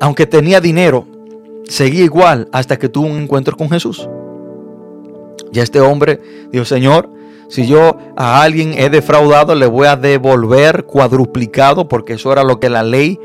aunque 0.00 0.26
tenía 0.26 0.60
dinero, 0.60 1.06
seguía 1.68 2.04
igual 2.04 2.48
hasta 2.52 2.78
que 2.78 2.88
tuvo 2.88 3.06
un 3.06 3.18
encuentro 3.18 3.56
con 3.56 3.70
Jesús. 3.70 4.08
Y 5.52 5.60
este 5.60 5.80
hombre 5.80 6.20
dijo, 6.50 6.64
Señor, 6.64 7.08
si 7.48 7.66
yo 7.66 7.98
a 8.16 8.42
alguien 8.42 8.74
he 8.76 8.90
defraudado, 8.90 9.54
le 9.54 9.66
voy 9.66 9.86
a 9.88 9.96
devolver 9.96 10.84
cuadruplicado, 10.84 11.88
porque 11.88 12.14
eso 12.14 12.32
era 12.32 12.44
lo 12.44 12.60
que 12.60 12.70
la 12.70 12.84
ley 12.84 13.18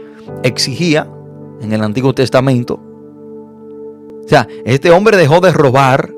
exigía 0.43 1.07
en 1.61 1.74
el 1.74 1.84
Antiguo 1.84 2.13
Testamento. 2.13 2.80
O 4.24 4.28
sea, 4.28 4.47
este 4.66 4.89
hombre 4.89 5.18
dejó 5.18 5.41
de 5.41 5.51
robar, 5.51 6.11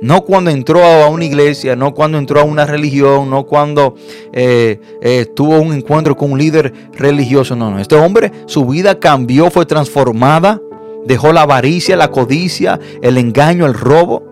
no 0.00 0.22
cuando 0.22 0.50
entró 0.50 0.84
a 0.84 1.08
una 1.08 1.24
iglesia, 1.24 1.74
no 1.74 1.94
cuando 1.94 2.18
entró 2.18 2.40
a 2.40 2.44
una 2.44 2.66
religión, 2.66 3.30
no 3.30 3.46
cuando 3.46 3.94
eh, 4.32 4.80
eh, 5.00 5.26
tuvo 5.34 5.58
un 5.58 5.72
encuentro 5.72 6.16
con 6.16 6.32
un 6.32 6.38
líder 6.38 6.72
religioso. 6.92 7.56
No, 7.56 7.70
no. 7.70 7.78
Este 7.78 7.96
hombre, 7.96 8.30
su 8.46 8.66
vida 8.66 8.98
cambió, 8.98 9.50
fue 9.50 9.64
transformada. 9.66 10.60
Dejó 11.06 11.32
la 11.32 11.42
avaricia, 11.42 11.96
la 11.96 12.10
codicia, 12.10 12.78
el 13.00 13.16
engaño, 13.16 13.64
el 13.64 13.74
robo. 13.74 14.22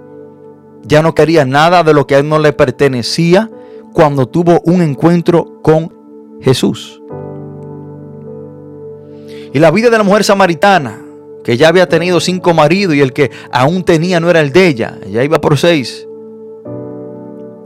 Ya 0.83 1.03
no 1.03 1.15
quería 1.15 1.45
nada 1.45 1.83
de 1.83 1.95
lo 1.95 2.07
que 2.07 2.17
a 2.17 2.19
él 2.19 2.29
no 2.29 2.39
le 2.39 2.53
pertenecía 2.53 3.51
cuando 3.93 4.27
tuvo 4.27 4.61
un 4.65 4.83
encuentro 4.83 5.63
con 5.63 5.95
Jesús. 6.43 7.01
Y 9.55 9.61
la 9.61 9.71
vida 9.71 9.89
de 9.89 9.97
la 9.97 10.05
mujer 10.05 10.25
samaritana, 10.25 11.04
que 11.45 11.59
ya 11.59 11.69
había 11.69 11.89
tenido 11.89 12.19
cinco 12.21 12.55
maridos 12.55 12.97
y 12.97 13.03
el 13.03 13.13
que 13.13 13.31
aún 13.53 13.85
tenía 13.85 14.19
no 14.19 14.31
era 14.31 14.41
el 14.41 14.51
de 14.51 14.67
ella, 14.67 14.99
ya 15.09 15.23
iba 15.23 15.41
por 15.41 15.59
seis. 15.59 16.09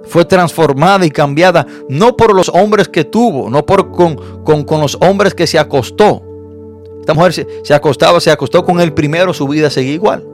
Fue 0.03 0.25
transformada 0.25 1.07
y 1.07 1.11
cambiada 1.11 1.67
no 1.89 2.17
por 2.17 2.35
los 2.35 2.49
hombres 2.49 2.89
que 2.89 3.05
tuvo, 3.05 3.49
no 3.49 3.65
por 3.65 3.93
con, 3.93 4.17
con, 4.65 4.81
los 4.81 4.99
hombres 5.01 5.33
que 5.33 5.47
se 5.47 5.59
acostó. 5.59 6.23
Esta 7.01 7.15
mujer 7.15 7.33
se, 7.33 7.47
se 7.63 7.73
acostaba, 7.73 8.21
se 8.21 8.31
acostó 8.31 8.65
con 8.65 8.81
el 8.81 8.93
primero, 8.93 9.33
su 9.33 9.47
vida 9.47 9.71
seguía 9.71 9.95
igual. 9.95 10.27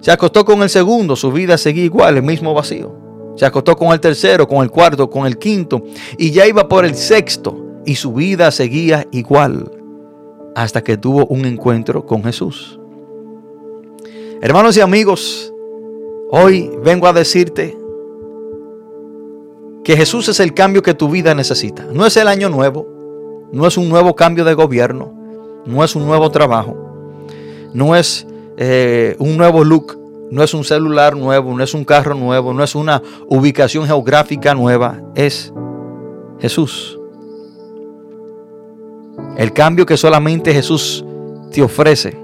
Se 0.00 0.10
acostó 0.10 0.44
con 0.44 0.62
el 0.62 0.68
segundo, 0.68 1.14
su 1.14 1.30
vida 1.30 1.56
seguía 1.56 1.84
igual, 1.84 2.16
el 2.16 2.22
mismo 2.22 2.54
vacío. 2.54 2.92
Se 3.36 3.46
acostó 3.46 3.76
con 3.76 3.92
el 3.92 4.00
tercero, 4.00 4.48
con 4.48 4.62
el 4.64 4.70
cuarto, 4.70 5.08
con 5.08 5.26
el 5.26 5.38
quinto 5.38 5.84
y 6.18 6.32
ya 6.32 6.46
iba 6.46 6.68
por 6.68 6.84
el 6.84 6.96
sexto 6.96 7.56
y 7.86 7.94
su 7.94 8.12
vida 8.12 8.50
seguía 8.50 9.06
igual 9.12 9.81
hasta 10.54 10.82
que 10.82 10.96
tuvo 10.96 11.26
un 11.26 11.44
encuentro 11.44 12.06
con 12.06 12.22
Jesús. 12.24 12.78
Hermanos 14.40 14.76
y 14.76 14.80
amigos, 14.80 15.52
hoy 16.30 16.70
vengo 16.82 17.06
a 17.06 17.12
decirte 17.12 17.76
que 19.84 19.96
Jesús 19.96 20.28
es 20.28 20.40
el 20.40 20.54
cambio 20.54 20.82
que 20.82 20.94
tu 20.94 21.08
vida 21.08 21.34
necesita. 21.34 21.86
No 21.92 22.06
es 22.06 22.16
el 22.16 22.28
año 22.28 22.48
nuevo, 22.48 23.48
no 23.52 23.66
es 23.66 23.76
un 23.76 23.88
nuevo 23.88 24.14
cambio 24.14 24.44
de 24.44 24.54
gobierno, 24.54 25.12
no 25.66 25.84
es 25.84 25.94
un 25.94 26.06
nuevo 26.06 26.30
trabajo, 26.30 26.76
no 27.72 27.96
es 27.96 28.26
eh, 28.56 29.16
un 29.18 29.36
nuevo 29.36 29.64
look, 29.64 29.98
no 30.30 30.42
es 30.42 30.54
un 30.54 30.64
celular 30.64 31.16
nuevo, 31.16 31.56
no 31.56 31.62
es 31.62 31.74
un 31.74 31.84
carro 31.84 32.14
nuevo, 32.14 32.54
no 32.54 32.64
es 32.64 32.74
una 32.74 33.02
ubicación 33.28 33.86
geográfica 33.86 34.54
nueva, 34.54 35.00
es 35.14 35.52
Jesús. 36.40 36.98
El 39.36 39.52
cambio 39.52 39.86
que 39.86 39.96
solamente 39.96 40.52
Jesús 40.52 41.04
te 41.50 41.62
ofrece 41.62 42.16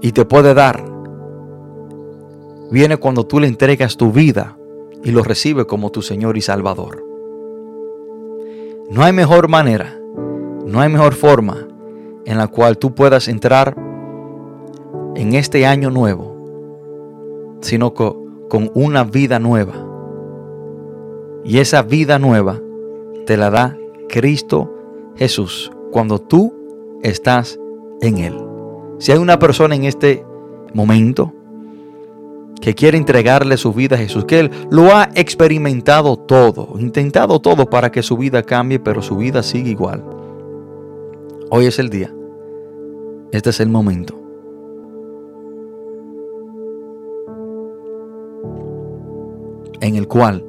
y 0.00 0.12
te 0.12 0.24
puede 0.24 0.54
dar 0.54 0.84
viene 2.70 2.96
cuando 2.96 3.26
tú 3.26 3.40
le 3.40 3.48
entregas 3.48 3.96
tu 3.96 4.12
vida 4.12 4.56
y 5.02 5.10
lo 5.10 5.22
recibes 5.22 5.66
como 5.66 5.90
tu 5.90 6.02
Señor 6.02 6.36
y 6.36 6.40
Salvador. 6.40 7.04
No 8.90 9.02
hay 9.02 9.12
mejor 9.12 9.48
manera, 9.48 9.98
no 10.66 10.80
hay 10.80 10.88
mejor 10.88 11.14
forma 11.14 11.66
en 12.24 12.38
la 12.38 12.46
cual 12.46 12.78
tú 12.78 12.94
puedas 12.94 13.26
entrar 13.28 13.76
en 15.16 15.34
este 15.34 15.66
año 15.66 15.90
nuevo, 15.90 17.58
sino 17.60 17.92
con 17.92 18.70
una 18.74 19.02
vida 19.04 19.40
nueva. 19.40 19.74
Y 21.44 21.58
esa 21.58 21.82
vida 21.82 22.18
nueva 22.18 22.60
te 23.26 23.36
la 23.36 23.50
da 23.50 23.79
Cristo 24.10 25.12
Jesús 25.16 25.70
cuando 25.92 26.18
tú 26.18 26.52
estás 27.02 27.58
en 28.00 28.18
Él. 28.18 28.34
Si 28.98 29.12
hay 29.12 29.18
una 29.18 29.38
persona 29.38 29.74
en 29.74 29.84
este 29.84 30.24
momento 30.74 31.32
que 32.60 32.74
quiere 32.74 32.98
entregarle 32.98 33.56
su 33.56 33.72
vida 33.72 33.96
a 33.96 33.98
Jesús, 33.98 34.26
que 34.26 34.40
Él 34.40 34.50
lo 34.70 34.94
ha 34.94 35.08
experimentado 35.14 36.16
todo, 36.16 36.78
intentado 36.78 37.40
todo 37.40 37.70
para 37.70 37.90
que 37.90 38.02
su 38.02 38.16
vida 38.16 38.42
cambie, 38.42 38.78
pero 38.78 39.00
su 39.00 39.16
vida 39.16 39.42
sigue 39.42 39.70
igual. 39.70 40.04
Hoy 41.50 41.66
es 41.66 41.78
el 41.78 41.88
día. 41.88 42.12
Este 43.32 43.50
es 43.50 43.60
el 43.60 43.68
momento. 43.68 44.16
En 49.80 49.96
el 49.96 50.06
cual 50.06 50.44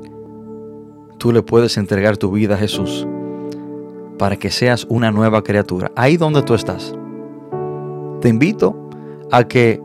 tú 1.18 1.32
le 1.32 1.42
puedes 1.42 1.78
entregar 1.78 2.18
tu 2.18 2.32
vida 2.32 2.56
a 2.56 2.58
Jesús 2.58 3.08
para 4.22 4.38
que 4.38 4.52
seas 4.52 4.86
una 4.88 5.12
nueva 5.12 5.42
criatura. 5.42 5.92
Ahí 5.96 6.16
donde 6.16 6.44
tú 6.44 6.54
estás. 6.54 6.94
Te 8.22 8.30
invito 8.30 8.76
a 9.32 9.48
que 9.48 9.82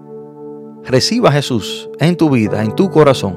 reciba 0.85 1.31
a 1.31 1.33
Jesús 1.33 1.89
en 2.01 2.19
tu 2.19 2.29
vida, 2.29 2.63
en 2.63 2.75
tu 2.75 2.91
corazón, 2.91 3.35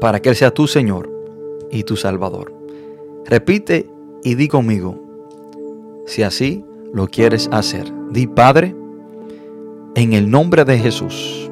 para 0.00 0.22
que 0.22 0.30
Él 0.30 0.36
sea 0.36 0.54
tu 0.54 0.66
Señor 0.66 1.12
y 1.70 1.82
tu 1.82 1.98
Salvador. 1.98 2.50
Repite 3.26 3.90
y 4.24 4.36
di 4.36 4.48
conmigo, 4.48 4.98
si 6.06 6.22
así 6.22 6.64
lo 6.94 7.06
quieres 7.06 7.50
hacer. 7.52 7.92
Di, 8.10 8.26
Padre, 8.26 8.74
en 9.96 10.14
el 10.14 10.30
nombre 10.30 10.64
de 10.64 10.78
Jesús, 10.78 11.50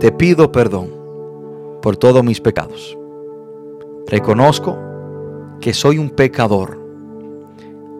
te 0.00 0.12
pido 0.12 0.50
perdón 0.50 0.88
por 1.82 1.98
todos 1.98 2.24
mis 2.24 2.40
pecados. 2.40 2.96
Reconozco 4.06 4.78
que 5.60 5.74
soy 5.74 5.98
un 5.98 6.08
pecador 6.08 6.85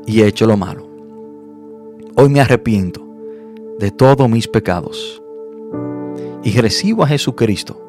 y 0.07 0.23
he 0.23 0.27
hecho 0.27 0.47
lo 0.47 0.57
malo. 0.57 0.87
Hoy 2.15 2.29
me 2.29 2.41
arrepiento 2.41 3.07
de 3.79 3.91
todos 3.91 4.31
mis 4.31 4.49
pecados 4.49 5.23
y 6.43 6.59
recibo 6.61 7.03
a 7.03 7.09
Jesucristo 7.09 7.83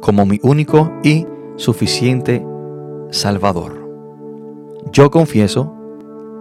como 0.00 0.24
mi 0.24 0.40
único 0.42 0.90
y 1.02 1.26
suficiente 1.56 2.44
Salvador. 3.10 3.78
Yo 4.90 5.10
confieso 5.10 5.74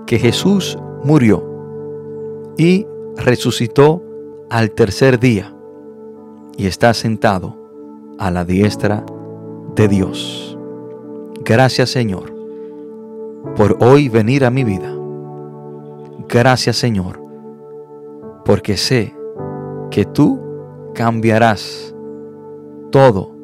que 0.07 0.19
Jesús 0.19 0.77
murió 1.03 1.43
y 2.57 2.85
resucitó 3.17 4.03
al 4.49 4.71
tercer 4.71 5.19
día 5.19 5.55
y 6.57 6.67
está 6.67 6.93
sentado 6.93 7.57
a 8.17 8.31
la 8.31 8.45
diestra 8.45 9.05
de 9.75 9.87
Dios. 9.87 10.57
Gracias 11.43 11.89
Señor 11.89 12.30
por 13.55 13.77
hoy 13.81 14.09
venir 14.09 14.45
a 14.45 14.51
mi 14.51 14.63
vida. 14.63 14.93
Gracias 16.27 16.77
Señor, 16.77 17.21
porque 18.45 18.77
sé 18.77 19.13
que 19.89 20.05
tú 20.05 20.39
cambiarás 20.93 21.93
todo 22.91 23.35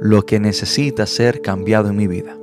lo 0.00 0.24
que 0.24 0.38
necesita 0.38 1.06
ser 1.06 1.40
cambiado 1.42 1.88
en 1.88 1.96
mi 1.96 2.06
vida. 2.06 2.36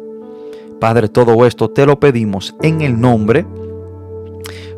Padre, 0.80 1.08
todo 1.08 1.46
esto 1.46 1.70
te 1.70 1.86
lo 1.86 2.00
pedimos 2.00 2.56
en 2.62 2.82
el 2.82 3.00
nombre 3.00 3.46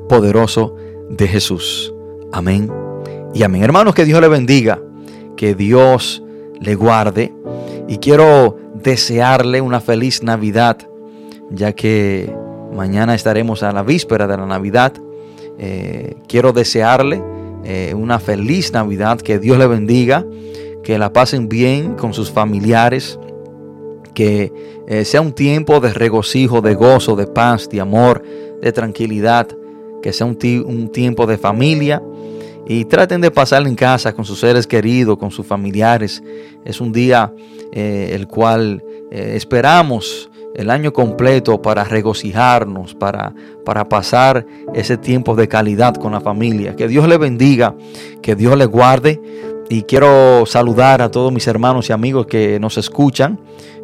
poderoso 0.08 0.76
de 1.10 1.28
Jesús. 1.28 1.94
Amén 2.32 2.72
y 3.34 3.44
amén. 3.44 3.64
Hermanos, 3.64 3.96
que 3.96 4.06
Dios 4.06 4.22
le 4.22 4.28
bendiga, 4.28 4.80
que 5.36 5.56
Dios 5.56 6.24
le 6.60 6.76
guarde 6.76 7.34
y 7.88 7.98
quiero 7.98 8.58
desearle 8.76 9.62
una 9.62 9.82
feliz 9.82 10.24
Navidad 10.24 10.78
ya 11.50 11.74
que 11.74 12.34
mañana 12.74 13.16
estaremos 13.16 13.64
a 13.64 13.72
la 13.72 13.84
víspera 13.84 14.28
de 14.28 14.38
la 14.38 14.46
Navidad. 14.46 14.94
Eh, 15.58 16.16
quiero 16.28 16.54
desearle 16.54 17.22
eh, 17.64 17.94
una 17.96 18.20
feliz 18.20 18.72
Navidad, 18.72 19.20
que 19.20 19.40
Dios 19.40 19.58
le 19.58 19.68
bendiga, 19.68 20.26
que 20.84 20.98
la 20.98 21.12
pasen 21.12 21.50
bien 21.50 21.96
con 21.96 22.14
sus 22.14 22.32
familiares, 22.32 23.20
que 24.14 24.52
eh, 24.88 25.06
sea 25.06 25.22
un 25.22 25.34
tiempo 25.34 25.80
de 25.80 25.94
regocijo, 25.94 26.62
de 26.62 26.76
gozo, 26.76 27.16
de 27.16 27.28
paz, 27.28 27.70
de 27.70 27.82
amor, 27.82 28.24
de 28.62 28.72
tranquilidad, 28.72 29.48
que 30.02 30.14
sea 30.14 30.26
un, 30.28 30.38
tiempo 30.90 31.26
de 31.26 31.38
familia 31.38 32.02
y 32.68 32.86
traten 32.86 33.22
de 33.22 33.32
pasarlo 33.32 33.68
en 33.68 33.76
casa 33.76 34.14
con 34.14 34.26
sus 34.26 34.40
seres 34.40 34.68
queridos, 34.68 35.18
con 35.18 35.32
sus 35.32 35.46
familiares. 35.46 36.24
Es 36.66 36.80
un 36.80 36.92
día 36.92 37.34
el 37.72 38.28
cual 38.28 38.84
esperamos 39.12 40.30
el 40.58 40.72
año 40.72 40.92
completo 40.92 41.62
para 41.62 41.84
regocijarnos, 41.84 42.96
para, 42.96 43.34
para 43.64 43.88
pasar 43.88 44.46
ese 44.74 44.98
tiempo 44.98 45.36
de 45.36 45.48
calidad 45.48 45.94
con 45.96 46.12
la 46.12 46.20
familia. 46.20 46.76
Que 46.76 46.88
Dios 46.88 47.08
le 47.08 47.18
bendiga, 47.18 47.76
que 48.24 48.36
Dios 48.36 48.58
le 48.58 48.66
guarde. 48.66 49.22
Y 49.70 49.84
quiero 49.84 50.46
saludar 50.46 51.02
a 51.02 51.12
todos 51.12 51.32
mis 51.32 51.46
hermanos 51.48 51.90
y 51.90 51.94
amigos 51.94 52.26
que 52.26 52.60
nos 52.60 52.78
escuchan 52.78 53.40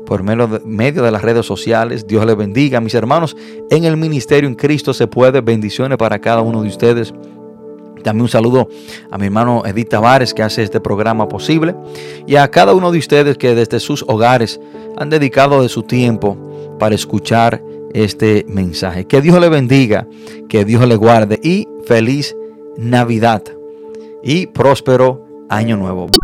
por 0.06 0.24
medio 0.24 1.04
de, 1.04 1.12
las 1.12 1.22
redes 1.22 1.46
sociales. 1.46 2.08
Dios 2.08 2.26
le 2.26 2.34
bendiga. 2.34 2.82
Mis 2.82 2.96
hermanos, 2.96 3.38
en 3.70 3.84
el 3.84 3.96
ministerio 3.96 4.50
en 4.50 4.56
Cristo 4.56 4.96
se 4.96 5.06
puede. 5.06 5.42
Bendiciones 5.42 6.00
para 6.00 6.20
cada 6.20 6.42
uno 6.42 6.64
de 6.64 6.70
ustedes. 6.70 7.14
También 8.04 8.24
un 8.24 8.30
saludo 8.30 8.68
a 9.12 9.18
mi 9.20 9.28
hermano 9.28 9.62
Edith 9.66 9.90
Tavares 9.90 10.34
que 10.34 10.42
hace 10.42 10.64
este 10.64 10.82
programa 10.82 11.28
posible 11.30 11.74
y 12.28 12.36
a 12.36 12.50
cada 12.50 12.74
uno 12.74 12.92
de 12.92 12.98
ustedes 12.98 13.38
que 13.38 13.56
desde 13.56 13.80
sus 13.80 14.04
hogares 14.08 14.60
han 14.98 15.10
dedicado 15.10 15.62
de 15.62 15.70
su 15.70 15.84
tiempo 15.84 16.53
para 16.80 16.96
escuchar 16.96 17.64
este 17.94 18.46
mensaje. 18.48 19.06
Que 19.06 19.22
Dios 19.22 19.40
le 19.40 19.50
bendiga, 19.50 20.08
que 20.50 20.66
Dios 20.66 20.88
le 20.88 20.96
guarde 20.96 21.40
y 21.42 21.68
feliz 21.86 22.36
Navidad 22.78 23.44
y 24.24 24.48
próspero 24.48 25.26
Año 25.50 25.78
Nuevo. 25.78 26.08